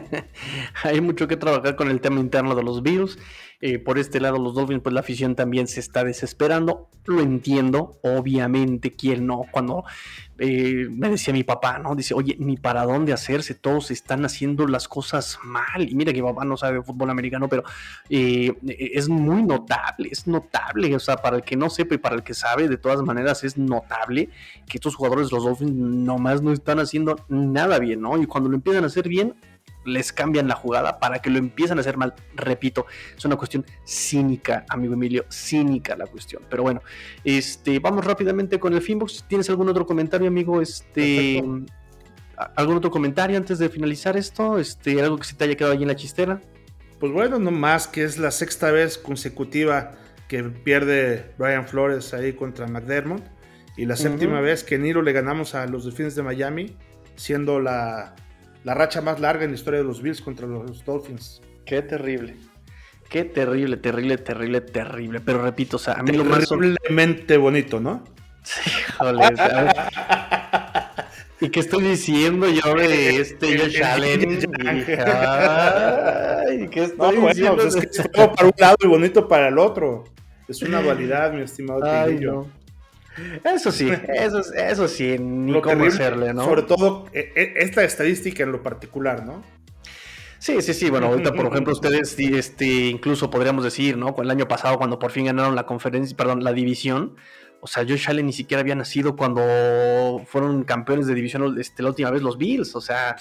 hay 0.84 1.02
mucho 1.02 1.28
que 1.28 1.36
trabajar 1.36 1.76
con 1.76 1.90
el 1.90 2.00
tema 2.00 2.18
interno 2.18 2.54
de 2.54 2.62
los 2.62 2.82
virus. 2.82 3.18
Eh, 3.64 3.78
por 3.78 3.96
este 3.96 4.18
lado, 4.18 4.38
los 4.38 4.54
Dolphins, 4.54 4.82
pues 4.82 4.92
la 4.92 5.00
afición 5.00 5.36
también 5.36 5.68
se 5.68 5.78
está 5.78 6.02
desesperando. 6.02 6.88
Lo 7.04 7.20
entiendo, 7.20 7.96
obviamente, 8.02 8.96
¿quién 8.96 9.24
no? 9.24 9.44
Cuando 9.52 9.84
eh, 10.38 10.88
me 10.90 11.10
decía 11.10 11.32
mi 11.32 11.44
papá, 11.44 11.78
¿no? 11.78 11.94
Dice, 11.94 12.12
oye, 12.12 12.36
ni 12.40 12.56
para 12.56 12.84
dónde 12.84 13.12
hacerse, 13.12 13.54
todos 13.54 13.92
están 13.92 14.24
haciendo 14.24 14.66
las 14.66 14.88
cosas 14.88 15.38
mal. 15.44 15.88
Y 15.88 15.94
mira 15.94 16.12
que 16.12 16.20
papá 16.24 16.44
no 16.44 16.56
sabe 16.56 16.78
de 16.78 16.82
fútbol 16.82 17.10
americano, 17.10 17.48
pero 17.48 17.62
eh, 18.10 18.52
es 18.66 19.08
muy 19.08 19.44
notable, 19.44 20.08
es 20.10 20.26
notable. 20.26 20.96
O 20.96 21.00
sea, 21.00 21.18
para 21.18 21.36
el 21.36 21.44
que 21.44 21.54
no 21.54 21.70
sepa 21.70 21.94
y 21.94 21.98
para 21.98 22.16
el 22.16 22.24
que 22.24 22.34
sabe, 22.34 22.68
de 22.68 22.78
todas 22.78 23.00
maneras, 23.02 23.44
es 23.44 23.56
notable 23.56 24.28
que 24.66 24.78
estos 24.78 24.96
jugadores 24.96 25.30
los 25.30 25.44
Dolphins 25.44 25.72
nomás 25.72 26.42
no 26.42 26.52
están 26.52 26.80
haciendo 26.80 27.14
nada 27.28 27.78
bien, 27.78 28.00
¿no? 28.00 28.20
Y 28.20 28.26
cuando 28.26 28.50
lo 28.50 28.56
empiezan 28.56 28.82
a 28.82 28.88
hacer 28.88 29.06
bien, 29.06 29.34
les 29.84 30.12
cambian 30.12 30.48
la 30.48 30.54
jugada 30.54 30.98
para 30.98 31.20
que 31.20 31.30
lo 31.30 31.38
empiezan 31.38 31.78
a 31.78 31.80
hacer 31.80 31.96
mal. 31.96 32.14
Repito, 32.34 32.86
es 33.16 33.24
una 33.24 33.36
cuestión 33.36 33.64
cínica, 33.84 34.64
amigo 34.68 34.94
Emilio, 34.94 35.24
cínica 35.30 35.96
la 35.96 36.06
cuestión. 36.06 36.42
Pero 36.48 36.62
bueno, 36.62 36.82
este, 37.24 37.78
vamos 37.78 38.04
rápidamente 38.04 38.58
con 38.58 38.74
el 38.74 38.82
Finbox. 38.82 39.24
¿Tienes 39.28 39.48
algún 39.50 39.68
otro 39.68 39.86
comentario, 39.86 40.28
amigo? 40.28 40.60
Este, 40.60 41.42
¿Algún 42.56 42.76
otro 42.76 42.90
comentario 42.90 43.36
antes 43.36 43.58
de 43.58 43.68
finalizar 43.68 44.16
esto? 44.16 44.58
Este, 44.58 45.00
¿Algo 45.00 45.18
que 45.18 45.24
se 45.24 45.34
te 45.34 45.44
haya 45.44 45.56
quedado 45.56 45.74
ahí 45.74 45.82
en 45.82 45.88
la 45.88 45.96
chistera? 45.96 46.40
Pues 46.98 47.12
bueno, 47.12 47.38
no 47.38 47.50
más 47.50 47.88
que 47.88 48.04
es 48.04 48.18
la 48.18 48.30
sexta 48.30 48.70
vez 48.70 48.96
consecutiva 48.96 49.92
que 50.28 50.44
pierde 50.44 51.32
Brian 51.36 51.66
Flores 51.66 52.14
ahí 52.14 52.32
contra 52.32 52.66
McDermott 52.66 53.22
y 53.76 53.86
la 53.86 53.96
séptima 53.96 54.40
vez 54.40 54.64
que 54.64 54.78
Niro 54.78 55.02
le 55.02 55.12
ganamos 55.12 55.54
a 55.54 55.66
los 55.66 55.84
Delfines 55.84 56.14
de 56.14 56.22
Miami, 56.22 56.76
siendo 57.16 57.58
la 57.58 58.14
la 58.64 58.74
racha 58.74 59.00
más 59.00 59.20
larga 59.20 59.44
en 59.44 59.50
la 59.50 59.56
historia 59.56 59.80
de 59.80 59.86
los 59.86 60.02
Bills 60.02 60.20
contra 60.20 60.46
los 60.46 60.84
Dolphins. 60.84 61.40
Qué 61.64 61.82
terrible. 61.82 62.36
Qué 63.08 63.24
terrible, 63.24 63.76
terrible, 63.76 64.18
terrible, 64.18 64.60
terrible. 64.60 65.20
Pero 65.20 65.42
repito, 65.42 65.76
o 65.76 65.80
sea, 65.80 65.94
a 65.94 66.02
mí 66.02 66.12
lo 66.12 66.24
más. 66.24 66.48
Terriblemente 66.48 67.36
bonito, 67.36 67.78
¿no? 67.78 68.02
Sí, 68.42 68.70
joder. 68.98 69.34
¿Y 71.40 71.50
qué 71.50 71.60
estoy 71.60 71.82
diciendo 71.82 72.48
yo 72.48 72.74
de 72.74 73.20
este 73.20 73.58
Josh 73.58 73.82
Allen? 73.82 74.38
Ay, 74.64 74.84
¿qué 76.70 76.84
estoy 76.84 77.18
no, 77.18 77.28
diciendo? 77.28 77.56
Bueno, 77.56 77.70
pues 77.70 77.74
es 77.74 77.86
que 77.86 78.02
es 78.02 78.08
para 78.08 78.46
un 78.46 78.52
lado 78.56 78.76
y 78.80 78.86
bonito 78.86 79.26
para 79.26 79.48
el 79.48 79.58
otro. 79.58 80.04
Es 80.46 80.62
una 80.62 80.80
dualidad, 80.82 81.32
mi 81.32 81.42
estimado 81.42 81.84
Ay, 81.84 82.20
no. 82.20 82.61
Eso 83.44 83.70
sí, 83.72 83.90
eso, 84.14 84.40
eso 84.54 84.88
sí, 84.88 85.18
ni 85.18 85.60
cómo 85.60 85.84
hacerle, 85.84 86.32
¿no? 86.32 86.44
Sobre 86.44 86.62
todo 86.62 87.06
e, 87.12 87.32
e, 87.34 87.52
esta 87.56 87.84
estadística 87.84 88.42
en 88.42 88.52
lo 88.52 88.62
particular, 88.62 89.24
¿no? 89.24 89.42
Sí, 90.38 90.60
sí, 90.60 90.74
sí. 90.74 90.90
Bueno, 90.90 91.06
ahorita, 91.06 91.32
por 91.34 91.46
ejemplo, 91.52 91.72
ustedes, 91.72 92.18
este, 92.18 92.66
incluso 92.66 93.30
podríamos 93.30 93.62
decir, 93.62 93.96
¿no? 93.96 94.14
El 94.18 94.30
año 94.30 94.48
pasado, 94.48 94.76
cuando 94.76 94.98
por 94.98 95.12
fin 95.12 95.26
ganaron 95.26 95.54
la 95.54 95.66
conferencia, 95.66 96.16
perdón, 96.16 96.42
la 96.42 96.52
división, 96.52 97.16
o 97.64 97.68
sea, 97.68 97.84
Josh 97.88 98.10
Allen 98.10 98.26
ni 98.26 98.32
siquiera 98.32 98.60
había 98.60 98.74
nacido 98.74 99.14
cuando 99.14 100.20
fueron 100.26 100.64
campeones 100.64 101.06
de 101.06 101.14
división 101.14 101.56
este, 101.60 101.84
la 101.84 101.90
última 101.90 102.10
vez 102.10 102.20
los 102.20 102.36
Bills. 102.36 102.74
O 102.74 102.80
sea, 102.80 103.14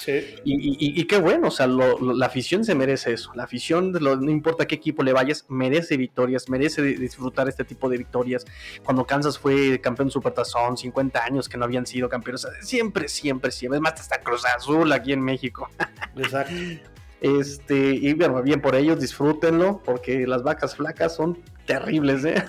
y, 0.44 1.06
qué 1.06 1.20
bueno, 1.20 1.50
o 1.50 1.52
sea, 1.52 1.68
la 1.68 2.26
afición 2.26 2.66
se 2.66 2.74
merece 2.74 3.14
eso. 3.14 3.32
La 3.36 3.44
afición, 3.44 3.92
no 3.92 4.32
importa 4.32 4.66
qué 4.66 4.74
equipo 4.74 5.04
le 5.04 5.14
vayas, 5.14 5.46
merece 5.48 5.96
victorias, 5.96 6.50
merece 6.50 6.82
disfrutar 6.82 7.48
este 7.50 7.64
tipo 7.64 7.88
de 7.88 8.00
victorias. 8.00 8.44
Cuando 8.84 9.06
Kansas 9.06 9.38
fue 9.38 9.80
campeón 9.80 10.08
de 10.08 10.14
Supertazón, 10.14 10.76
50 10.76 11.24
años 11.24 11.48
que 11.48 11.60
no 11.60 11.66
habían 11.66 11.86
sido 11.86 12.10
campeones. 12.10 12.48
siempre, 12.62 13.10
siempre, 13.10 13.52
siempre. 13.52 13.78
Es 13.78 13.82
más, 13.82 13.94
hasta 13.94 14.22
Cruz 14.22 14.44
Azul 14.46 14.92
aquí 14.92 15.14
en 15.14 15.22
México. 15.22 15.70
Exacto. 16.18 16.52
Este, 17.22 17.76
y 17.76 18.16
bueno, 18.16 18.42
bien 18.42 18.62
por 18.62 18.74
ellos, 18.74 19.00
disfrútenlo, 19.00 19.80
porque 19.86 20.26
las 20.26 20.42
vacas 20.42 20.76
flacas 20.76 21.16
son 21.16 21.38
terribles, 21.72 22.26
¿eh? 22.26 22.44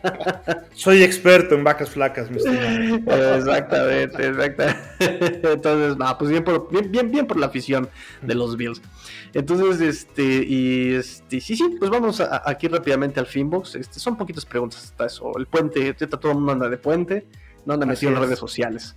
Soy 0.74 1.02
experto 1.02 1.54
en 1.54 1.64
vacas 1.64 1.90
flacas, 1.90 2.30
mi 2.30 2.38
estimado. 2.38 3.36
Exactamente, 3.36 4.28
exactamente. 4.28 5.52
Entonces, 5.52 5.96
va, 6.00 6.16
pues 6.18 6.30
bien 6.30 6.44
por, 6.44 6.70
bien, 6.70 6.90
bien, 6.90 7.10
bien 7.10 7.26
por 7.26 7.38
la 7.38 7.46
afición 7.46 7.88
de 8.22 8.34
los 8.34 8.56
Bills. 8.56 8.80
Entonces, 9.34 9.80
este, 9.80 10.22
y 10.22 10.94
este, 10.94 11.40
sí, 11.40 11.56
sí, 11.56 11.76
pues 11.78 11.90
vamos 11.90 12.20
aquí 12.20 12.68
rápidamente 12.68 13.20
al 13.20 13.26
Finbox. 13.26 13.74
Este, 13.74 14.00
son 14.00 14.16
poquitas 14.16 14.44
preguntas 14.44 14.84
hasta 14.84 15.06
eso. 15.06 15.32
El 15.36 15.46
puente, 15.46 15.92
todo 15.94 16.32
el 16.32 16.38
mundo 16.38 16.52
anda 16.52 16.68
de 16.68 16.78
puente 16.78 17.26
no 17.68 17.74
anda 17.74 17.84
metido 17.84 18.08
en 18.08 18.14
las 18.14 18.24
redes 18.24 18.38
sociales. 18.38 18.96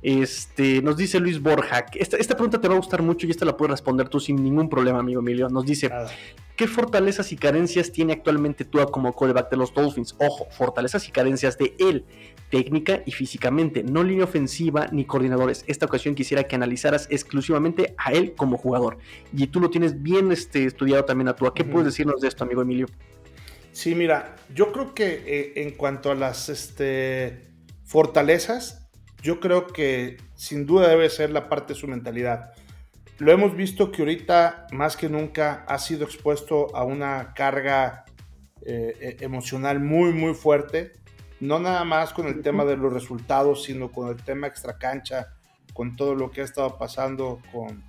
Este, 0.00 0.80
nos 0.80 0.96
dice 0.96 1.18
Luis 1.18 1.42
Borja, 1.42 1.86
esta, 1.94 2.16
esta, 2.16 2.36
pregunta 2.36 2.60
te 2.60 2.68
va 2.68 2.74
a 2.74 2.76
gustar 2.76 3.02
mucho 3.02 3.26
y 3.26 3.30
esta 3.30 3.44
la 3.44 3.56
puedes 3.56 3.72
responder 3.72 4.08
tú 4.08 4.20
sin 4.20 4.36
ningún 4.36 4.68
problema, 4.68 5.00
amigo 5.00 5.20
Emilio. 5.20 5.48
Nos 5.48 5.66
dice, 5.66 5.90
¿qué 6.54 6.68
fortalezas 6.68 7.32
y 7.32 7.36
carencias 7.36 7.90
tiene 7.90 8.12
actualmente 8.12 8.64
tú 8.64 8.78
como 8.92 9.12
coreback 9.12 9.50
de 9.50 9.56
los 9.56 9.74
Dolphins? 9.74 10.14
Ojo, 10.20 10.46
fortalezas 10.52 11.08
y 11.08 11.10
carencias 11.10 11.58
de 11.58 11.74
él, 11.80 12.04
técnica 12.48 13.02
y 13.04 13.10
físicamente, 13.10 13.82
no 13.82 14.04
línea 14.04 14.22
ofensiva 14.22 14.86
ni 14.92 15.04
coordinadores. 15.04 15.64
Esta 15.66 15.86
ocasión 15.86 16.14
quisiera 16.14 16.44
que 16.44 16.54
analizaras 16.54 17.08
exclusivamente 17.10 17.96
a 17.98 18.12
él 18.12 18.34
como 18.36 18.56
jugador. 18.56 18.98
Y 19.36 19.48
tú 19.48 19.58
lo 19.58 19.68
tienes 19.68 20.00
bien 20.00 20.30
este, 20.30 20.64
estudiado 20.64 21.04
también 21.04 21.26
a 21.26 21.34
tú. 21.34 21.52
¿Qué 21.52 21.64
puedes 21.64 21.86
decirnos 21.86 22.20
de 22.20 22.28
esto, 22.28 22.44
amigo 22.44 22.62
Emilio? 22.62 22.86
Sí, 23.72 23.96
mira, 23.96 24.36
yo 24.54 24.70
creo 24.70 24.94
que 24.94 25.24
eh, 25.26 25.52
en 25.56 25.72
cuanto 25.72 26.10
a 26.12 26.14
las 26.14 26.50
este, 26.50 27.51
fortalezas, 27.92 28.88
yo 29.22 29.38
creo 29.38 29.66
que 29.66 30.16
sin 30.34 30.64
duda 30.64 30.88
debe 30.88 31.10
ser 31.10 31.28
la 31.28 31.50
parte 31.50 31.74
de 31.74 31.78
su 31.78 31.86
mentalidad. 31.86 32.54
Lo 33.18 33.32
hemos 33.32 33.54
visto 33.54 33.92
que 33.92 34.00
ahorita 34.00 34.66
más 34.72 34.96
que 34.96 35.10
nunca 35.10 35.66
ha 35.68 35.78
sido 35.78 36.06
expuesto 36.06 36.74
a 36.74 36.84
una 36.84 37.34
carga 37.34 38.06
eh, 38.64 39.16
e, 39.20 39.24
emocional 39.24 39.78
muy, 39.78 40.12
muy 40.12 40.32
fuerte. 40.32 40.92
No 41.38 41.58
nada 41.58 41.84
más 41.84 42.14
con 42.14 42.28
el 42.28 42.40
tema 42.40 42.64
de 42.64 42.78
los 42.78 42.90
resultados, 42.94 43.64
sino 43.64 43.92
con 43.92 44.08
el 44.08 44.16
tema 44.22 44.46
extracancha, 44.46 45.34
con 45.74 45.94
todo 45.94 46.14
lo 46.14 46.30
que 46.30 46.40
ha 46.40 46.44
estado 46.44 46.78
pasando 46.78 47.42
con, 47.52 47.84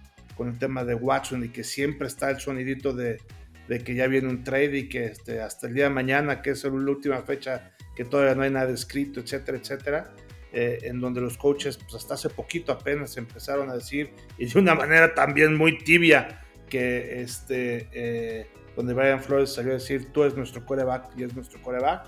el 0.46 0.60
tema 0.60 0.84
de 0.84 0.96
Watson 0.96 1.46
y 1.46 1.50
que 1.50 1.64
siempre 1.64 2.08
está 2.08 2.30
el 2.30 2.42
sonidito 2.42 2.92
de, 2.92 3.22
de 3.70 3.80
que 3.80 3.96
ya 3.96 4.08
viene 4.08 4.28
un 4.28 4.44
trade 4.44 4.78
y 4.80 4.90
que 4.90 5.06
este, 5.06 5.40
hasta 5.40 5.68
el 5.68 5.76
día 5.76 5.86
de 5.86 5.92
mañana, 5.92 6.42
que 6.42 6.50
es 6.50 6.64
la 6.66 6.72
última 6.72 7.22
fecha 7.22 7.72
que 7.96 8.06
todavía 8.06 8.36
no 8.36 8.44
hay 8.44 8.52
nada 8.52 8.72
escrito, 8.72 9.20
etcétera, 9.20 9.58
etcétera, 9.58 10.14
eh, 10.52 10.80
en 10.84 11.00
donde 11.00 11.22
los 11.22 11.38
coaches 11.38 11.78
pues 11.78 11.96
hasta 11.96 12.14
hace 12.14 12.30
poquito 12.30 12.72
apenas 12.72 13.18
empezaron 13.18 13.70
a 13.70 13.76
decir, 13.76 14.12
y 14.38 14.46
de 14.46 14.60
una 14.60 14.76
manera 14.76 15.14
también 15.14 15.56
muy 15.56 15.78
tibia, 15.80 16.42
que 16.70 17.22
este, 17.22 17.90
eh, 17.92 18.48
donde 18.76 18.94
Brian 18.94 19.22
Flores 19.22 19.54
salió 19.54 19.72
a 19.72 19.76
decir, 19.76 20.12
tú 20.12 20.24
eres 20.24 20.36
nuestro 20.36 20.66
coreback 20.66 21.12
y 21.18 21.24
es 21.24 21.36
nuestro 21.36 21.62
coreback. 21.62 22.08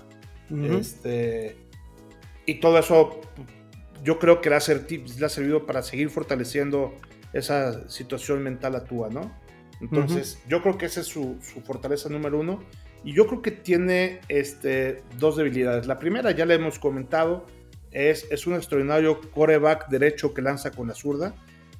este, 0.78 1.56
y 2.46 2.54
todo 2.60 2.78
eso 2.78 3.20
yo 4.04 4.18
creo 4.18 4.40
que 4.40 4.50
le 4.50 4.56
ha, 4.56 4.60
le 4.60 5.26
ha 5.26 5.28
servido 5.28 5.66
para 5.66 5.82
seguir 5.82 6.10
fortaleciendo 6.10 6.94
esa 7.32 7.88
situación 7.88 8.42
mental 8.42 8.76
a 8.76 8.84
Tua, 8.84 9.08
¿no? 9.10 9.32
Entonces, 9.80 10.40
yo 10.48 10.62
creo 10.62 10.78
que 10.78 10.86
esa 10.86 11.00
es 11.00 11.06
su, 11.06 11.36
su, 11.42 11.60
fortaleza 11.60 12.08
número 12.08 12.40
uno. 12.40 12.62
Y 13.06 13.12
yo 13.12 13.28
creo 13.28 13.40
que 13.40 13.52
tiene 13.52 14.20
este, 14.26 15.04
dos 15.16 15.36
debilidades. 15.36 15.86
La 15.86 16.00
primera, 16.00 16.32
ya 16.32 16.44
le 16.44 16.54
hemos 16.54 16.80
comentado, 16.80 17.46
es, 17.92 18.26
es 18.32 18.48
un 18.48 18.54
extraordinario 18.54 19.20
coreback 19.30 19.88
derecho 19.88 20.34
que 20.34 20.42
lanza 20.42 20.72
con 20.72 20.88
la 20.88 20.94
zurda. 20.94 21.32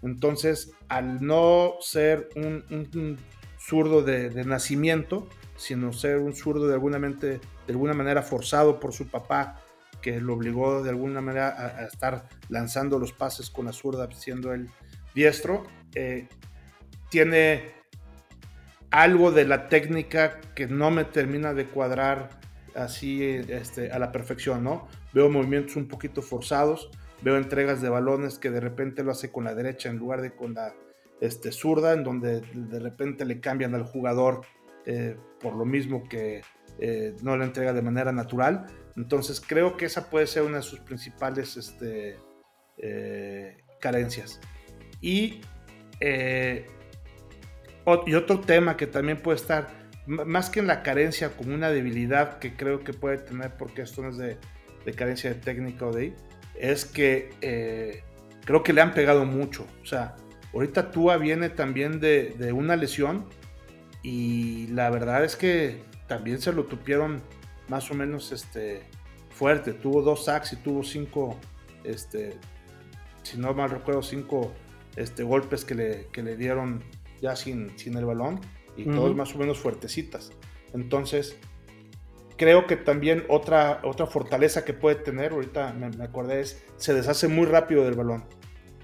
Entonces, 0.03 0.71
al 0.87 1.21
no 1.27 1.75
ser 1.81 2.29
un, 2.37 3.19
zurdo 3.59 4.03
de, 4.03 4.45
nacimiento, 4.45 5.29
sino 5.57 5.93
ser 5.93 6.19
un 6.19 6.33
zurdo 6.33 6.69
de 6.69 6.75
alguna, 6.75 7.01
mente, 7.01 7.27
de 7.27 7.73
alguna 7.73 7.93
manera 7.93 8.23
forzado 8.23 8.79
por 8.79 8.93
su 8.93 9.09
papá, 9.09 9.61
que 10.01 10.21
lo 10.21 10.35
obligó 10.35 10.85
de 10.85 10.91
alguna 10.91 11.21
manera 11.21 11.81
a, 11.81 11.87
estar 11.87 12.29
lanzando 12.51 13.01
los 13.01 13.13
pases 13.13 13.51
con 13.51 13.65
la 13.65 13.73
zurda, 13.73 14.09
siendo 14.13 14.55
el 14.55 14.71
diestro, 15.13 15.65
eh, 15.93 16.29
tiene 17.11 17.75
algo 18.91 19.33
de 19.33 19.45
la 19.45 19.69
técnica 19.69 20.41
que 20.55 20.67
no 20.67 20.91
me 20.91 21.05
termina 21.05 21.55
de 21.55 21.67
cuadrar 21.67 22.31
así 22.75 23.23
este, 23.25 23.91
a 23.91 23.99
la 23.99 24.13
perfección, 24.13 24.65
¿no? 24.65 24.87
Veo 25.13 25.31
movimientos 25.31 25.77
un 25.77 25.89
poquito 25.89 26.23
forzados, 26.23 26.91
veo 27.23 27.37
entregas 27.37 27.81
de 27.81 27.89
balones 27.89 28.39
que 28.39 28.51
de 28.51 28.61
repente 28.61 29.03
lo 29.03 29.13
hace 29.13 29.33
con 29.33 29.45
la 29.45 29.55
derecha 29.55 29.89
en 29.89 29.97
lugar 29.97 30.21
de 30.21 30.35
con 30.35 30.55
la 30.55 30.75
este, 31.21 31.53
zurda, 31.53 31.93
en 31.93 32.05
donde 32.05 32.41
de 32.41 32.79
repente 32.79 33.25
le 33.25 33.41
cambian 33.41 33.75
al 33.75 33.85
jugador 33.85 34.43
eh, 34.85 35.17
por 35.41 35.55
lo 35.55 35.65
mismo 35.65 36.09
que 36.09 36.43
eh, 36.79 37.15
no 37.23 37.37
la 37.37 37.47
entrega 37.47 37.73
de 37.73 37.83
manera 37.83 38.13
natural. 38.13 38.67
Entonces 38.97 39.41
creo 39.41 39.77
que 39.77 39.87
esa 39.87 40.11
puede 40.11 40.27
ser 40.27 40.43
una 40.43 40.59
de 40.59 40.63
sus 40.63 40.81
principales 40.81 41.57
este, 41.57 42.19
eh, 42.79 43.57
carencias. 43.81 44.41
Y 45.01 45.41
y 48.07 48.15
otro 48.15 48.41
tema 48.41 48.77
que 48.77 48.87
también 48.87 49.19
puede 49.19 49.37
estar, 49.37 49.69
más 50.07 50.51
que 50.51 50.61
en 50.61 50.67
la 50.67 50.83
carencia, 50.83 51.37
como 51.37 51.55
una 51.55 51.71
debilidad 51.71 52.39
que 52.39 52.57
creo 52.57 52.83
que 52.83 52.93
puede 52.93 53.19
tener, 53.19 53.53
porque 53.57 53.83
esto 53.83 54.03
no 54.03 54.11
es 54.11 54.17
de, 54.17 54.39
carencia 54.95 55.31
de 55.31 55.37
técnica 55.37 55.87
o 55.87 55.93
de 55.93 56.15
es 56.55 56.85
que 56.85 57.35
eh, 57.41 58.03
creo 58.45 58.63
que 58.63 58.73
le 58.73 58.81
han 58.81 58.95
pegado 58.95 59.25
mucho. 59.25 59.67
O 59.83 59.87
sea, 59.87 60.17
ahorita 60.55 60.91
Tua 60.91 61.17
viene 61.17 61.51
también 61.51 62.01
de, 62.01 62.53
una 62.55 62.77
lesión 62.77 63.27
y 64.03 64.69
la 64.69 64.91
verdad 64.91 65.25
es 65.25 65.37
que 65.37 65.83
también 66.07 66.41
se 66.41 66.53
lo 66.53 66.65
tupieron 66.65 67.21
más 67.69 67.91
o 67.91 67.95
menos 67.95 68.33
este, 68.33 68.83
fuerte. 69.31 69.73
Tuvo 69.73 70.03
dos 70.03 70.25
sacks 70.25 70.53
y 70.53 70.57
tuvo 70.57 70.83
cinco, 70.83 71.39
este, 71.85 72.37
si 73.23 73.39
no 73.39 73.53
mal 73.55 73.71
recuerdo, 73.71 74.03
cinco 74.03 74.53
este, 74.97 75.23
golpes 75.25 75.65
que 75.65 75.75
le, 75.75 76.07
que 76.13 76.23
le 76.23 76.37
dieron 76.37 76.83
ya 77.21 77.37
sin, 77.37 77.77
sin 77.79 77.97
el 77.97 78.05
balón 78.05 78.41
y 78.77 78.85
todos 78.85 79.15
más 79.17 79.35
o 79.35 79.39
menos 79.39 79.59
fuertecitas. 79.59 80.33
Entonces, 80.75 81.37
creo 82.37 82.67
que 82.67 82.77
también 82.77 83.25
otra, 83.29 83.81
otra 83.85 84.07
fortaleza 84.07 84.65
que 84.65 84.75
puede 84.75 84.97
tener, 84.97 85.33
ahorita 85.33 85.73
me, 85.73 86.05
acordé, 86.05 86.41
es 86.41 86.65
se 86.77 86.95
deshace 86.95 87.29
muy 87.29 87.47
rápido 87.47 87.85
del 87.85 87.95
balón. 87.95 88.25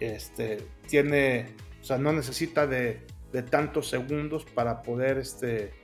Este, 0.01 0.67
tiene, 0.89 1.55
o 1.81 1.85
sea, 1.85 1.99
no 1.99 2.13
necesita 2.13 2.67
de, 2.67 3.07
de 3.33 3.43
tantos 3.43 3.89
segundos 3.89 4.45
para 4.45 4.83
poder 4.83 5.19
este, 5.19 5.75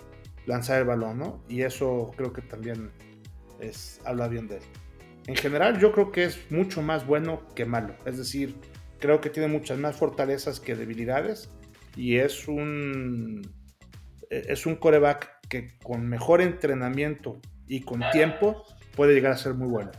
lanzar 0.47 0.79
el 0.79 0.85
balón, 0.85 1.19
¿no? 1.19 1.45
Y 1.49 1.63
eso 1.63 2.13
creo 2.17 2.33
que 2.33 2.43
también 2.43 2.91
es, 3.61 4.01
habla 4.05 4.29
bien 4.29 4.49
de 4.49 4.57
él. 4.57 4.63
En 5.27 5.37
general, 5.37 5.79
yo 5.79 5.93
creo 5.93 6.11
que 6.11 6.25
es 6.25 6.51
mucho 6.51 6.81
más 6.81 7.07
bueno 7.07 7.43
que 7.55 7.67
malo. 7.67 7.95
Es 8.07 8.17
decir, 8.17 8.57
creo 8.99 9.21
que 9.21 9.29
tiene 9.29 9.49
muchas 9.49 9.79
más 9.79 9.95
fortalezas 9.95 10.59
que 10.59 10.75
debilidades 10.75 11.51
y 11.99 12.19
es 12.19 12.47
un, 12.47 13.43
es 14.31 14.67
un 14.67 14.77
coreback 14.77 15.41
que 15.49 15.77
con 15.83 16.07
mejor 16.09 16.41
entrenamiento 16.41 17.41
y 17.67 17.81
con 17.81 18.03
tiempo 18.13 18.65
puede 18.95 19.15
llegar 19.15 19.33
a 19.33 19.37
ser 19.37 19.55
muy 19.55 19.67
bueno. 19.67 19.91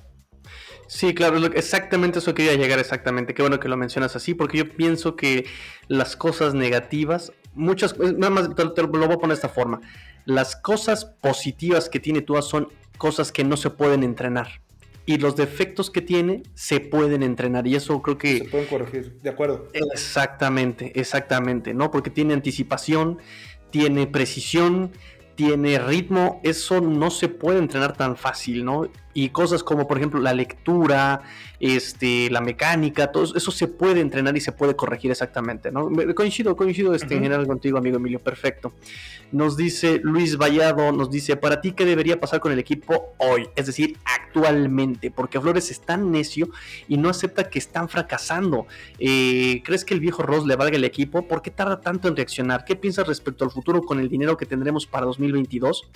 Sí, 0.87 1.13
claro, 1.13 1.37
exactamente 1.47 2.19
eso 2.19 2.33
quería 2.33 2.55
llegar 2.55 2.79
exactamente. 2.79 3.33
Qué 3.33 3.41
bueno 3.41 3.59
que 3.59 3.67
lo 3.67 3.75
mencionas 3.75 4.15
así, 4.15 4.33
porque 4.33 4.59
yo 4.59 4.69
pienso 4.69 5.17
que 5.17 5.45
las 5.89 6.15
cosas 6.15 6.53
negativas, 6.53 7.33
muchas, 7.53 7.99
nada 7.99 8.29
más 8.29 8.55
te, 8.55 8.63
lo 8.63 8.87
voy 8.87 9.03
a 9.03 9.17
poner 9.17 9.29
de 9.29 9.33
esta 9.33 9.49
forma. 9.49 9.81
Las 10.23 10.55
cosas 10.55 11.03
positivas 11.03 11.89
que 11.89 11.99
tiene 11.99 12.21
Tua 12.21 12.41
son 12.41 12.69
cosas 12.97 13.33
que 13.33 13.43
no 13.43 13.57
se 13.57 13.71
pueden 13.71 14.03
entrenar 14.03 14.61
y 15.09 15.17
los 15.17 15.35
defectos 15.35 15.89
que 15.89 16.03
tiene 16.03 16.43
se 16.53 16.79
pueden 16.79 17.23
entrenar 17.23 17.65
y 17.65 17.73
eso 17.73 17.99
creo 18.03 18.19
que... 18.19 18.37
Se 18.37 18.45
pueden 18.45 18.67
corregir, 18.67 19.19
de 19.23 19.31
acuerdo. 19.31 19.67
Exactamente, 19.73 20.91
exactamente, 20.99 21.73
¿no? 21.73 21.89
Porque 21.89 22.11
tiene 22.11 22.35
anticipación, 22.35 23.17
tiene 23.71 24.05
precisión, 24.05 24.91
tiene 25.33 25.79
ritmo, 25.79 26.39
eso 26.43 26.79
no 26.79 27.09
se 27.09 27.27
puede 27.27 27.57
entrenar 27.57 27.97
tan 27.97 28.17
fácil, 28.17 28.63
¿no? 28.63 28.87
Y 29.13 29.29
cosas 29.29 29.63
como, 29.63 29.87
por 29.87 29.97
ejemplo, 29.97 30.19
la 30.19 30.33
lectura, 30.33 31.21
este, 31.59 32.29
la 32.29 32.41
mecánica, 32.41 33.11
todo 33.11 33.35
eso 33.35 33.51
se 33.51 33.67
puede 33.67 34.01
entrenar 34.01 34.37
y 34.37 34.41
se 34.41 34.51
puede 34.51 34.75
corregir 34.75 35.11
exactamente, 35.11 35.71
¿no? 35.71 35.89
Coincido, 36.15 36.55
coincido 36.55 36.93
este, 36.93 37.15
en 37.15 37.23
general 37.23 37.47
contigo, 37.47 37.77
amigo 37.77 37.97
Emilio, 37.97 38.19
perfecto. 38.19 38.73
Nos 39.31 39.57
dice 39.57 39.99
Luis 40.03 40.37
Vallado, 40.37 40.91
nos 40.91 41.09
dice, 41.11 41.35
para 41.35 41.59
ti, 41.59 41.71
¿qué 41.71 41.85
debería 41.85 42.19
pasar 42.19 42.39
con 42.39 42.51
el 42.51 42.59
equipo 42.59 43.13
hoy? 43.17 43.49
Es 43.55 43.65
decir, 43.65 43.97
actualmente, 44.05 45.11
porque 45.11 45.39
Flores 45.39 45.69
es 45.71 45.81
tan 45.81 46.11
necio 46.11 46.49
y 46.87 46.97
no 46.97 47.09
acepta 47.09 47.49
que 47.49 47.59
están 47.59 47.89
fracasando. 47.89 48.67
Eh, 48.99 49.61
¿Crees 49.65 49.85
que 49.85 49.93
el 49.93 49.99
viejo 49.99 50.23
Ross 50.23 50.45
le 50.45 50.55
valga 50.55 50.77
el 50.77 50.83
equipo? 50.83 51.27
¿Por 51.27 51.41
qué 51.41 51.51
tarda 51.51 51.81
tanto 51.81 52.07
en 52.07 52.15
reaccionar? 52.15 52.63
¿Qué 52.63 52.75
piensas 52.75 53.07
respecto 53.07 53.43
al 53.43 53.51
futuro 53.51 53.81
con 53.81 53.99
el 53.99 54.07
dinero 54.07 54.37
que 54.37 54.45
tendremos 54.45 54.85
para 54.85 55.05
2022? 55.05 55.89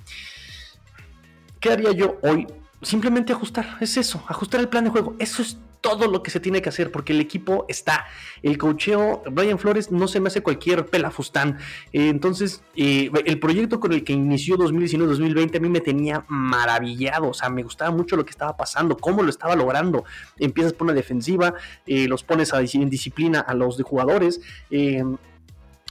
¿Qué 1.59 1.71
haría 1.71 1.91
yo 1.91 2.17
hoy? 2.21 2.45
Simplemente 2.83 3.33
ajustar, 3.33 3.77
es 3.81 3.97
eso, 3.97 4.23
ajustar 4.27 4.59
el 4.59 4.69
plan 4.69 4.83
de 4.83 4.89
juego. 4.89 5.15
Eso 5.19 5.41
es 5.41 5.57
todo 5.83 6.07
lo 6.07 6.23
que 6.23 6.31
se 6.31 6.39
tiene 6.39 6.61
que 6.61 6.69
hacer 6.69 6.91
porque 6.91 7.11
el 7.11 7.19
equipo 7.19 7.65
está. 7.67 8.05
El 8.41 8.57
cocheo, 8.57 9.21
Brian 9.29 9.59
Flores 9.59 9.91
no 9.91 10.07
se 10.07 10.21
me 10.21 10.29
hace 10.29 10.41
cualquier 10.41 10.85
pelafustán. 10.85 11.59
Eh, 11.91 12.07
entonces, 12.07 12.63
eh, 12.77 13.11
el 13.25 13.37
proyecto 13.37 13.81
con 13.81 13.91
el 13.91 14.05
que 14.05 14.13
inició 14.13 14.57
2019-2020 14.57 15.57
a 15.57 15.59
mí 15.59 15.67
me 15.67 15.81
tenía 15.81 16.23
maravillado. 16.29 17.29
O 17.29 17.33
sea, 17.33 17.49
me 17.49 17.63
gustaba 17.63 17.91
mucho 17.91 18.15
lo 18.15 18.23
que 18.23 18.31
estaba 18.31 18.55
pasando, 18.55 18.95
cómo 18.95 19.23
lo 19.23 19.29
estaba 19.29 19.57
logrando. 19.57 20.05
Empiezas 20.39 20.71
por 20.71 20.85
una 20.85 20.93
defensiva, 20.93 21.53
eh, 21.85 22.07
los 22.07 22.23
pones 22.23 22.53
a, 22.53 22.61
en 22.61 22.89
disciplina 22.89 23.41
a 23.41 23.53
los 23.53 23.81
jugadores, 23.83 24.39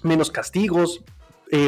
menos 0.03 0.30
castigos, 0.30 1.03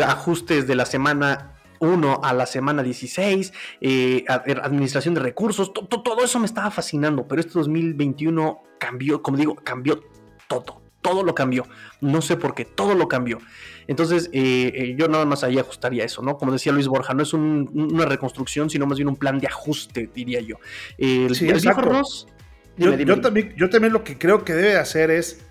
ajustes 0.02 0.66
de 0.66 0.74
la 0.74 0.86
semana 0.86 1.53
1 1.84 2.20
a 2.22 2.32
la 2.32 2.46
semana 2.46 2.82
16, 2.82 3.52
eh, 3.80 4.24
administración 4.28 5.14
de 5.14 5.20
recursos, 5.20 5.72
todo 5.72 6.24
eso 6.24 6.38
me 6.38 6.46
estaba 6.46 6.70
fascinando, 6.70 7.26
pero 7.28 7.40
este 7.40 7.52
2021 7.54 8.62
cambió, 8.78 9.22
como 9.22 9.36
digo, 9.36 9.56
cambió 9.56 10.00
todo, 10.48 10.82
todo 11.00 11.22
lo 11.22 11.34
cambió, 11.34 11.66
no 12.00 12.22
sé 12.22 12.36
por 12.36 12.54
qué, 12.54 12.64
todo 12.64 12.94
lo 12.94 13.08
cambió. 13.08 13.38
Entonces, 13.86 14.30
eh, 14.32 14.72
eh, 14.74 14.94
yo 14.98 15.08
nada 15.08 15.26
más 15.26 15.44
ahí 15.44 15.58
ajustaría 15.58 16.04
eso, 16.04 16.22
¿no? 16.22 16.38
Como 16.38 16.52
decía 16.52 16.72
Luis 16.72 16.88
Borja, 16.88 17.12
no 17.12 17.22
es 17.22 17.32
una 17.34 18.06
reconstrucción, 18.06 18.70
sino 18.70 18.86
más 18.86 18.98
bien 18.98 19.08
un 19.08 19.16
plan 19.16 19.38
de 19.38 19.46
ajuste, 19.46 20.10
diría 20.14 20.40
yo. 20.40 20.56
El, 20.96 21.34
sí, 21.34 21.46
yo, 21.46 23.20
también, 23.20 23.54
yo 23.56 23.70
también 23.70 23.92
lo 23.92 24.02
que 24.02 24.18
creo 24.18 24.44
que 24.44 24.54
debe 24.54 24.76
hacer 24.76 25.10
es 25.10 25.44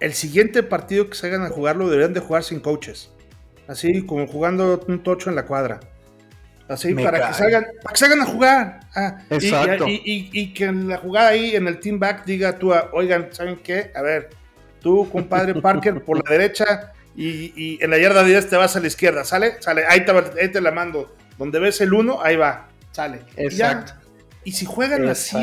el 0.00 0.14
siguiente 0.14 0.62
partido 0.62 1.08
que 1.08 1.16
se 1.16 1.26
hagan 1.26 1.42
a 1.42 1.50
jugarlo 1.50 1.86
deberían 1.88 2.12
de 2.12 2.20
jugar 2.20 2.44
sin 2.44 2.60
coaches. 2.60 3.12
Así 3.68 4.04
como 4.06 4.26
jugando 4.26 4.84
un 4.86 5.02
tocho 5.02 5.30
en 5.30 5.36
la 5.36 5.44
cuadra. 5.44 5.80
Así 6.68 6.94
para 6.94 7.28
que, 7.28 7.34
salgan, 7.34 7.66
para 7.82 7.92
que 7.92 7.98
salgan 7.98 8.20
a 8.22 8.26
jugar. 8.26 8.80
Ah, 8.94 9.18
Exacto. 9.30 9.84
Y, 9.88 10.52
que 10.52 10.64
en 10.64 10.88
la 10.88 10.98
jugada 10.98 11.28
ahí, 11.28 11.54
en 11.54 11.68
el 11.68 11.78
team 11.78 11.98
back, 11.98 12.24
diga 12.24 12.58
tú, 12.58 12.72
oigan, 12.92 13.28
¿saben 13.32 13.56
qué? 13.62 13.92
A 13.94 14.02
ver, 14.02 14.30
tú, 14.80 15.08
compadre 15.10 15.54
Parker, 15.60 16.02
por 16.04 16.24
la 16.24 16.30
derecha 16.30 16.92
y, 17.16 17.82
en 17.82 17.90
la 17.90 17.98
yarda 17.98 18.24
10 18.24 18.50
te 18.50 18.56
vas 18.56 18.76
a 18.76 18.80
la 18.80 18.88
izquierda, 18.88 19.24
¿sale? 19.24 19.60
Sale, 19.60 19.84
ahí 19.86 20.04
te, 20.04 20.60
la 20.60 20.70
mando. 20.70 21.14
Donde 21.38 21.58
ves 21.58 21.80
el 21.80 21.92
1, 21.92 22.20
ahí 22.22 22.36
va, 22.36 22.68
sale. 22.92 23.20
Exacto. 23.36 23.92
Y, 24.44 24.52
si 24.52 24.66
juegan 24.66 25.08
así, 25.08 25.36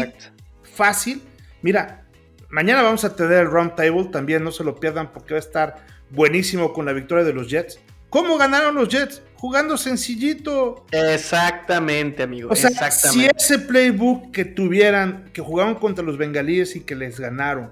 fácil, 0.62 1.22
mira, 1.62 2.04
mañana 2.50 2.82
vamos 2.82 3.06
a 3.06 3.16
tener 3.16 3.40
el 3.40 3.48
round 3.48 3.76
table 3.76 4.06
también, 4.06 4.44
no 4.44 4.52
se 4.52 4.64
lo 4.64 4.76
pierdan 4.76 5.12
porque 5.12 5.34
va 5.34 5.38
a 5.38 5.44
estar 5.44 5.76
buenísimo 6.10 6.74
con 6.74 6.86
la 6.86 6.94
victoria 6.94 7.24
de 7.24 7.34
los 7.34 7.50
Jets. 7.50 7.80
¿Cómo 8.14 8.38
ganaron 8.38 8.76
los 8.76 8.90
Jets? 8.90 9.24
Jugando 9.38 9.76
sencillito. 9.76 10.86
Exactamente, 10.92 12.22
amigo. 12.22 12.50
O 12.52 12.56
sea, 12.56 12.92
si 12.92 13.26
ese 13.26 13.58
playbook 13.58 14.30
que 14.30 14.46
tuvieran, 14.46 15.32
que 15.34 15.42
jugaron 15.42 15.74
contra 15.74 16.06
los 16.06 16.16
bengalíes 16.16 16.76
y 16.76 16.82
que 16.82 16.94
les 16.94 17.20
ganaron, 17.20 17.72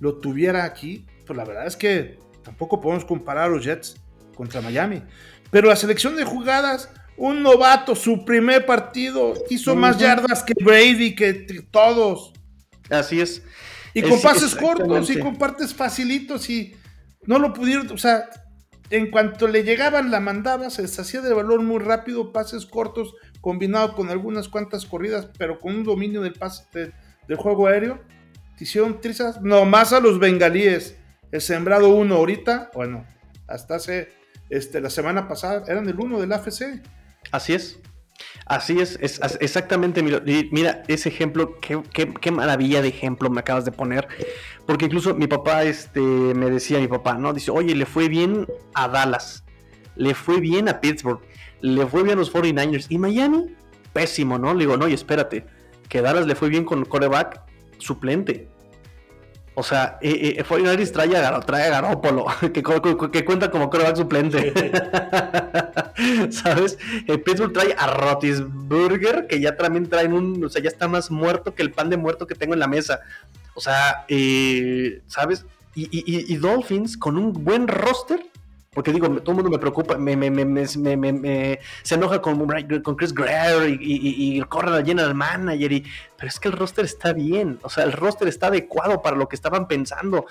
lo 0.00 0.16
tuviera 0.16 0.64
aquí, 0.64 1.06
pues 1.24 1.36
la 1.36 1.44
verdad 1.44 1.68
es 1.68 1.76
que 1.76 2.18
tampoco 2.42 2.80
podemos 2.80 3.04
comparar 3.04 3.44
a 3.44 3.48
los 3.48 3.64
Jets 3.64 3.94
contra 4.34 4.60
Miami. 4.60 5.04
Pero 5.52 5.68
la 5.68 5.76
selección 5.76 6.16
de 6.16 6.24
jugadas, 6.24 6.90
un 7.16 7.40
novato, 7.40 7.94
su 7.94 8.24
primer 8.24 8.66
partido, 8.66 9.34
hizo 9.50 9.76
más 9.76 9.98
yardas 9.98 10.42
que 10.42 10.54
Brady, 10.60 11.14
que 11.14 11.64
todos. 11.70 12.32
Así 12.90 13.20
es. 13.20 13.40
Y 13.94 14.02
con 14.02 14.20
pases 14.20 14.52
cortos 14.56 15.10
y 15.10 15.20
con 15.20 15.36
partes 15.36 15.72
facilitos 15.72 16.50
y 16.50 16.74
no 17.24 17.38
lo 17.38 17.52
pudieron, 17.52 17.88
o 17.92 17.98
sea, 17.98 18.28
en 18.90 19.10
cuanto 19.10 19.46
le 19.46 19.62
llegaban, 19.62 20.10
la 20.10 20.20
mandaba, 20.20 20.68
se 20.68 20.82
deshacía 20.82 21.20
de 21.20 21.32
valor 21.32 21.62
muy 21.62 21.78
rápido, 21.78 22.32
pases 22.32 22.66
cortos, 22.66 23.14
combinado 23.40 23.94
con 23.94 24.10
algunas 24.10 24.48
cuantas 24.48 24.84
corridas, 24.84 25.28
pero 25.38 25.58
con 25.60 25.76
un 25.76 25.84
dominio 25.84 26.22
del 26.22 26.34
pase 26.34 26.92
del 27.26 27.36
juego 27.36 27.68
aéreo. 27.68 28.00
Hicieron 28.58 29.00
trizas 29.00 29.40
nomás 29.40 29.92
a 29.92 30.00
los 30.00 30.18
bengalíes. 30.18 30.96
El 31.30 31.40
sembrado 31.40 31.88
uno 31.88 32.16
ahorita, 32.16 32.70
bueno, 32.74 33.06
hasta 33.46 33.76
hace 33.76 34.08
este, 34.50 34.80
la 34.80 34.90
semana 34.90 35.28
pasada, 35.28 35.64
eran 35.68 35.88
el 35.88 35.98
uno 35.98 36.20
del 36.20 36.32
AFC. 36.32 36.82
Así 37.30 37.54
es. 37.54 37.78
Así 38.50 38.80
es, 38.80 38.98
es, 39.00 39.20
exactamente. 39.38 40.02
Mira, 40.02 40.20
mira 40.50 40.82
ese 40.88 41.08
ejemplo, 41.08 41.60
qué, 41.60 41.80
qué, 41.92 42.30
maravilla 42.32 42.82
de 42.82 42.88
ejemplo 42.88 43.30
me 43.30 43.38
acabas 43.38 43.64
de 43.64 43.70
poner. 43.70 44.08
Porque 44.66 44.86
incluso 44.86 45.14
mi 45.14 45.28
papá 45.28 45.62
este, 45.62 46.00
me 46.00 46.50
decía, 46.50 46.80
mi 46.80 46.88
papá, 46.88 47.14
¿no? 47.14 47.32
Dice, 47.32 47.52
oye, 47.52 47.76
le 47.76 47.86
fue 47.86 48.08
bien 48.08 48.48
a 48.74 48.88
Dallas, 48.88 49.44
le 49.94 50.16
fue 50.16 50.40
bien 50.40 50.68
a 50.68 50.80
Pittsburgh, 50.80 51.20
le 51.60 51.86
fue 51.86 52.02
bien 52.02 52.16
a 52.16 52.18
los 52.22 52.32
49ers. 52.34 52.86
¿Y 52.88 52.98
Miami? 52.98 53.54
Pésimo, 53.92 54.36
¿no? 54.36 54.52
Le 54.52 54.64
digo, 54.64 54.76
no, 54.76 54.88
y 54.88 54.94
espérate, 54.94 55.46
que 55.88 56.02
Dallas 56.02 56.26
le 56.26 56.34
fue 56.34 56.48
bien 56.48 56.64
con 56.64 56.84
coreback 56.84 57.42
suplente. 57.78 58.48
O 59.54 59.62
sea, 59.62 59.98
eh, 60.00 60.36
eh, 60.38 60.86
trae 60.92 61.16
a, 61.16 61.40
trae 61.40 61.64
a 61.64 61.70
Garópolo, 61.70 62.26
que, 62.40 62.62
que, 63.12 63.24
cuenta 63.24 63.50
como 63.50 63.68
coreback 63.68 63.96
suplente. 63.96 64.52
¿Sabes? 66.30 66.78
El 67.06 67.20
Pittsburgh 67.20 67.52
trae 67.52 67.74
a 67.76 67.88
Rotisburger, 67.88 69.26
que 69.26 69.40
ya 69.40 69.56
también 69.56 69.88
traen 69.88 70.12
un. 70.12 70.44
O 70.44 70.48
sea, 70.48 70.62
ya 70.62 70.68
está 70.68 70.88
más 70.88 71.10
muerto 71.10 71.54
que 71.54 71.62
el 71.62 71.72
pan 71.72 71.90
de 71.90 71.96
muerto 71.96 72.26
que 72.26 72.34
tengo 72.34 72.54
en 72.54 72.60
la 72.60 72.68
mesa. 72.68 73.00
O 73.54 73.60
sea, 73.60 74.04
eh, 74.08 75.02
¿sabes? 75.08 75.44
Y, 75.74 75.84
y, 75.92 76.32
y, 76.32 76.36
Dolphins 76.36 76.96
con 76.96 77.16
un 77.16 77.32
buen 77.44 77.68
roster 77.68 78.20
porque 78.72 78.92
digo, 78.92 79.08
todo 79.20 79.32
el 79.32 79.36
mundo 79.42 79.50
me 79.50 79.58
preocupa, 79.58 79.98
me, 79.98 80.16
me, 80.16 80.30
me, 80.30 80.66
se 81.82 81.94
enoja 81.96 82.22
con, 82.22 82.46
con 82.82 82.94
Chris 82.94 83.12
Greer 83.12 83.68
y, 83.68 84.38
y, 84.38 84.40
corre 84.42 84.70
la 84.70 84.84
general 84.84 85.12
manager. 85.12 85.72
Y, 85.72 85.84
pero 86.16 86.28
es 86.28 86.38
que 86.38 86.48
el 86.48 86.54
roster 86.54 86.84
está 86.84 87.12
bien, 87.12 87.58
o 87.62 87.68
sea, 87.68 87.82
el 87.82 87.92
roster 87.92 88.28
está 88.28 88.46
adecuado 88.46 89.02
para 89.02 89.16
lo 89.16 89.28
que 89.28 89.34
estaban 89.34 89.66
pensando. 89.66 90.26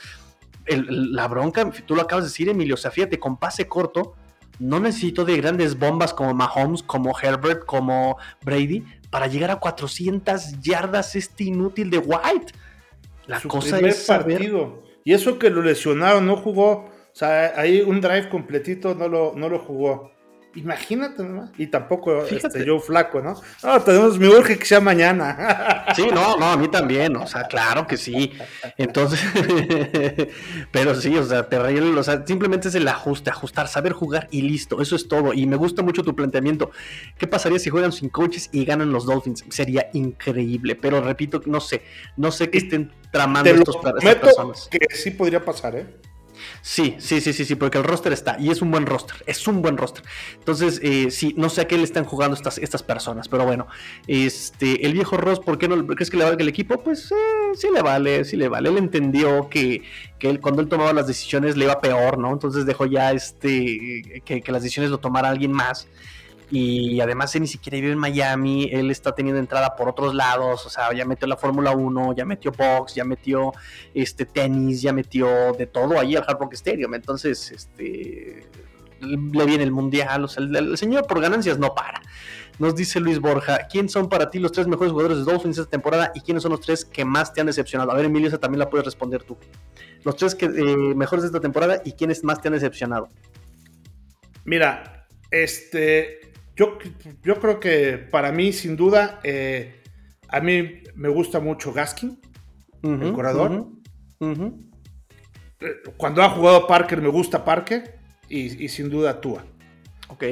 la 0.67 1.27
bronca, 1.27 1.69
tú 1.85 1.95
lo 1.95 2.01
acabas 2.01 2.23
de 2.23 2.29
decir, 2.29 2.47
Emilio, 2.47 2.75
o 2.75 2.77
sea, 2.77 2.91
fíjate, 2.91 3.19
con 3.19 3.35
pase 3.35 3.67
corto, 3.67 4.15
no 4.57 4.79
necesito 4.79 5.25
de 5.25 5.35
grandes 5.35 5.77
bombas 5.77 6.13
como 6.13 6.33
Mahomes, 6.33 6.81
como 6.81 7.17
Herbert, 7.19 7.65
como 7.65 8.17
Brady, 8.41 8.85
para 9.09 9.27
llegar 9.27 9.51
a 9.51 9.57
400 9.57 10.61
yardas 10.61 11.13
este 11.17 11.43
inútil 11.43 11.89
de 11.89 11.97
White. 11.97 12.53
La 13.27 13.41
cosa 13.41 13.79
es 13.79 14.05
partido. 14.05 14.81
Y 15.03 15.11
eso 15.13 15.37
que 15.37 15.49
lo 15.49 15.61
lesionaron, 15.61 16.25
no 16.25 16.37
jugó 16.37 16.89
o 17.11 17.15
sea, 17.15 17.53
ahí 17.57 17.81
un 17.81 18.01
drive 18.01 18.29
completito 18.29 18.95
no 18.95 19.07
lo, 19.07 19.33
no 19.35 19.49
lo 19.49 19.59
jugó. 19.59 20.11
Imagínate 20.55 21.23
¿no? 21.23 21.51
Y 21.59 21.67
tampoco 21.67 22.25
este, 22.25 22.65
yo 22.65 22.79
flaco, 22.79 23.21
¿no? 23.21 23.39
No, 23.63 23.81
tenemos 23.81 24.17
mi 24.17 24.27
urge 24.27 24.57
que 24.57 24.65
sea 24.65 24.79
mañana. 24.79 25.85
Sí, 25.95 26.05
no, 26.13 26.37
no, 26.37 26.45
a 26.45 26.55
mí 26.55 26.67
también, 26.67 27.15
o 27.15 27.25
sea, 27.25 27.43
claro 27.45 27.87
que 27.87 27.97
sí. 27.97 28.31
Entonces, 28.77 29.19
pero 30.71 30.93
sí, 30.93 31.17
o 31.17 31.23
sea, 31.23 31.49
terrible, 31.49 31.99
o 31.99 32.03
sea, 32.03 32.23
simplemente 32.25 32.67
es 32.67 32.75
el 32.75 32.87
ajuste, 32.87 33.31
ajustar, 33.31 33.67
saber 33.67 33.93
jugar 33.93 34.27
y 34.29 34.43
listo, 34.43 34.81
eso 34.81 34.95
es 34.95 35.07
todo. 35.07 35.33
Y 35.33 35.47
me 35.47 35.55
gusta 35.55 35.81
mucho 35.81 36.03
tu 36.03 36.15
planteamiento. 36.15 36.69
¿Qué 37.17 37.27
pasaría 37.27 37.57
si 37.57 37.71
juegan 37.71 37.91
sin 37.91 38.09
coaches 38.09 38.49
y 38.53 38.65
ganan 38.65 38.91
los 38.91 39.05
Dolphins? 39.05 39.43
Sería 39.49 39.89
increíble, 39.93 40.75
pero 40.75 41.01
repito, 41.01 41.41
no 41.47 41.59
sé, 41.59 41.81
no 42.15 42.31
sé 42.31 42.51
qué 42.51 42.59
estén 42.59 42.91
tramando 43.11 43.49
estos, 43.49 43.75
estas 43.75 44.15
personas. 44.15 44.69
Que 44.69 44.95
sí 44.95 45.11
podría 45.11 45.43
pasar, 45.43 45.75
¿eh? 45.75 45.87
Sí, 46.61 46.95
sí, 46.99 47.21
sí, 47.21 47.33
sí, 47.33 47.45
sí, 47.45 47.55
porque 47.55 47.77
el 47.77 47.83
roster 47.83 48.13
está 48.13 48.37
y 48.39 48.49
es 48.49 48.61
un 48.61 48.71
buen 48.71 48.85
roster, 48.85 49.15
es 49.25 49.47
un 49.47 49.61
buen 49.61 49.77
roster. 49.77 50.03
Entonces, 50.35 50.79
eh, 50.83 51.09
sí, 51.11 51.33
no 51.37 51.49
sé 51.49 51.61
a 51.61 51.67
qué 51.67 51.77
le 51.77 51.83
están 51.83 52.05
jugando 52.05 52.35
estas, 52.35 52.57
estas 52.57 52.83
personas, 52.83 53.27
pero 53.27 53.45
bueno, 53.45 53.67
este, 54.07 54.85
el 54.85 54.93
viejo 54.93 55.17
Ross, 55.17 55.39
¿por 55.39 55.57
qué 55.57 55.67
no 55.67 55.85
crees 55.87 56.09
que 56.09 56.17
le 56.17 56.25
valga 56.25 56.41
el 56.41 56.49
equipo? 56.49 56.77
Pues 56.83 57.11
eh, 57.11 57.15
sí 57.55 57.67
le 57.73 57.81
vale, 57.81 58.25
sí 58.25 58.35
le 58.37 58.49
vale. 58.49 58.69
Él 58.69 58.77
entendió 58.77 59.49
que, 59.49 59.83
que 60.19 60.29
él, 60.29 60.39
cuando 60.39 60.61
él 60.61 60.67
tomaba 60.67 60.93
las 60.93 61.07
decisiones 61.07 61.55
le 61.57 61.65
iba 61.65 61.79
peor, 61.79 62.17
¿no? 62.17 62.31
Entonces 62.31 62.65
dejó 62.65 62.85
ya 62.85 63.11
este, 63.11 64.21
que, 64.25 64.41
que 64.41 64.51
las 64.51 64.63
decisiones 64.63 64.91
lo 64.91 64.99
tomara 64.99 65.29
alguien 65.29 65.51
más 65.51 65.87
y 66.51 66.99
además 66.99 67.35
él 67.35 67.41
ni 67.41 67.47
siquiera 67.47 67.75
vive 67.75 67.91
en 67.91 67.97
Miami, 67.97 68.69
él 68.71 68.89
está 68.89 69.13
teniendo 69.13 69.39
entrada 69.39 69.75
por 69.75 69.87
otros 69.89 70.15
lados, 70.15 70.65
o 70.65 70.69
sea, 70.69 70.91
ya 70.93 71.05
metió 71.05 71.27
la 71.27 71.37
Fórmula 71.37 71.71
1, 71.71 72.15
ya 72.15 72.25
metió 72.25 72.51
box, 72.51 72.95
ya 72.95 73.03
metió 73.03 73.53
este 73.93 74.25
tenis, 74.25 74.81
ya 74.81 74.91
metió 74.91 75.53
de 75.53 75.67
todo 75.67 75.99
ahí 75.99 76.15
al 76.15 76.23
Hard 76.27 76.39
Rock 76.39 76.53
Stadium, 76.53 76.93
entonces 76.95 77.51
este 77.51 78.47
le 79.01 79.45
viene 79.45 79.63
el 79.63 79.71
mundial, 79.71 80.25
o 80.25 80.27
sea, 80.27 80.43
el, 80.43 80.77
señor 80.77 81.07
por 81.07 81.21
ganancias 81.21 81.57
no 81.57 81.73
para. 81.73 82.01
Nos 82.57 82.75
dice 82.75 82.99
Luis 82.99 83.19
Borja, 83.19 83.67
¿quién 83.71 83.87
son 83.87 84.09
para 84.09 84.29
ti 84.29 84.39
los 84.39 84.51
tres 84.51 84.67
mejores 84.67 84.91
jugadores 84.91 85.19
de 85.19 85.23
Dolphins 85.23 85.57
esta 85.57 85.69
temporada 85.69 86.11
y 86.13 86.19
quiénes 86.19 86.43
son 86.43 86.51
los 86.51 86.59
tres 86.59 86.83
que 86.83 87.05
más 87.05 87.33
te 87.33 87.39
han 87.39 87.47
decepcionado? 87.47 87.91
A 87.91 87.95
ver, 87.95 88.05
Emilio, 88.05 88.27
esa 88.27 88.37
también 88.37 88.59
la 88.59 88.69
puedes 88.69 88.83
responder 88.83 89.23
tú. 89.23 89.37
Los 90.03 90.17
tres 90.17 90.35
que, 90.35 90.47
eh, 90.47 90.75
mejores 90.95 91.23
de 91.23 91.27
esta 91.27 91.39
temporada 91.39 91.81
y 91.85 91.93
quiénes 91.93 92.21
más 92.23 92.41
te 92.41 92.49
han 92.49 92.53
decepcionado. 92.53 93.07
Mira, 94.43 95.07
este, 95.31 96.18
yo, 96.59 96.77
yo 97.23 97.39
creo 97.39 97.59
que 97.61 97.97
para 97.97 98.33
mí, 98.33 98.51
sin 98.51 98.75
duda, 98.75 99.21
eh, 99.23 99.81
a 100.27 100.41
mí 100.41 100.83
me 100.93 101.07
gusta 101.07 101.39
mucho 101.39 101.71
Gaskin, 101.71 102.19
el 102.83 103.13
corredor. 103.13 103.67
Eh, 104.19 105.75
cuando 105.95 106.21
ha 106.21 106.29
jugado 106.29 106.67
Parker, 106.67 107.01
me 107.01 107.07
gusta 107.07 107.45
Parker 107.45 107.95
y, 108.27 108.67
sin 108.67 108.89
duda 108.89 109.21
Tua. 109.21 109.45
Ok. 110.09 110.23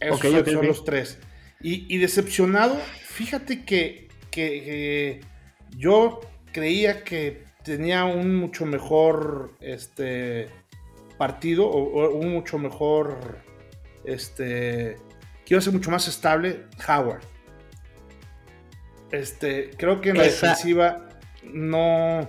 Esos 0.00 0.18
son, 0.18 0.66
los 0.66 0.84
tres. 0.84 1.18
Y, 1.60 1.96
decepcionado, 1.98 2.76
fíjate 3.04 3.64
que, 3.64 4.08
que, 4.32 5.20
yo 5.76 6.20
creía 6.50 7.04
que 7.04 7.44
tenía 7.62 8.04
un 8.04 8.34
mucho 8.34 8.66
mejor 8.66 9.52
este, 9.60 10.48
partido 11.18 11.68
o, 11.68 12.10
un 12.16 12.32
mucho 12.32 12.58
mejor, 12.58 13.38
este, 14.04 14.96
quiero 15.46 15.60
ser 15.62 15.72
mucho 15.72 15.90
más 15.90 16.06
estable, 16.08 16.64
Howard. 16.86 17.22
Este, 19.12 19.70
creo 19.78 20.00
que 20.00 20.10
en 20.10 20.18
la 20.18 20.24
defensiva 20.24 21.08
no, 21.44 22.28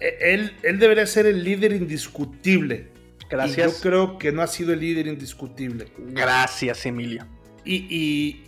e, 0.00 0.34
él, 0.34 0.52
él 0.62 0.78
debería 0.78 1.06
ser 1.06 1.26
el 1.26 1.42
líder 1.42 1.72
indiscutible. 1.72 2.92
Gracias. 3.30 3.72
yo 3.72 3.80
creo 3.80 4.18
que 4.18 4.32
no 4.32 4.42
ha 4.42 4.46
sido 4.46 4.72
el 4.72 4.80
líder 4.80 5.06
indiscutible. 5.06 5.86
Gracias, 5.98 6.84
Emilio. 6.84 7.26
Y, 7.64 8.42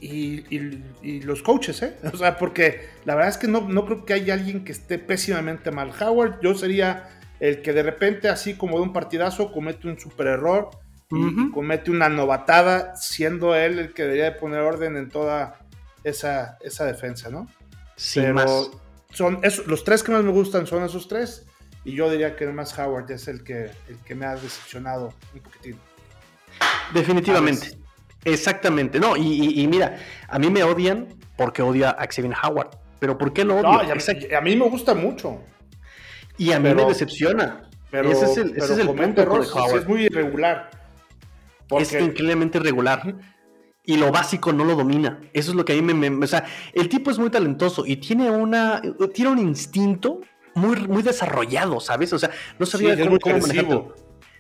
los 1.25 1.43
coaches, 1.43 1.83
¿eh? 1.83 1.97
O 2.13 2.17
sea, 2.17 2.37
porque 2.37 2.83
la 3.05 3.15
verdad 3.15 3.31
es 3.31 3.39
que 3.39 3.49
no, 3.49 3.63
no 3.63 3.87
creo 3.87 4.05
que 4.05 4.13
haya 4.13 4.35
alguien 4.35 4.65
que 4.65 4.73
esté 4.73 4.99
pésimamente 4.99 5.71
mal. 5.71 5.93
Howard, 5.99 6.41
yo 6.43 6.55
sería 6.55 7.09
el 7.41 7.63
que 7.63 7.73
de 7.73 7.83
repente, 7.83 8.29
así 8.29 8.55
como 8.55 8.77
de 8.77 8.83
un 8.83 8.93
partidazo, 8.93 9.53
comete 9.53 9.89
un 9.89 9.99
super 9.99 10.27
error 10.27 10.71
y, 11.11 11.51
comete 11.51 11.91
una 11.91 12.09
novatada, 12.09 12.97
siendo 12.97 13.55
él 13.55 13.79
el 13.79 13.95
que 13.95 14.03
debería 14.03 14.25
de 14.25 14.33
poner 14.33 14.61
orden 14.61 14.97
en 14.97 15.09
toda 15.09 15.59
esa, 16.03 16.59
esa 16.61 16.85
defensa, 16.85 17.31
¿no? 17.31 17.49
Sí, 17.97 18.21
Pero 18.21 18.71
son 19.11 19.41
los 19.67 19.85
tres 19.85 20.03
que 20.03 20.13
más 20.13 20.23
me 20.23 20.31
gustan 20.31 20.67
son 20.67 20.85
esos 20.85 21.09
tres. 21.09 21.47
Y 21.85 21.93
yo 21.93 22.11
diría 22.11 22.35
que 22.35 22.47
más 22.49 22.77
Howard 22.77 23.11
es 23.13 23.29
el 23.29 23.45
que, 23.45 23.71
el 23.89 23.97
que 24.05 24.15
me 24.17 24.27
ha 24.27 24.35
decepcionado 24.35 25.15
un 25.33 25.41
poquitín. 25.41 25.79
Definitivamente. 26.93 27.79
Exactamente. 28.25 28.99
No, 28.99 29.17
y, 29.17 29.65
mira, 29.69 29.97
a 30.29 30.39
mí 30.41 30.51
me 30.51 30.65
odian 30.65 31.07
porque 31.37 31.63
odia 31.63 31.91
a 31.91 32.07
Xavier 32.07 32.35
Howard. 32.43 32.71
Pero 32.99 33.17
¿por 33.17 33.33
qué 33.33 33.45
lo 33.45 33.59
odio? 33.59 33.69
a, 33.71 34.41
mí, 34.41 34.57
me 34.57 34.69
gusta 34.69 34.95
mucho. 34.95 35.41
Y 36.37 36.51
a 36.51 36.59
mí 36.59 36.75
me 36.75 36.85
decepciona. 36.87 37.71
Pero, 37.91 38.11
ese 38.11 38.25
es 38.25 38.37
el, 38.37 38.57
ese 38.57 38.73
es 38.73 38.79
el 38.81 38.89
punto 38.89 39.23
de 39.23 39.29
Howard. 39.29 39.79
Es 39.79 39.87
muy 39.87 40.07
irregular. 40.07 40.71
Es 41.71 41.93
increíblemente 41.93 42.59
irregular. 42.59 43.17
Y 43.85 43.97
lo 43.97 44.11
básico 44.11 44.53
no 44.53 44.65
lo 44.65 44.75
domina. 44.75 45.21
Eso 45.33 45.53
es 45.53 45.57
lo 45.57 45.65
que 45.65 45.73
a 45.73 45.81
mí 45.81 45.95
me, 45.95 46.25
O 46.25 46.27
sea, 46.27 46.45
el 46.73 46.89
tipo 46.89 47.11
es 47.11 47.19
muy 47.19 47.31
talentoso 47.31 47.87
y 47.87 47.97
tiene 47.97 48.31
una. 48.31 48.83
Tiene 49.15 49.31
un 49.31 49.39
instinto 49.39 50.21
muy, 50.55 50.77
muy 50.89 51.03
desarrollado, 51.03 51.79
¿sabes? 51.81 52.13
O 52.13 52.19
sea, 52.19 52.31
no 52.59 52.67
sabía 52.67 52.99
cómo, 52.99 53.19
cómo 53.21 53.39
manejarlo. 53.39 53.95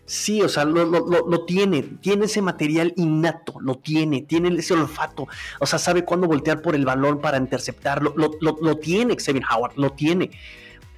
Sí, 0.07 0.41
o 0.41 0.49
sea, 0.49 0.65
lo, 0.65 0.85
lo, 0.85 1.45
tiene, 1.47 1.83
tiene 1.83 2.27
ese 2.27 2.41
material 2.41 2.95
innato, 2.97 3.55
lo 3.61 3.75
tiene, 3.75 4.23
tiene 4.23 4.57
ese 4.57 4.73
olfato, 4.73 5.27
o 5.59 5.67
sea, 5.67 5.81
sabe 5.81 6.05
cuándo 6.05 6.29
voltear 6.29 6.63
por 6.63 6.77
el 6.77 6.85
balón 6.85 7.21
para 7.21 7.39
interceptarlo, 7.39 8.15
lo, 8.17 8.77
tiene 8.79 9.17
Xavier 9.17 9.43
Howard, 9.53 9.73
lo 9.77 9.91
tiene, 9.91 10.31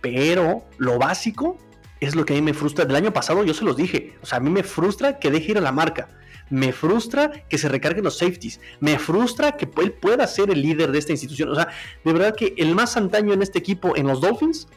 pero 0.03 0.63
lo 0.77 0.99
básico 0.99 1.57
es 2.01 2.15
lo 2.15 2.27
que 2.27 2.35
a 2.35 2.37
mí 2.37 2.43
me 2.43 2.53
frustra. 2.53 2.85
Del 2.85 2.97
año 2.97 3.11
pasado 3.11 3.45
yo 3.45 3.55
se 3.55 3.65
los 3.65 3.79
dije, 3.79 4.15
o 4.23 4.27
sea, 4.27 4.39
a 4.39 4.41
mí 4.43 4.51
me 4.51 4.63
frustra 4.63 5.19
que 5.19 5.31
deje 5.31 5.53
ir 5.53 5.59
a 5.59 5.63
la 5.63 5.73
marca, 5.73 6.09
me 6.51 6.73
frustra 6.73 7.31
que 7.49 7.59
se 7.59 7.69
recarguen 7.69 8.05
los 8.05 8.19
safeties, 8.19 8.61
me 8.81 8.99
frustra 8.99 9.53
que 9.53 9.69
él 9.83 9.93
pueda 9.93 10.27
ser 10.27 10.51
el 10.51 10.63
líder 10.63 10.93
de 10.93 10.99
esta 10.99 11.13
institución, 11.13 11.51
o 11.51 11.55
sea, 11.55 11.69
de 12.05 12.13
verdad 12.13 12.35
que 12.35 12.55
el 12.57 12.75
más 12.75 12.97
antaño 12.97 13.33
en 13.33 13.43
este 13.43 13.59
equipo, 13.59 13.97
en 13.97 14.07
los 14.07 14.21
Dolphins, 14.21 14.69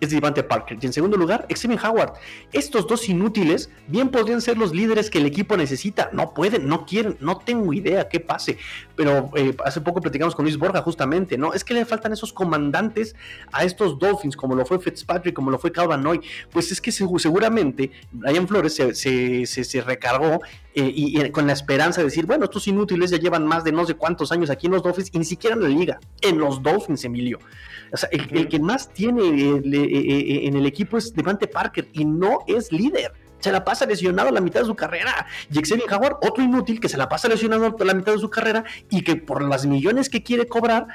es 0.00 0.10
Devante 0.10 0.42
Parker. 0.42 0.78
Y 0.80 0.86
en 0.86 0.92
segundo 0.92 1.16
lugar, 1.16 1.46
Xavier 1.48 1.80
Howard. 1.84 2.14
Estos 2.52 2.86
dos 2.86 3.08
inútiles 3.08 3.70
bien 3.88 4.10
podrían 4.10 4.40
ser 4.40 4.58
los 4.58 4.74
líderes 4.74 5.10
que 5.10 5.18
el 5.18 5.26
equipo 5.26 5.56
necesita. 5.56 6.10
No 6.12 6.34
pueden, 6.34 6.68
no 6.68 6.84
quieren, 6.84 7.16
no 7.20 7.38
tengo 7.38 7.72
idea 7.72 8.08
qué 8.08 8.20
pase. 8.20 8.58
Pero 8.94 9.30
eh, 9.36 9.56
hace 9.64 9.80
poco 9.80 10.00
platicamos 10.00 10.34
con 10.34 10.44
Luis 10.44 10.58
Borja 10.58 10.82
justamente, 10.82 11.38
¿no? 11.38 11.54
Es 11.54 11.64
que 11.64 11.74
le 11.74 11.84
faltan 11.86 12.12
esos 12.12 12.32
comandantes 12.32 13.16
a 13.52 13.64
estos 13.64 13.98
Dolphins, 13.98 14.36
como 14.36 14.54
lo 14.54 14.66
fue 14.66 14.78
Fitzpatrick, 14.78 15.34
como 15.34 15.50
lo 15.50 15.58
fue 15.58 15.72
Calvin. 15.72 15.86
Pues 16.50 16.70
es 16.72 16.80
que 16.80 16.92
seguramente 16.92 17.90
Ryan 18.12 18.48
Flores 18.48 18.74
se, 18.74 19.82
recargó 19.86 20.40
eh, 20.78 20.92
y, 20.94 21.30
con 21.30 21.46
la 21.46 21.54
esperanza 21.54 22.02
de 22.02 22.08
decir, 22.08 22.26
bueno, 22.26 22.44
estos 22.44 22.68
inútiles 22.68 23.10
ya 23.10 23.16
llevan 23.16 23.46
más 23.46 23.64
de 23.64 23.72
no 23.72 23.86
sé 23.86 23.94
cuántos 23.94 24.30
años 24.30 24.50
aquí 24.50 24.66
en 24.66 24.72
los 24.72 24.82
Dolphins 24.82 25.08
y 25.10 25.18
ni 25.18 25.24
siquiera 25.24 25.56
en 25.56 25.62
la 25.62 25.68
liga. 25.70 25.98
En 26.20 26.36
los 26.36 26.62
Dolphins, 26.62 27.02
Emilio. 27.06 27.38
O 27.94 27.96
sea, 27.96 28.10
el, 28.12 28.46
que 28.46 28.60
más 28.60 28.92
tiene 28.92 29.22
eh, 29.22 29.62
eh, 29.64 30.40
en 30.46 30.54
el 30.54 30.66
equipo 30.66 30.98
es 30.98 31.14
Devante 31.14 31.46
Parker 31.46 31.88
y 31.94 32.04
no 32.04 32.40
es 32.46 32.70
líder. 32.72 33.14
Se 33.38 33.50
la 33.52 33.64
pasa 33.64 33.86
lesionado 33.86 34.28
a 34.28 34.32
la 34.32 34.42
mitad 34.42 34.60
de 34.60 34.66
su 34.66 34.74
carrera. 34.74 35.26
Y 35.50 35.62
Xavier 35.62 35.90
Howard, 35.90 36.18
otro 36.20 36.44
inútil 36.44 36.78
que 36.78 36.90
se 36.90 36.98
la 36.98 37.08
pasa 37.08 37.26
lesionado 37.26 37.74
a 37.80 37.84
la 37.84 37.94
mitad 37.94 38.12
de 38.12 38.18
su 38.18 38.28
carrera 38.28 38.64
y 38.90 39.00
que 39.00 39.16
por 39.16 39.42
las 39.42 39.64
millones 39.64 40.10
que 40.10 40.22
quiere 40.22 40.46
cobrar, 40.46 40.88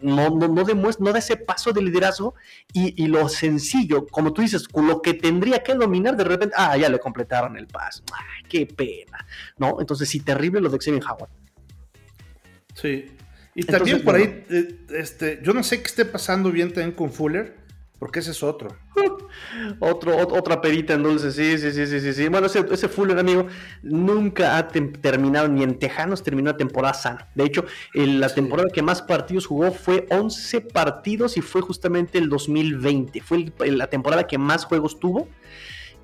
no, 0.00 0.30
no, 0.30 0.48
no, 0.48 0.64
demuestra, 0.64 1.04
no 1.04 1.12
da 1.12 1.18
ese 1.18 1.36
paso 1.36 1.72
de 1.72 1.82
liderazgo 1.82 2.34
y, 2.72 3.06
lo 3.06 3.28
sencillo, 3.28 4.06
como 4.06 4.32
tú 4.32 4.42
dices, 4.42 4.68
con 4.68 4.86
lo 4.86 5.02
que 5.02 5.14
tendría 5.14 5.62
que 5.62 5.74
dominar, 5.74 6.16
de 6.16 6.24
repente, 6.24 6.54
ah, 6.58 6.76
ya 6.76 6.88
le 6.88 6.98
completaron 6.98 7.56
el 7.56 7.66
paso. 7.66 8.02
Ay, 8.12 8.44
qué 8.48 8.66
pena, 8.66 9.26
¿no? 9.58 9.80
Entonces, 9.80 10.08
sí, 10.08 10.20
terrible 10.20 10.60
lo 10.60 10.68
de 10.68 10.78
Xavier 10.78 11.02
Howard. 11.04 11.30
Sí, 12.74 13.06
y 13.54 13.62
también 13.64 14.02
por 14.02 14.16
ahí, 14.16 14.44
eh, 14.50 14.78
este, 14.90 15.40
yo 15.42 15.54
no 15.54 15.62
sé 15.62 15.80
qué 15.80 15.86
esté 15.86 16.04
pasando 16.04 16.50
bien 16.50 16.72
también 16.72 16.92
con 16.92 17.10
Fuller, 17.10 17.56
porque 17.98 18.20
ese 18.20 18.32
es 18.32 18.42
otro. 18.42 18.76
otro, 19.80 20.16
otra 20.16 20.60
perita 20.60 20.94
en 20.94 21.02
dulce, 21.02 21.32
sí, 21.32 21.58
sí, 21.58 21.72
sí, 21.72 21.86
sí, 21.86 22.12
sí. 22.12 22.28
Bueno, 22.28 22.46
ese, 22.46 22.88
Fuller, 22.88 23.18
amigo, 23.18 23.46
nunca 23.82 24.58
ha 24.58 24.68
terminado, 24.68 25.48
ni 25.48 25.62
en 25.62 25.78
Tejanos 25.78 26.22
terminó 26.22 26.50
la 26.50 26.56
temporada 26.56 26.94
sana. 26.94 27.28
De 27.34 27.44
hecho, 27.44 27.64
la 27.94 28.28
temporada 28.28 28.68
que 28.72 28.82
más 28.82 29.02
partidos 29.02 29.46
jugó 29.46 29.72
fue 29.72 30.06
11 30.10 30.60
partidos 30.60 31.36
y 31.36 31.40
fue 31.40 31.62
justamente 31.62 32.18
el 32.18 32.28
2020. 32.28 33.20
Fue 33.20 33.52
la 33.58 33.86
temporada 33.86 34.26
que 34.26 34.38
más 34.38 34.64
juegos 34.64 35.00
tuvo. 35.00 35.28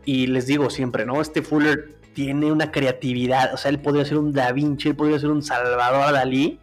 Y 0.05 0.27
les 0.27 0.47
digo 0.47 0.71
siempre, 0.71 1.07
¿no? 1.07 1.21
Este 1.21 1.43
Fuller 1.43 1.97
tiene 2.15 2.51
una 2.51 2.71
creatividad, 2.73 3.55
o 3.55 3.57
sea, 3.57 3.71
él 3.71 3.81
podría 3.81 4.05
ser 4.05 4.19
un 4.19 4.33
Da 4.33 4.53
Vinci, 4.53 4.89
él 4.91 4.97
podría 4.97 5.19
ser 5.19 5.31
un 5.31 5.43
Salvador 5.43 6.13
Dalí 6.13 6.61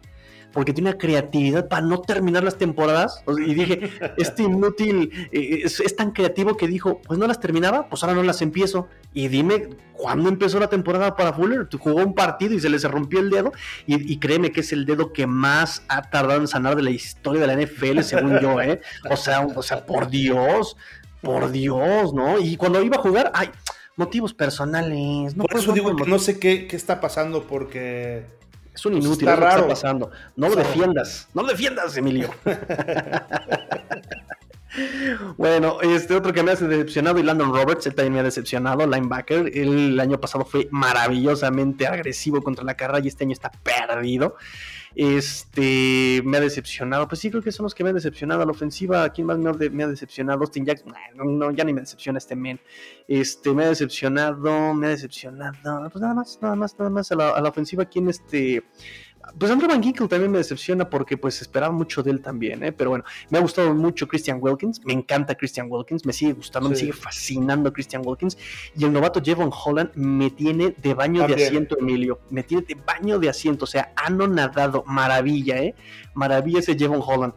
porque 0.52 0.72
tiene 0.72 0.90
una 0.90 0.98
creatividad 0.98 1.68
para 1.68 1.82
no 1.82 2.00
terminar 2.00 2.42
las 2.42 2.58
temporadas. 2.58 3.22
Y 3.46 3.54
dije, 3.54 3.90
este 4.16 4.42
inútil 4.42 5.28
eh, 5.32 5.62
es, 5.64 5.96
tan 5.96 6.12
creativo 6.12 6.56
que 6.56 6.66
dijo, 6.66 7.00
pues 7.02 7.18
no 7.18 7.26
las 7.26 7.40
terminaba, 7.40 7.88
pues 7.88 8.02
ahora 8.02 8.14
no 8.14 8.22
las 8.22 8.42
empiezo. 8.42 8.88
Y 9.12 9.28
dime, 9.28 9.68
¿cuándo 9.92 10.28
empezó 10.28 10.58
la 10.58 10.68
temporada 10.68 11.16
para 11.16 11.32
Fuller? 11.32 11.68
Jugó 11.78 12.02
un 12.02 12.14
partido 12.14 12.54
y 12.54 12.60
se 12.60 12.68
le 12.68 12.78
rompió 12.78 13.20
el 13.20 13.30
dedo. 13.30 13.52
Y, 13.86 14.18
créeme 14.18 14.52
que 14.52 14.60
es 14.60 14.72
el 14.72 14.86
dedo 14.86 15.12
que 15.12 15.26
más 15.26 15.82
ha 15.88 16.02
tardado 16.02 16.40
en 16.40 16.48
sanar 16.48 16.76
de 16.76 16.82
la 16.82 16.90
historia 16.90 17.40
de 17.40 17.46
la 17.46 17.56
NFL, 17.60 18.00
según 18.00 18.38
yo, 18.40 18.60
¿eh? 18.60 18.80
O 19.10 19.16
sea, 19.16 19.46
o 19.46 19.62
sea, 19.62 19.86
por 19.86 20.08
Dios, 20.08 20.76
por 21.20 21.50
Dios, 21.50 22.12
¿no? 22.14 22.38
Y 22.38 22.56
cuando 22.56 22.82
iba 22.82 22.96
a 22.96 23.00
jugar, 23.00 23.30
ay, 23.34 23.50
motivos 23.96 24.34
personales. 24.34 25.36
No, 25.36 25.44
por 25.44 25.60
eso 25.60 25.72
digo 25.72 25.94
que 25.96 26.04
no 26.04 26.18
sé 26.18 26.38
qué, 26.38 26.66
qué 26.66 26.76
está 26.76 27.00
pasando 27.00 27.44
porque 27.44 28.24
es 28.80 28.86
un 28.86 28.96
inútil, 28.96 29.28
está 29.28 29.36
raro. 29.36 29.62
está 29.62 29.68
pasando. 29.68 30.10
No 30.36 30.48
lo 30.48 30.56
defiendas, 30.56 31.28
no 31.34 31.42
lo 31.42 31.48
defiendas, 31.48 31.96
Emilio. 31.96 32.30
Bueno, 35.36 35.80
este 35.80 36.14
otro 36.14 36.32
que 36.32 36.44
me 36.44 36.52
ha 36.52 36.54
decepcionado 36.54 37.18
y 37.18 37.24
Landon 37.24 37.52
Roberts, 37.52 37.88
él 37.88 37.94
también 37.96 38.12
me 38.12 38.20
ha 38.20 38.22
decepcionado, 38.22 38.86
linebacker. 38.86 39.50
el 39.58 39.98
año 39.98 40.20
pasado 40.20 40.44
fue 40.44 40.68
maravillosamente 40.70 41.88
agresivo 41.88 42.40
contra 42.40 42.64
la 42.64 42.74
carrera 42.74 43.00
y 43.00 43.08
este 43.08 43.24
año 43.24 43.32
está 43.32 43.50
perdido. 43.50 44.36
Este 44.94 46.22
me 46.24 46.38
ha 46.38 46.40
decepcionado. 46.40 47.06
Pues 47.06 47.20
sí, 47.20 47.30
creo 47.30 47.42
que 47.42 47.52
son 47.52 47.64
los 47.64 47.74
que 47.74 47.84
me 47.84 47.90
han 47.90 47.96
decepcionado. 47.96 48.42
A 48.42 48.44
la 48.44 48.50
ofensiva, 48.50 49.08
¿quién 49.10 49.26
más 49.26 49.38
me 49.38 49.50
ha, 49.84 49.86
decepcionado? 49.88 50.40
Austin 50.40 50.64
Jackson. 50.64 50.92
No, 51.14 51.50
ya 51.52 51.64
ni 51.64 51.72
me 51.72 51.80
decepciona 51.80 52.18
este 52.18 52.36
men. 52.36 52.60
Este 53.06 53.52
me 53.52 53.64
ha 53.64 53.68
decepcionado, 53.68 54.74
me 54.74 54.88
ha 54.88 54.90
decepcionado. 54.90 55.90
Pues 55.90 56.02
nada 56.02 56.14
más, 56.14 56.38
nada 56.40 56.56
más, 56.56 56.78
nada 56.78 56.90
más. 56.90 57.12
A 57.12 57.16
la, 57.16 57.30
a 57.30 57.40
la 57.40 57.48
ofensiva, 57.48 57.84
¿quién 57.84 58.08
este? 58.08 58.64
Pues 59.38 59.50
Andrew 59.50 59.68
Van 59.68 59.82
Ginkle 59.82 60.08
también 60.08 60.30
me 60.30 60.38
decepciona 60.38 60.88
porque 60.88 61.16
pues 61.16 61.40
esperaba 61.40 61.72
mucho 61.72 62.02
de 62.02 62.10
él 62.10 62.20
también, 62.20 62.62
¿eh? 62.64 62.72
pero 62.72 62.90
bueno, 62.90 63.04
me 63.28 63.38
ha 63.38 63.40
gustado 63.40 63.74
mucho 63.74 64.06
Christian 64.08 64.38
Wilkins, 64.40 64.80
me 64.84 64.92
encanta 64.92 65.34
Christian 65.34 65.68
Wilkins, 65.70 66.04
me 66.06 66.12
sigue 66.12 66.32
gustando, 66.32 66.68
me 66.68 66.76
sigue 66.76 66.92
fascinando 66.92 67.72
Christian 67.72 68.02
Wilkins 68.04 68.36
y 68.76 68.84
el 68.84 68.92
novato 68.92 69.20
Jevon 69.22 69.50
Holland 69.52 69.90
me 69.94 70.30
tiene 70.30 70.74
de 70.76 70.94
baño 70.94 71.26
de 71.26 71.34
asiento, 71.34 71.78
Emilio, 71.78 72.20
me 72.30 72.42
tiene 72.42 72.64
de 72.66 72.74
baño 72.74 73.18
de 73.18 73.28
asiento, 73.28 73.64
o 73.64 73.68
sea, 73.68 73.92
anonadado, 73.96 74.84
maravilla, 74.86 75.58
¿eh? 75.58 75.74
Maravilla 76.14 76.58
ese 76.60 76.76
Jevon 76.76 77.02
Holland. 77.04 77.34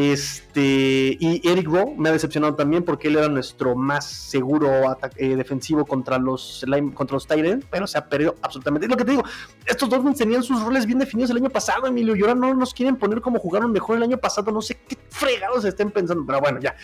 Este, 0.00 1.16
y 1.18 1.40
Eric 1.42 1.66
Rowe 1.66 1.96
me 1.98 2.08
ha 2.08 2.12
decepcionado 2.12 2.54
también 2.54 2.84
porque 2.84 3.08
él 3.08 3.16
era 3.16 3.28
nuestro 3.28 3.74
más 3.74 4.06
seguro 4.08 4.96
eh, 5.16 5.34
defensivo 5.34 5.84
contra 5.84 6.18
los, 6.18 6.64
contra 6.94 7.14
los 7.14 7.26
Tyrants, 7.26 7.66
pero 7.68 7.84
se 7.88 7.98
ha 7.98 8.08
perdido 8.08 8.36
absolutamente. 8.40 8.86
Es 8.86 8.90
lo 8.90 8.96
que 8.96 9.04
te 9.04 9.10
digo, 9.10 9.24
estos 9.66 9.90
Dolphins 9.90 10.18
tenían 10.18 10.44
sus 10.44 10.62
roles 10.62 10.86
bien 10.86 11.00
definidos 11.00 11.32
el 11.32 11.38
año 11.38 11.50
pasado, 11.50 11.88
Emilio, 11.88 12.14
y 12.14 12.20
ahora 12.20 12.36
no 12.36 12.54
nos 12.54 12.72
quieren 12.74 12.94
poner 12.94 13.20
como 13.20 13.40
jugaron 13.40 13.72
mejor 13.72 13.96
el 13.96 14.04
año 14.04 14.18
pasado. 14.18 14.52
No 14.52 14.62
sé 14.62 14.78
qué 14.86 14.96
fregados 15.08 15.64
estén 15.64 15.90
pensando, 15.90 16.24
pero 16.24 16.38
bueno, 16.38 16.60
ya. 16.60 16.76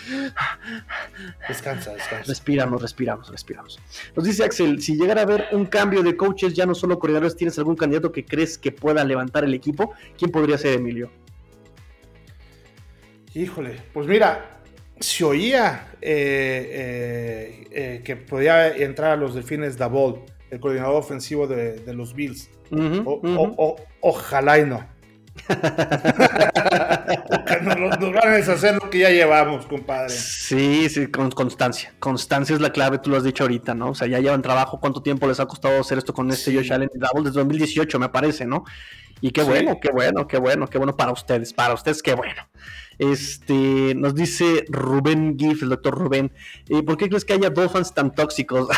Descansa, 1.46 1.92
descansa. 1.92 2.26
Respiramos, 2.26 2.82
respiramos, 2.82 3.30
respiramos. 3.30 3.78
Nos 4.16 4.24
dice 4.24 4.42
Axel: 4.42 4.82
si 4.82 4.96
llegara 4.96 5.20
a 5.20 5.24
haber 5.24 5.46
un 5.52 5.66
cambio 5.66 6.02
de 6.02 6.16
coaches, 6.16 6.52
ya 6.54 6.66
no 6.66 6.74
solo 6.74 6.98
corredores, 6.98 7.36
¿tienes 7.36 7.56
algún 7.58 7.76
candidato 7.76 8.10
que 8.10 8.24
crees 8.24 8.58
que 8.58 8.72
pueda 8.72 9.04
levantar 9.04 9.44
el 9.44 9.54
equipo? 9.54 9.92
¿Quién 10.18 10.32
podría 10.32 10.58
ser, 10.58 10.74
Emilio? 10.80 11.12
Híjole, 13.34 13.82
pues 13.92 14.06
mira, 14.06 14.60
se 15.00 15.24
oía 15.24 15.88
eh, 16.00 17.66
eh, 17.72 18.02
que 18.04 18.14
podía 18.14 18.76
entrar 18.76 19.10
a 19.10 19.16
los 19.16 19.34
delfines 19.34 19.76
Davol, 19.76 20.20
el 20.50 20.60
coordinador 20.60 20.94
ofensivo 20.96 21.48
de, 21.48 21.82
los 21.92 22.14
Bills. 22.14 22.48
ojalá 24.00 24.58
y 24.60 24.66
no. 24.66 24.86
nos, 27.62 27.98
nos, 27.98 28.12
van 28.12 28.28
a 28.28 28.36
deshacer 28.36 28.74
lo 28.74 28.88
que 28.88 29.00
ya 29.00 29.10
llevamos, 29.10 29.66
compadre. 29.66 30.10
Sí, 30.10 30.88
sí, 30.88 31.08
con 31.08 31.32
constancia. 31.32 31.92
Constancia 31.98 32.54
es 32.54 32.60
la 32.60 32.70
clave, 32.70 32.98
tú 32.98 33.10
lo 33.10 33.16
has 33.16 33.24
dicho 33.24 33.42
ahorita, 33.42 33.74
¿no? 33.74 33.90
O 33.90 33.94
sea, 33.96 34.06
ya 34.06 34.20
llevan 34.20 34.42
trabajo. 34.42 34.78
¿Cuánto 34.78 35.02
tiempo 35.02 35.26
les 35.26 35.40
ha 35.40 35.46
costado 35.46 35.80
hacer 35.80 35.98
esto 35.98 36.14
con 36.14 36.30
este 36.30 36.54
Josh 36.54 36.72
Allen 36.72 36.88
Double? 36.94 37.24
Desde 37.24 37.40
2018, 37.40 37.98
me 37.98 38.10
parece, 38.10 38.46
¿no? 38.46 38.64
Y 39.20 39.32
qué 39.32 39.42
bueno, 39.42 39.78
qué 39.80 39.90
bueno, 39.90 40.28
qué 40.28 40.38
bueno, 40.38 40.68
qué 40.68 40.78
bueno 40.78 40.96
para 40.96 41.10
ustedes, 41.10 41.52
para 41.52 41.74
ustedes, 41.74 42.00
qué 42.00 42.14
bueno. 42.14 42.42
Este, 42.98 43.94
nos 43.94 44.14
dice 44.14 44.64
Rubén 44.68 45.36
Giff, 45.38 45.62
el 45.62 45.70
doctor 45.70 45.98
Rubén, 45.98 46.32
eh, 46.68 46.82
¿por 46.82 46.96
qué 46.96 47.08
crees 47.08 47.24
que 47.24 47.34
haya 47.34 47.50
Dolphins 47.50 47.92
tan 47.94 48.14
tóxicos? 48.14 48.68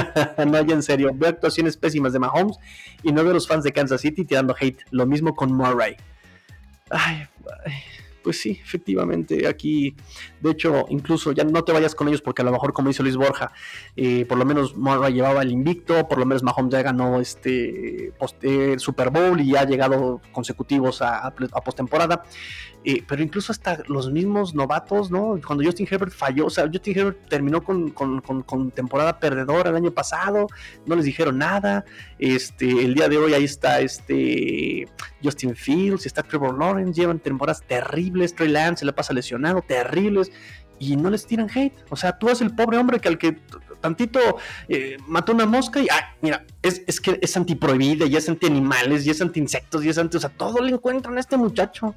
no, 0.46 0.64
ya 0.64 0.74
en 0.74 0.82
serio, 0.82 1.10
veo 1.14 1.30
actuaciones 1.30 1.76
pésimas 1.76 2.12
de 2.12 2.18
Mahomes 2.18 2.56
y 3.02 3.12
no 3.12 3.22
veo 3.22 3.32
los 3.32 3.46
fans 3.46 3.64
de 3.64 3.72
Kansas 3.72 4.00
City 4.00 4.24
tirando 4.24 4.54
hate. 4.58 4.82
Lo 4.90 5.06
mismo 5.06 5.34
con 5.34 5.52
Murray. 5.52 5.96
Ay, 6.90 7.26
pues 8.26 8.40
sí, 8.40 8.58
efectivamente, 8.60 9.46
aquí, 9.46 9.94
de 10.40 10.50
hecho, 10.50 10.86
incluso 10.88 11.30
ya 11.30 11.44
no 11.44 11.62
te 11.62 11.70
vayas 11.70 11.94
con 11.94 12.08
ellos 12.08 12.22
porque 12.22 12.42
a 12.42 12.44
lo 12.44 12.50
mejor, 12.50 12.72
como 12.72 12.88
dice 12.88 13.04
Luis 13.04 13.16
Borja, 13.16 13.52
eh, 13.94 14.26
por 14.26 14.36
lo 14.36 14.44
menos 14.44 14.76
Morra 14.76 15.10
llevaba 15.10 15.42
el 15.42 15.52
invicto, 15.52 16.08
por 16.08 16.18
lo 16.18 16.26
menos 16.26 16.42
Mahomes 16.42 16.72
ya 16.72 16.82
ganó 16.82 17.20
este 17.20 18.12
el 18.42 18.80
Super 18.80 19.10
Bowl 19.10 19.40
y 19.40 19.54
ha 19.54 19.64
llegado 19.64 20.20
consecutivos 20.32 21.02
a, 21.02 21.28
a 21.28 21.60
postemporada. 21.62 22.24
Eh, 22.84 23.02
pero 23.06 23.22
incluso 23.22 23.50
hasta 23.50 23.82
los 23.88 24.12
mismos 24.12 24.54
novatos, 24.54 25.10
¿no? 25.10 25.40
Cuando 25.44 25.64
Justin 25.64 25.88
Herbert 25.90 26.12
falló, 26.12 26.46
o 26.46 26.50
sea, 26.50 26.68
Justin 26.72 26.98
Herbert 26.98 27.28
terminó 27.28 27.62
con, 27.62 27.92
temporada 28.72 29.18
perdedora 29.18 29.70
el 29.70 29.76
año 29.76 29.90
pasado, 29.90 30.46
no 30.86 30.94
les 30.94 31.04
dijeron 31.04 31.38
nada. 31.38 31.84
Este, 32.18 32.68
el 32.70 32.94
día 32.94 33.08
de 33.08 33.18
hoy 33.18 33.34
ahí 33.34 33.44
está 33.44 33.80
este 33.80 34.88
Justin 35.22 35.56
Fields, 35.56 36.06
está 36.06 36.22
Trevor 36.22 36.56
Lawrence, 36.58 37.00
llevan 37.00 37.18
temporadas 37.18 37.62
terribles, 37.66 38.34
Trey 38.34 38.48
Lance 38.48 38.84
se 38.84 38.92
pasa 38.92 39.12
lesionado, 39.12 39.62
terribles, 39.62 40.30
y 40.78 40.96
no 40.96 41.10
les 41.10 41.26
tiran 41.26 41.50
hate. 41.52 41.74
O 41.90 41.96
sea, 41.96 42.16
tú 42.16 42.28
eres 42.28 42.40
el 42.40 42.54
pobre 42.54 42.78
hombre 42.78 43.00
que 43.00 43.08
al 43.08 43.18
que 43.18 43.40
tantito 43.80 44.20
eh, 44.68 44.96
mató 45.06 45.32
una 45.32 45.46
mosca 45.46 45.80
y, 45.80 45.88
ah, 45.90 46.14
mira, 46.20 46.44
es, 46.62 46.82
es 46.86 47.00
que 47.00 47.18
es 47.20 47.36
antiprohibida 47.36 48.06
y 48.06 48.16
es 48.16 48.28
anti 48.28 48.46
animales 48.46 49.06
y 49.06 49.10
es 49.10 49.20
anti 49.20 49.40
insectos 49.40 49.84
y 49.84 49.88
es 49.88 49.98
anti, 49.98 50.16
o 50.16 50.20
sea, 50.20 50.30
todo 50.30 50.62
le 50.62 50.72
encuentran 50.72 51.16
a 51.16 51.20
este 51.20 51.36
muchacho. 51.36 51.94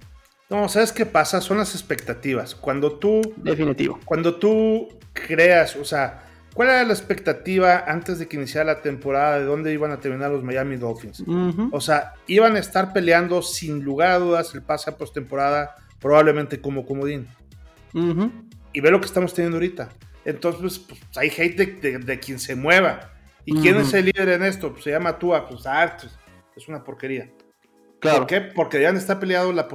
No, 0.50 0.68
¿sabes 0.68 0.92
qué 0.92 1.06
pasa? 1.06 1.42
Son 1.42 1.58
las 1.58 1.76
expectativas. 1.76 2.56
Cuando 2.56 2.94
tú. 2.94 3.22
Definitivo. 3.38 4.00
Cuando 4.06 4.36
tú 4.36 4.90
creas, 5.14 5.76
o 5.76 5.86
sea, 5.86 6.24
¿cuál 6.54 6.70
era 6.70 6.84
la 6.84 6.94
expectativa 6.94 7.84
antes 7.88 8.18
de 8.18 8.28
que 8.28 8.38
iniciara 8.38 8.74
la 8.74 8.82
temporada 8.82 9.40
de 9.40 9.46
dónde 9.46 9.72
iban 9.72 9.92
a 9.92 10.00
terminar 10.00 10.32
los 10.32 10.44
Miami 10.44 10.78
Dolphins? 10.78 11.24
O 11.72 11.80
sea, 11.80 12.14
iban 12.26 12.56
a 12.56 12.60
estar 12.60 12.94
peleando 12.94 13.42
sin 13.44 13.84
lugar 13.84 14.12
a 14.12 14.20
dudas 14.20 14.56
el 14.56 14.64
pase 14.64 14.90
a 14.90 14.98
postemporada, 14.98 15.76
probablemente 16.00 16.60
como 16.60 16.86
comodín. 16.86 17.28
Y 18.74 18.82
ve 18.82 18.92
lo 18.92 19.00
que 19.00 19.06
estamos 19.06 19.34
teniendo 19.34 19.58
ahorita. 19.58 19.90
Entonces, 20.26 20.80
pues, 20.80 21.00
hay 21.16 21.30
hate 21.30 21.82
de, 21.82 22.20
quien 22.20 22.40
se 22.40 22.56
mueva. 22.56 23.12
¿Y 23.46 23.54
quién 23.62 23.78
es 23.78 23.94
el 23.94 24.06
líder 24.06 24.30
en 24.30 24.44
esto? 24.44 24.72
Pues 24.72 24.84
se 24.84 24.92
llama 24.92 25.18
Tua. 25.18 25.48
Pues, 25.48 25.66
ah, 25.66 25.96
pues, 26.00 26.18
es 26.56 26.68
una 26.68 26.84
porquería. 26.84 27.30
¿Por 28.02 28.28
qué? 28.28 28.42
Porque 28.42 28.82
ya 28.82 28.90
está 28.90 29.20
peleado 29.20 29.52
la, 29.52 29.68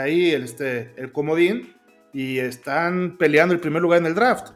ahí 0.00 0.30
el, 0.30 0.44
este, 0.44 0.92
el 0.96 1.12
comodín 1.12 1.74
y 2.12 2.38
están 2.38 3.16
peleando 3.18 3.54
el 3.54 3.60
primer 3.60 3.82
lugar 3.82 4.00
en 4.00 4.06
el 4.06 4.14
draft. 4.14 4.52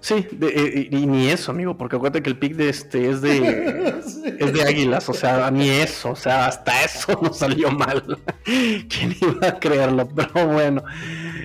Sí, 0.00 0.24
eh, 0.40 0.88
y, 0.92 1.04
ni 1.06 1.30
eso, 1.30 1.50
amigo, 1.50 1.76
porque 1.76 1.96
acuérdate 1.96 2.22
que 2.22 2.30
el 2.30 2.38
pick 2.38 2.54
de 2.54 2.68
este 2.68 3.10
es 3.10 3.22
de, 3.22 3.92
es 4.38 4.52
de 4.52 4.62
águilas, 4.62 5.08
o 5.08 5.12
sea, 5.12 5.50
ni 5.50 5.68
eso, 5.68 6.10
o 6.10 6.16
sea, 6.16 6.46
hasta 6.46 6.84
eso 6.84 7.18
no 7.22 7.32
salió 7.32 7.72
mal. 7.72 8.04
¿Quién 8.44 9.16
iba 9.20 9.48
a 9.48 9.58
creerlo? 9.58 10.08
Pero 10.14 10.46
bueno, 10.46 10.84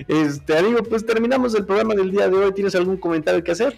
este, 0.06 0.56
amigo, 0.56 0.80
pues 0.84 1.04
terminamos 1.04 1.56
el 1.56 1.66
programa 1.66 1.94
del 1.94 2.12
día 2.12 2.28
de 2.28 2.36
hoy. 2.36 2.52
¿Tienes 2.54 2.76
algún 2.76 2.98
comentario 2.98 3.42
que 3.42 3.50
hacer? 3.50 3.76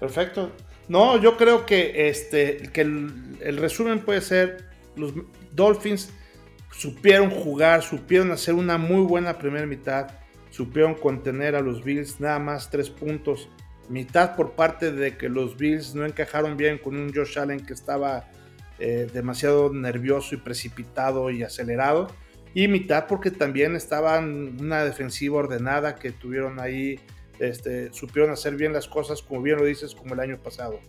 Perfecto. 0.00 0.50
No, 0.88 1.20
yo 1.20 1.36
creo 1.36 1.64
que 1.64 2.08
este, 2.08 2.70
que 2.72 2.80
el 2.80 3.56
resumen 3.56 4.00
puede 4.00 4.20
ser 4.20 4.66
los 4.96 5.12
Dolphins 5.52 6.12
supieron 6.70 7.30
jugar, 7.30 7.82
supieron 7.82 8.30
hacer 8.30 8.54
una 8.54 8.78
muy 8.78 9.02
buena 9.02 9.38
primera 9.38 9.66
mitad, 9.66 10.08
supieron 10.50 10.94
contener 10.94 11.54
a 11.54 11.60
los 11.60 11.84
Bills 11.84 12.20
nada 12.20 12.38
más 12.38 12.70
tres 12.70 12.90
puntos. 12.90 13.48
Mitad 13.88 14.34
por 14.34 14.52
parte 14.52 14.92
de 14.92 15.16
que 15.16 15.28
los 15.28 15.56
Bills 15.56 15.94
no 15.94 16.04
encajaron 16.04 16.56
bien 16.56 16.78
con 16.78 16.96
un 16.96 17.12
Josh 17.14 17.38
Allen 17.38 17.64
que 17.64 17.72
estaba 17.72 18.28
eh, 18.78 19.08
demasiado 19.12 19.72
nervioso 19.72 20.34
y 20.34 20.38
precipitado 20.38 21.30
y 21.30 21.42
acelerado. 21.42 22.08
Y 22.52 22.68
mitad 22.68 23.06
porque 23.06 23.30
también 23.30 23.76
estaban 23.76 24.56
una 24.60 24.84
defensiva 24.84 25.36
ordenada 25.36 25.96
que 25.96 26.10
tuvieron 26.10 26.58
ahí, 26.58 26.98
este, 27.38 27.92
supieron 27.92 28.32
hacer 28.32 28.56
bien 28.56 28.72
las 28.72 28.88
cosas, 28.88 29.22
como 29.22 29.42
bien 29.42 29.58
lo 29.58 29.64
dices, 29.64 29.94
como 29.94 30.14
el 30.14 30.20
año 30.20 30.38
pasado. 30.38 30.80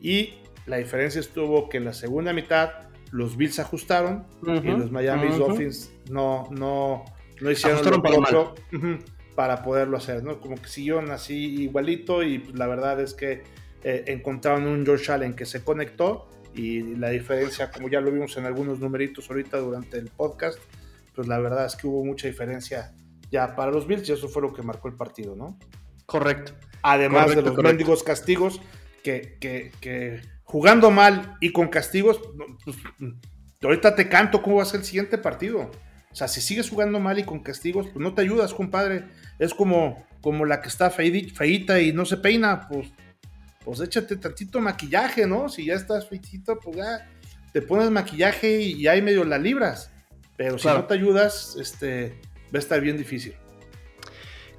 Y 0.00 0.34
la 0.66 0.78
diferencia 0.78 1.20
estuvo 1.20 1.68
que 1.68 1.76
en 1.76 1.84
la 1.84 1.92
segunda 1.92 2.32
mitad 2.32 2.70
los 3.14 3.36
Bills 3.36 3.60
ajustaron 3.60 4.26
y 4.42 4.70
los 4.70 4.90
Miami 4.90 5.28
Dolphins 5.38 5.92
no, 6.10 6.48
no, 6.50 7.04
no 7.40 7.50
hicieron 7.50 7.88
lo 7.88 8.02
propio 8.02 8.54
para 9.36 9.62
poderlo 9.62 9.96
hacer, 9.98 10.24
¿no? 10.24 10.40
Como 10.40 10.56
que 10.56 10.66
siguieron 10.66 11.12
así 11.12 11.62
igualito 11.62 12.24
y 12.24 12.40
pues, 12.40 12.58
la 12.58 12.66
verdad 12.66 13.00
es 13.00 13.14
que 13.14 13.44
eh, 13.84 14.04
encontraron 14.08 14.66
un 14.66 14.84
George 14.84 15.12
Allen 15.12 15.34
que 15.34 15.46
se 15.46 15.62
conectó 15.62 16.28
y 16.56 16.96
la 16.96 17.10
diferencia, 17.10 17.70
como 17.70 17.88
ya 17.88 18.00
lo 18.00 18.10
vimos 18.10 18.36
en 18.36 18.46
algunos 18.46 18.80
numeritos 18.80 19.30
ahorita 19.30 19.58
durante 19.58 19.96
el 19.96 20.08
podcast, 20.08 20.58
pues 21.14 21.28
la 21.28 21.38
verdad 21.38 21.66
es 21.66 21.76
que 21.76 21.86
hubo 21.86 22.04
mucha 22.04 22.26
diferencia 22.26 22.94
ya 23.30 23.54
para 23.54 23.70
los 23.70 23.86
Bills 23.86 24.08
y 24.08 24.12
eso 24.12 24.28
fue 24.28 24.42
lo 24.42 24.52
que 24.52 24.62
marcó 24.62 24.88
el 24.88 24.94
partido, 24.94 25.36
¿no? 25.36 25.56
Correcto. 26.06 26.52
Además 26.82 27.32
de 27.36 27.42
los 27.42 27.56
mendigos 27.58 28.02
castigos 28.02 28.60
que, 29.04 29.36
que, 29.40 29.70
que 29.80 30.33
jugando 30.44 30.90
mal 30.90 31.36
y 31.40 31.52
con 31.52 31.68
castigos, 31.68 32.20
pues, 32.64 32.76
ahorita 33.62 33.94
te 33.94 34.08
canto 34.08 34.42
cómo 34.42 34.56
va 34.56 34.62
a 34.62 34.66
ser 34.66 34.80
el 34.80 34.86
siguiente 34.86 35.18
partido. 35.18 35.70
O 36.12 36.14
sea, 36.14 36.28
si 36.28 36.40
sigues 36.40 36.70
jugando 36.70 37.00
mal 37.00 37.18
y 37.18 37.24
con 37.24 37.42
castigos, 37.42 37.88
pues 37.88 37.96
no 37.96 38.14
te 38.14 38.22
ayudas, 38.22 38.54
compadre. 38.54 39.06
Es 39.38 39.52
como, 39.52 40.06
como 40.20 40.44
la 40.44 40.62
que 40.62 40.68
está 40.68 40.90
feita 40.90 41.80
y 41.80 41.92
no 41.92 42.04
se 42.04 42.18
peina, 42.18 42.68
pues, 42.68 42.88
pues 43.64 43.80
échate 43.80 44.16
tantito 44.16 44.60
maquillaje, 44.60 45.26
¿no? 45.26 45.48
Si 45.48 45.64
ya 45.64 45.74
estás 45.74 46.08
feitito, 46.08 46.58
pues 46.60 46.76
ya 46.76 47.10
te 47.52 47.62
pones 47.62 47.90
maquillaje 47.90 48.60
y 48.60 48.86
ahí 48.86 49.02
medio 49.02 49.24
la 49.24 49.38
libras. 49.38 49.90
Pero 50.36 50.58
si 50.58 50.68
no 50.68 50.84
te 50.84 50.94
ayudas, 50.94 51.56
este, 51.58 52.20
va 52.46 52.56
a 52.56 52.58
estar 52.58 52.80
bien 52.80 52.96
difícil. 52.96 53.34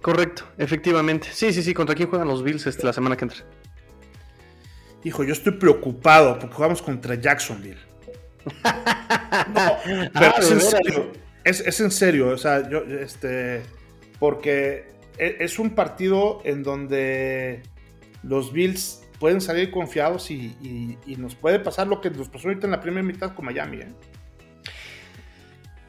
Correcto, 0.01 0.43
efectivamente. 0.57 1.27
Sí, 1.31 1.51
sí, 1.51 1.63
sí. 1.63 1.73
¿Contra 1.73 1.95
quién 1.95 2.09
juegan 2.09 2.27
los 2.27 2.43
Bills 2.43 2.67
este, 2.67 2.86
la 2.86 2.93
semana 2.93 3.17
que 3.17 3.25
entra? 3.25 3.45
Hijo, 5.05 5.23
yo 5.23 5.31
estoy 5.31 5.53
preocupado 5.53 6.37
porque 6.37 6.55
jugamos 6.55 6.81
contra 6.81 7.15
Jacksonville. 7.15 7.79
pero 8.63 8.73
ah, 10.13 10.35
es, 10.39 10.51
en 10.51 10.61
serio, 10.61 11.11
es, 11.43 11.79
en 11.79 11.91
serio, 11.91 12.29
o 12.29 12.37
sea, 12.37 12.69
yo, 12.69 12.79
este, 12.83 13.61
porque 14.19 14.87
e, 15.17 15.37
es 15.39 15.57
un 15.57 15.71
partido 15.71 16.41
en 16.43 16.61
donde 16.61 17.63
los 18.23 18.51
Bills 18.51 19.03
pueden 19.19 19.41
salir 19.41 19.71
confiados 19.71 20.29
y, 20.29 20.97
y 21.05 21.15
nos 21.15 21.35
puede 21.35 21.59
pasar 21.59 21.87
lo 21.87 22.01
que 22.01 22.09
nos 22.09 22.27
pasó 22.27 22.49
ahorita 22.49 22.67
en 22.67 22.71
la 22.71 22.81
primera 22.81 23.05
mitad 23.05 23.33
con 23.33 23.45
Miami. 23.45 23.77
¿eh? 23.77 23.87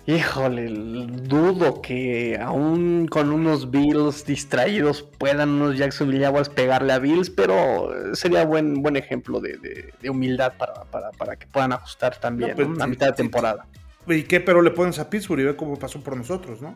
Híjole, 0.08 0.68
dudo 0.68 1.82
que 1.82 2.38
aún 2.40 3.08
con 3.08 3.32
unos 3.32 3.72
Bills 3.72 4.24
distraídos 4.24 5.02
puedan 5.02 5.48
unos 5.50 5.76
Jacksonville 5.76 6.24
Jaguars 6.24 6.48
pegarle 6.48 6.92
a 6.92 7.00
Bills, 7.00 7.28
pero 7.28 7.90
sería 8.14 8.44
buen 8.44 8.82
buen 8.82 8.96
ejemplo 8.96 9.40
de, 9.40 9.92
humildad 10.08 10.52
para, 10.56 11.36
que 11.36 11.48
puedan 11.48 11.72
ajustar 11.72 12.20
también 12.20 12.50
no, 12.50 12.74
pues, 12.74 12.88
mitad 12.88 13.08
de 13.08 13.12
temporada. 13.14 13.66
¿Y 14.06 14.22
qué? 14.22 14.38
Pero 14.38 14.62
le 14.62 14.70
pones 14.70 15.00
a 15.00 15.10
Pittsburgh 15.10 15.40
y 15.40 15.44
ve 15.44 15.56
cómo 15.56 15.76
pasó 15.76 16.00
por 16.00 16.16
nosotros, 16.16 16.62
¿no? 16.62 16.72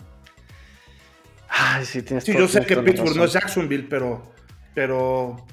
Ay, 1.49 1.85
sí, 1.85 2.03
tienes 2.03 2.25
Sí, 2.25 2.33
yo 2.37 2.49
sé 2.49 2.67
que 2.67 2.79
Pittsburgh 2.79 3.17
no 3.17 3.25
es 3.25 3.33
Jacksonville, 3.33 3.87
pero, 3.89 4.33
pero 4.75 5.47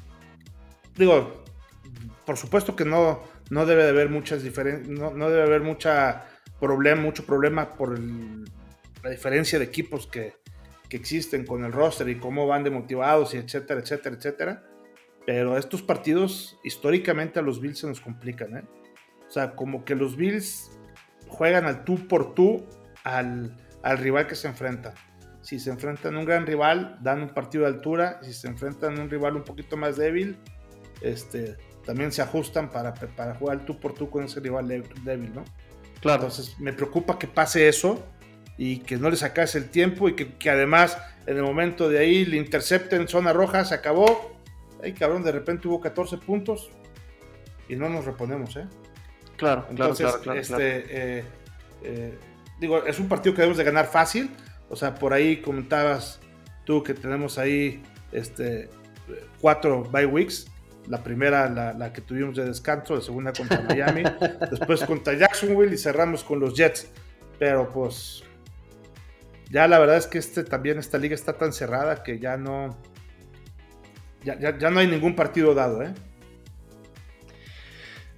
digo, 0.96 1.44
por 2.26 2.38
supuesto 2.38 2.76
que 2.76 2.86
no, 2.86 3.22
no 3.52 3.68
debe 3.68 3.84
de 3.84 3.90
haber 3.90 4.10
muchas 4.10 4.42
diferencias, 4.42 4.88
no 4.90 5.30
debe 5.30 5.44
haber 5.44 5.62
mucha 5.62 6.26
problema, 6.60 7.02
mucho 7.02 7.26
problema 7.26 7.70
por 7.76 7.98
la 8.00 9.10
diferencia 9.10 9.60
de 9.60 9.66
equipos 9.66 10.08
que, 10.08 10.36
existen 10.90 11.46
con 11.46 11.66
el 11.66 11.74
roster 11.74 12.08
y 12.08 12.18
cómo 12.18 12.48
van 12.48 12.64
demotivados 12.64 13.34
y 13.34 13.38
etcétera, 13.38 13.82
etcétera, 13.82 14.16
etcétera. 14.16 14.64
Pero 15.26 15.58
estos 15.58 15.82
partidos 15.82 16.58
históricamente 16.64 17.40
a 17.40 17.42
los 17.42 17.60
Bills 17.60 17.80
se 17.80 17.88
nos 17.88 18.00
complican, 18.00 18.56
¿eh? 18.56 18.64
O 19.28 19.30
sea, 19.30 19.54
como 19.56 19.84
que 19.84 19.96
los 19.96 20.16
Bills 20.16 20.72
juegan 21.28 21.66
al 21.66 21.84
tú 21.84 22.08
por 22.08 22.34
tú 22.34 22.66
al, 23.04 23.54
rival 23.84 24.28
que 24.28 24.36
se 24.36 24.48
enfrenta. 24.48 24.94
Si 25.42 25.60
se 25.60 25.70
enfrentan 25.70 26.16
a 26.16 26.20
un 26.20 26.26
gran 26.26 26.46
rival, 26.46 26.98
dan 27.02 27.22
un 27.22 27.30
partido 27.34 27.66
de 27.66 27.72
altura. 27.72 28.20
Si 28.24 28.32
se 28.34 28.48
enfrentan 28.48 28.98
a 28.98 29.02
un 29.02 29.10
rival 29.10 29.36
un 29.36 29.44
poquito 29.44 29.76
más 29.76 29.98
débil, 29.98 30.38
este, 31.02 31.58
también 31.86 32.14
se 32.14 32.22
ajustan 32.22 32.70
para, 32.70 32.94
para 32.94 33.36
jugar 33.36 33.66
tú 33.66 33.78
por 33.80 33.94
tú 33.94 34.10
con 34.10 34.24
ese 34.24 34.40
rival 34.40 34.68
débil, 35.04 35.34
¿no? 35.34 35.44
Claro. 36.02 36.24
Entonces 36.24 36.60
me 36.60 36.74
preocupa 36.74 37.18
que 37.18 37.28
pase 37.28 37.68
eso 37.68 38.04
y 38.58 38.80
que 38.80 38.98
no 38.98 39.10
le 39.10 39.16
sacase 39.16 39.58
el 39.58 39.70
tiempo 39.70 40.10
y 40.10 40.16
que, 40.16 40.50
además 40.50 40.98
en 41.26 41.38
el 41.38 41.44
momento 41.44 41.90
de 41.90 42.00
ahí 42.00 42.26
le 42.26 42.38
intercepten 42.38 43.08
zona 43.08 43.34
roja, 43.34 43.66
se 43.66 43.76
acabó. 43.76 44.38
Ay, 44.84 44.94
cabrón, 44.94 45.24
de 45.24 45.32
repente 45.32 45.68
hubo 45.68 45.82
14 45.82 46.18
puntos 46.18 46.70
y 47.68 47.76
no 47.76 47.90
nos 47.90 48.06
reponemos, 48.06 48.56
¿eh? 48.56 48.66
Claro, 49.36 49.68
Entonces, 49.70 50.12
claro, 50.24 50.40
este, 50.40 51.20
eh, 51.20 51.24
eh, 51.84 52.18
digo, 52.60 52.84
es 52.86 53.00
un 53.00 53.08
partido 53.08 53.36
que 53.36 53.42
debemos 53.42 53.58
de 53.58 53.64
ganar 53.64 53.86
fácil. 53.88 54.32
O 54.70 54.76
sea, 54.76 54.96
por 54.96 55.14
ahí 55.14 55.38
comentabas 55.38 56.20
tú 56.66 56.84
que 56.84 56.94
tenemos 56.94 57.38
ahí 57.38 57.84
este, 58.12 58.70
cuatro 59.40 59.84
bye 59.84 60.06
weeks. 60.06 60.48
La 60.88 61.04
primera, 61.04 61.50
la, 61.50 61.92
que 61.92 62.02
tuvimos 62.02 62.36
de 62.36 62.46
descanso, 62.46 62.96
la 62.96 63.02
segunda 63.02 63.34
contra 63.34 63.62
Miami, 63.62 64.04
después 64.52 64.84
contra 64.84 65.14
Jacksonville 65.14 65.74
y 65.74 65.78
cerramos 65.78 66.24
con 66.24 66.40
los 66.40 66.54
Jets. 66.56 66.90
Pero 67.40 67.70
pues 67.70 68.24
ya 69.50 69.68
la 69.68 69.80
verdad 69.80 69.98
es 69.98 70.08
que 70.08 70.18
este 70.18 70.44
también 70.44 70.80
esta 70.80 70.98
liga 70.98 71.16
está 71.16 71.34
tan 71.34 71.54
cerrada 71.54 72.04
que 72.04 72.20
ya 72.20 72.38
no 72.38 72.78
ya, 74.24 74.58
ya 74.58 74.70
no 74.70 74.80
hay 74.80 74.88
ningún 74.88 75.16
partido 75.16 75.54
dado, 75.54 75.82
¿eh? 75.84 75.94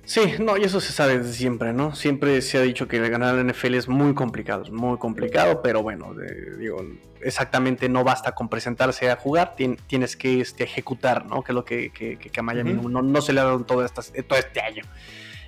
Sí, 0.10 0.22
no, 0.40 0.58
y 0.58 0.64
eso 0.64 0.82
se 0.82 0.92
sabe 0.92 1.20
desde 1.20 1.34
siempre, 1.34 1.72
¿no? 1.72 1.94
Siempre 1.94 2.42
se 2.42 2.58
ha 2.58 2.62
dicho 2.62 2.88
que 2.88 2.98
ganar 3.10 3.36
la 3.36 3.44
NFL 3.44 3.76
es 3.76 3.88
muy 3.88 4.16
complicado, 4.16 4.64
es 4.64 4.72
muy 4.72 4.98
complicado, 4.98 5.62
pero 5.62 5.84
bueno, 5.84 6.16
digo, 6.58 6.84
exactamente 7.22 7.88
no 7.90 8.04
basta 8.04 8.32
con 8.32 8.50
presentarse 8.50 9.12
a 9.12 9.18
jugar, 9.18 9.56
tienes 9.56 10.16
que 10.16 10.42
este, 10.42 10.64
ejecutar, 10.64 11.28
¿no? 11.28 11.44
Que 11.44 11.52
es 11.52 11.56
lo 11.56 11.64
que, 11.64 11.92
que, 11.92 12.32
a 12.36 12.42
Miami 12.42 12.74
no, 12.74 13.22
se 13.22 13.34
le 13.34 13.42
ha 13.42 13.44
dado 13.44 13.64
todo, 13.66 13.88
todo 13.88 14.40
este 14.40 14.62
año. 14.62 14.82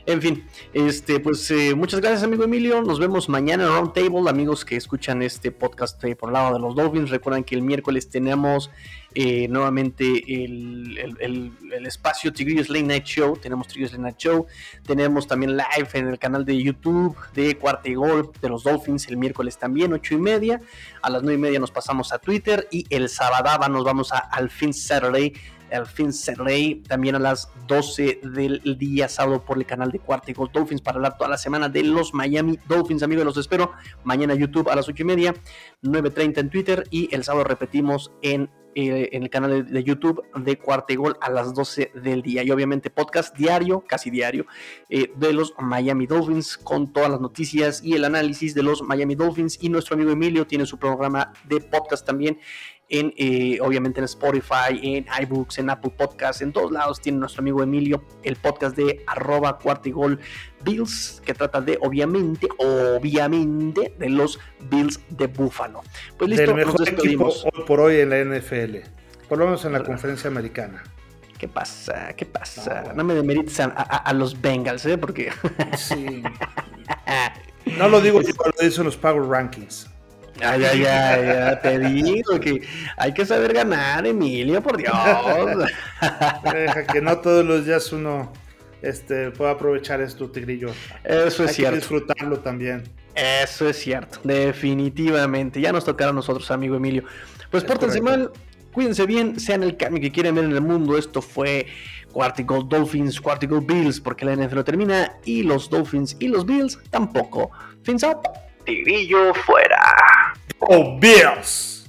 En 0.08 0.20
fin, 0.20 0.44
este, 0.74 1.20
pues 1.20 1.50
eh, 1.52 1.76
muchas 1.76 2.02
gracias, 2.02 2.24
amigo 2.24 2.44
Emilio. 2.44 2.82
Nos 2.82 3.00
vemos 3.00 3.30
mañana 3.30 3.66
en 3.66 3.70
Roundtable. 3.70 4.30
Amigos 4.30 4.66
que 4.66 4.76
escuchan 4.76 5.22
este 5.22 5.52
podcast 5.52 6.04
eh, 6.04 6.16
por 6.16 6.30
el 6.30 6.34
lado 6.34 6.56
de 6.56 6.60
los 6.60 6.76
Dolphins, 6.76 7.12
recuerden 7.12 7.44
que 7.44 7.54
el 7.54 7.62
miércoles 7.62 8.10
tenemos 8.10 8.72
eh, 9.14 9.48
nuevamente 9.48 10.06
el, 10.44 11.86
espacio 11.86 12.34
Tigrillos 12.34 12.70
Late 12.70 12.84
Night 12.84 13.04
Show. 13.04 13.38
Tenemos 13.38 13.68
Tigrillos 13.68 13.92
Late 13.92 14.02
Night 14.02 14.18
Show. 14.18 14.48
Tenemos 14.88 15.28
también 15.28 15.56
live 15.56 15.90
en 15.94 16.08
el 16.08 16.18
canal 16.18 16.46
de 16.46 16.62
YouTube 16.62 17.16
de 17.36 17.56
Cuarta 17.58 17.88
y 17.88 17.94
Gol 17.94 18.32
de 18.42 18.50
los 18.50 18.64
Dolphins 18.64 19.08
el 19.08 19.18
miércoles 19.18 19.60
también, 19.60 19.94
ocho 19.94 20.16
y 20.16 20.18
media. 20.18 20.62
A 21.04 21.12
las 21.12 21.22
nueve 21.22 21.38
y 21.38 21.42
media 21.42 21.60
nos 21.60 21.70
pasamos 21.70 22.12
a 22.12 22.18
Twitter 22.18 22.68
y 22.72 22.88
el 22.90 23.08
sábado 23.08 23.70
nos 23.70 23.84
vamos 23.84 24.12
a 24.12 24.18
Al 24.18 24.50
Fin 24.50 24.74
Saturday 24.74 25.34
el 25.72 25.86
fin 25.86 26.12
Saturday, 26.14 26.76
también 26.88 27.16
a 27.16 27.20
las 27.20 27.50
12 27.68 28.22
del 28.24 28.78
día 28.78 29.08
sábado 29.08 29.44
por 29.44 29.58
el 29.58 29.66
canal 29.66 29.92
de 29.92 30.00
Cuarta 30.00 30.32
Gol 30.34 30.50
Dolphins 30.52 30.82
para 30.82 30.98
hablar 30.98 31.18
toda 31.18 31.30
la 31.30 31.38
semana 31.38 31.70
de 31.70 31.84
los 31.84 32.14
Miami 32.14 32.60
Dolphins. 32.68 33.04
Amigos, 33.04 33.26
los 33.26 33.38
espero 33.38 33.72
mañana 34.04 34.36
YouTube 34.36 34.70
a 34.70 34.76
las 34.76 34.88
8 34.88 35.02
y 35.02 35.06
media, 35.06 35.34
9.30 35.84 36.38
en 36.40 36.50
Twitter 36.50 36.84
y 36.90 37.14
el 37.14 37.24
sábado 37.24 37.46
repetimos 37.46 38.12
en, 38.22 38.50
eh, 38.76 39.10
el 39.14 39.30
canal 39.30 39.66
de, 39.72 39.84
YouTube 39.84 40.24
de 40.36 40.58
Cuarta 40.58 40.94
Gol 40.96 41.18
a 41.22 41.30
las 41.30 41.54
12 41.54 41.92
del 41.96 42.22
día. 42.22 42.44
Y 42.44 42.52
obviamente 42.52 42.90
podcast 42.90 43.36
diario, 43.36 43.84
casi 43.88 44.10
diario, 44.10 44.46
eh, 44.90 45.12
de 45.16 45.34
los 45.34 45.54
Miami 45.60 46.08
Dolphins 46.08 46.58
con 46.58 46.92
todas 46.92 47.10
las 47.10 47.22
noticias 47.22 47.84
y 47.84 47.94
el 47.94 48.06
análisis 48.06 48.54
de 48.54 48.64
los 48.64 48.82
Miami 48.82 49.16
Dolphins. 49.16 49.58
Y 49.62 49.70
nuestro 49.70 49.96
amigo 49.96 50.12
Emilio 50.12 50.48
tiene 50.48 50.66
su 50.66 50.78
programa 50.78 51.34
de 51.48 51.60
podcast 51.60 52.06
también 52.06 52.40
en, 52.92 53.14
eh, 53.18 53.58
obviamente 53.62 54.00
en 54.00 54.04
Spotify, 54.04 54.78
en 54.84 55.06
iBooks, 55.24 55.60
en 55.60 55.70
Apple 55.70 55.92
Podcasts, 55.98 56.42
en 56.42 56.52
todos 56.52 56.72
lados 56.72 57.00
tiene 57.00 57.18
nuestro 57.18 57.42
amigo 57.42 57.64
Emilio 57.64 58.04
el 58.24 58.36
podcast 58.36 58.76
de 58.76 59.04
arroba 59.08 59.58
cuartigol 59.58 60.20
Bills, 60.64 61.22
que 61.26 61.34
trata 61.34 61.62
de, 61.62 61.80
obviamente, 61.82 62.48
obviamente, 62.58 63.94
de 63.98 64.10
los 64.10 64.40
Bills 64.70 65.00
de 65.10 65.28
Buffalo. 65.28 65.82
Pues 66.18 66.30
listo, 66.30 66.46
Del 66.46 66.56
mejor 66.56 66.88
equipo 66.88 67.28
hoy 67.28 67.64
por 67.66 67.80
hoy 67.80 68.02
en 68.02 68.10
la 68.10 68.24
NFL, 68.24 68.78
por 69.30 69.40
lo 69.40 69.46
menos 69.46 69.64
en 69.66 69.72
la 69.72 69.84
conferencia 69.84 70.30
americana. 70.30 70.84
¿Qué 71.40 71.48
pasa? 71.48 72.14
¿Qué 72.14 72.26
pasa? 72.26 72.94
No, 72.94 73.04
me 73.04 73.16
demerites 73.16 73.60
a, 73.62 74.14
los 74.14 74.40
Bengals, 74.40 74.86
¿eh? 74.86 74.98
Porque... 74.98 75.32
sí. 75.78 76.22
No 77.78 77.88
lo 77.88 78.02
digo 78.02 78.22
yo, 78.22 78.34
lo 78.44 78.66
dicen 78.66 78.86
los 78.86 78.98
Power 78.98 79.24
Rankings. 79.30 79.88
Ay, 80.40 80.64
ay, 80.64 80.86
ay, 80.86 81.26
ya 81.26 81.62
te 81.62 81.80
digo 81.90 82.40
que 82.40 82.62
hay 82.98 83.14
que 83.14 83.26
saber 83.26 83.54
ganar, 83.54 84.06
Emilio, 84.08 84.62
por 84.62 84.78
Dios. 84.78 84.94
Deja 86.54 86.88
que 86.88 87.02
no 87.02 87.18
todos 87.20 87.46
los 87.46 87.66
días 87.66 87.92
uno 87.92 88.32
este, 88.82 89.32
pueda 89.32 89.52
aprovechar 89.52 90.02
esto, 90.02 90.30
Tigrillo. 90.30 90.72
Eso 91.04 91.44
es 91.44 91.50
hay 91.50 91.56
cierto. 91.56 91.72
Que 91.72 91.80
disfrutarlo 91.80 92.40
también. 92.40 92.84
Eso 93.16 93.68
es 93.70 93.78
cierto, 93.78 94.20
definitivamente. 94.24 95.60
Ya 95.60 95.72
nos 95.72 95.86
tocará 95.86 96.12
a 96.12 96.14
nosotros, 96.14 96.50
amigo 96.50 96.76
Emilio. 96.76 97.04
Pues 97.50 97.64
pórtense 97.64 98.02
mal, 98.02 98.32
cuídense 98.72 99.06
bien, 99.06 99.40
sean 99.40 99.64
el 99.64 99.76
cambio 99.76 100.02
que 100.02 100.12
quieren 100.12 100.36
ver 100.36 100.46
en 100.46 100.54
el 100.54 100.62
mundo. 100.62 100.98
Esto 100.98 101.22
fue 101.22 101.68
Quarticle 102.12 102.64
Dolphins, 102.68 103.20
Quarticle 103.20 103.60
Bills, 103.60 104.00
porque 104.00 104.26
la 104.26 104.36
NFL 104.36 104.56
no 104.56 104.64
termina 104.64 105.14
y 105.26 105.44
los 105.44 105.70
Dolphins 105.70 106.16
y 106.20 106.30
los 106.30 106.46
Bills 106.46 106.80
tampoco. 106.90 107.52
Fins 107.84 108.04
up. 108.04 108.22
Tigrillo 108.66 109.34
fuera. 109.34 110.34
Oh, 110.60 110.98
Bills. 110.98 111.88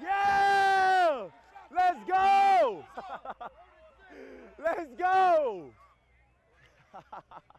Yeah! 0.00 1.26
Let's 1.74 1.98
go! 2.06 2.84
Let's 4.58 4.90
go! 4.96 5.70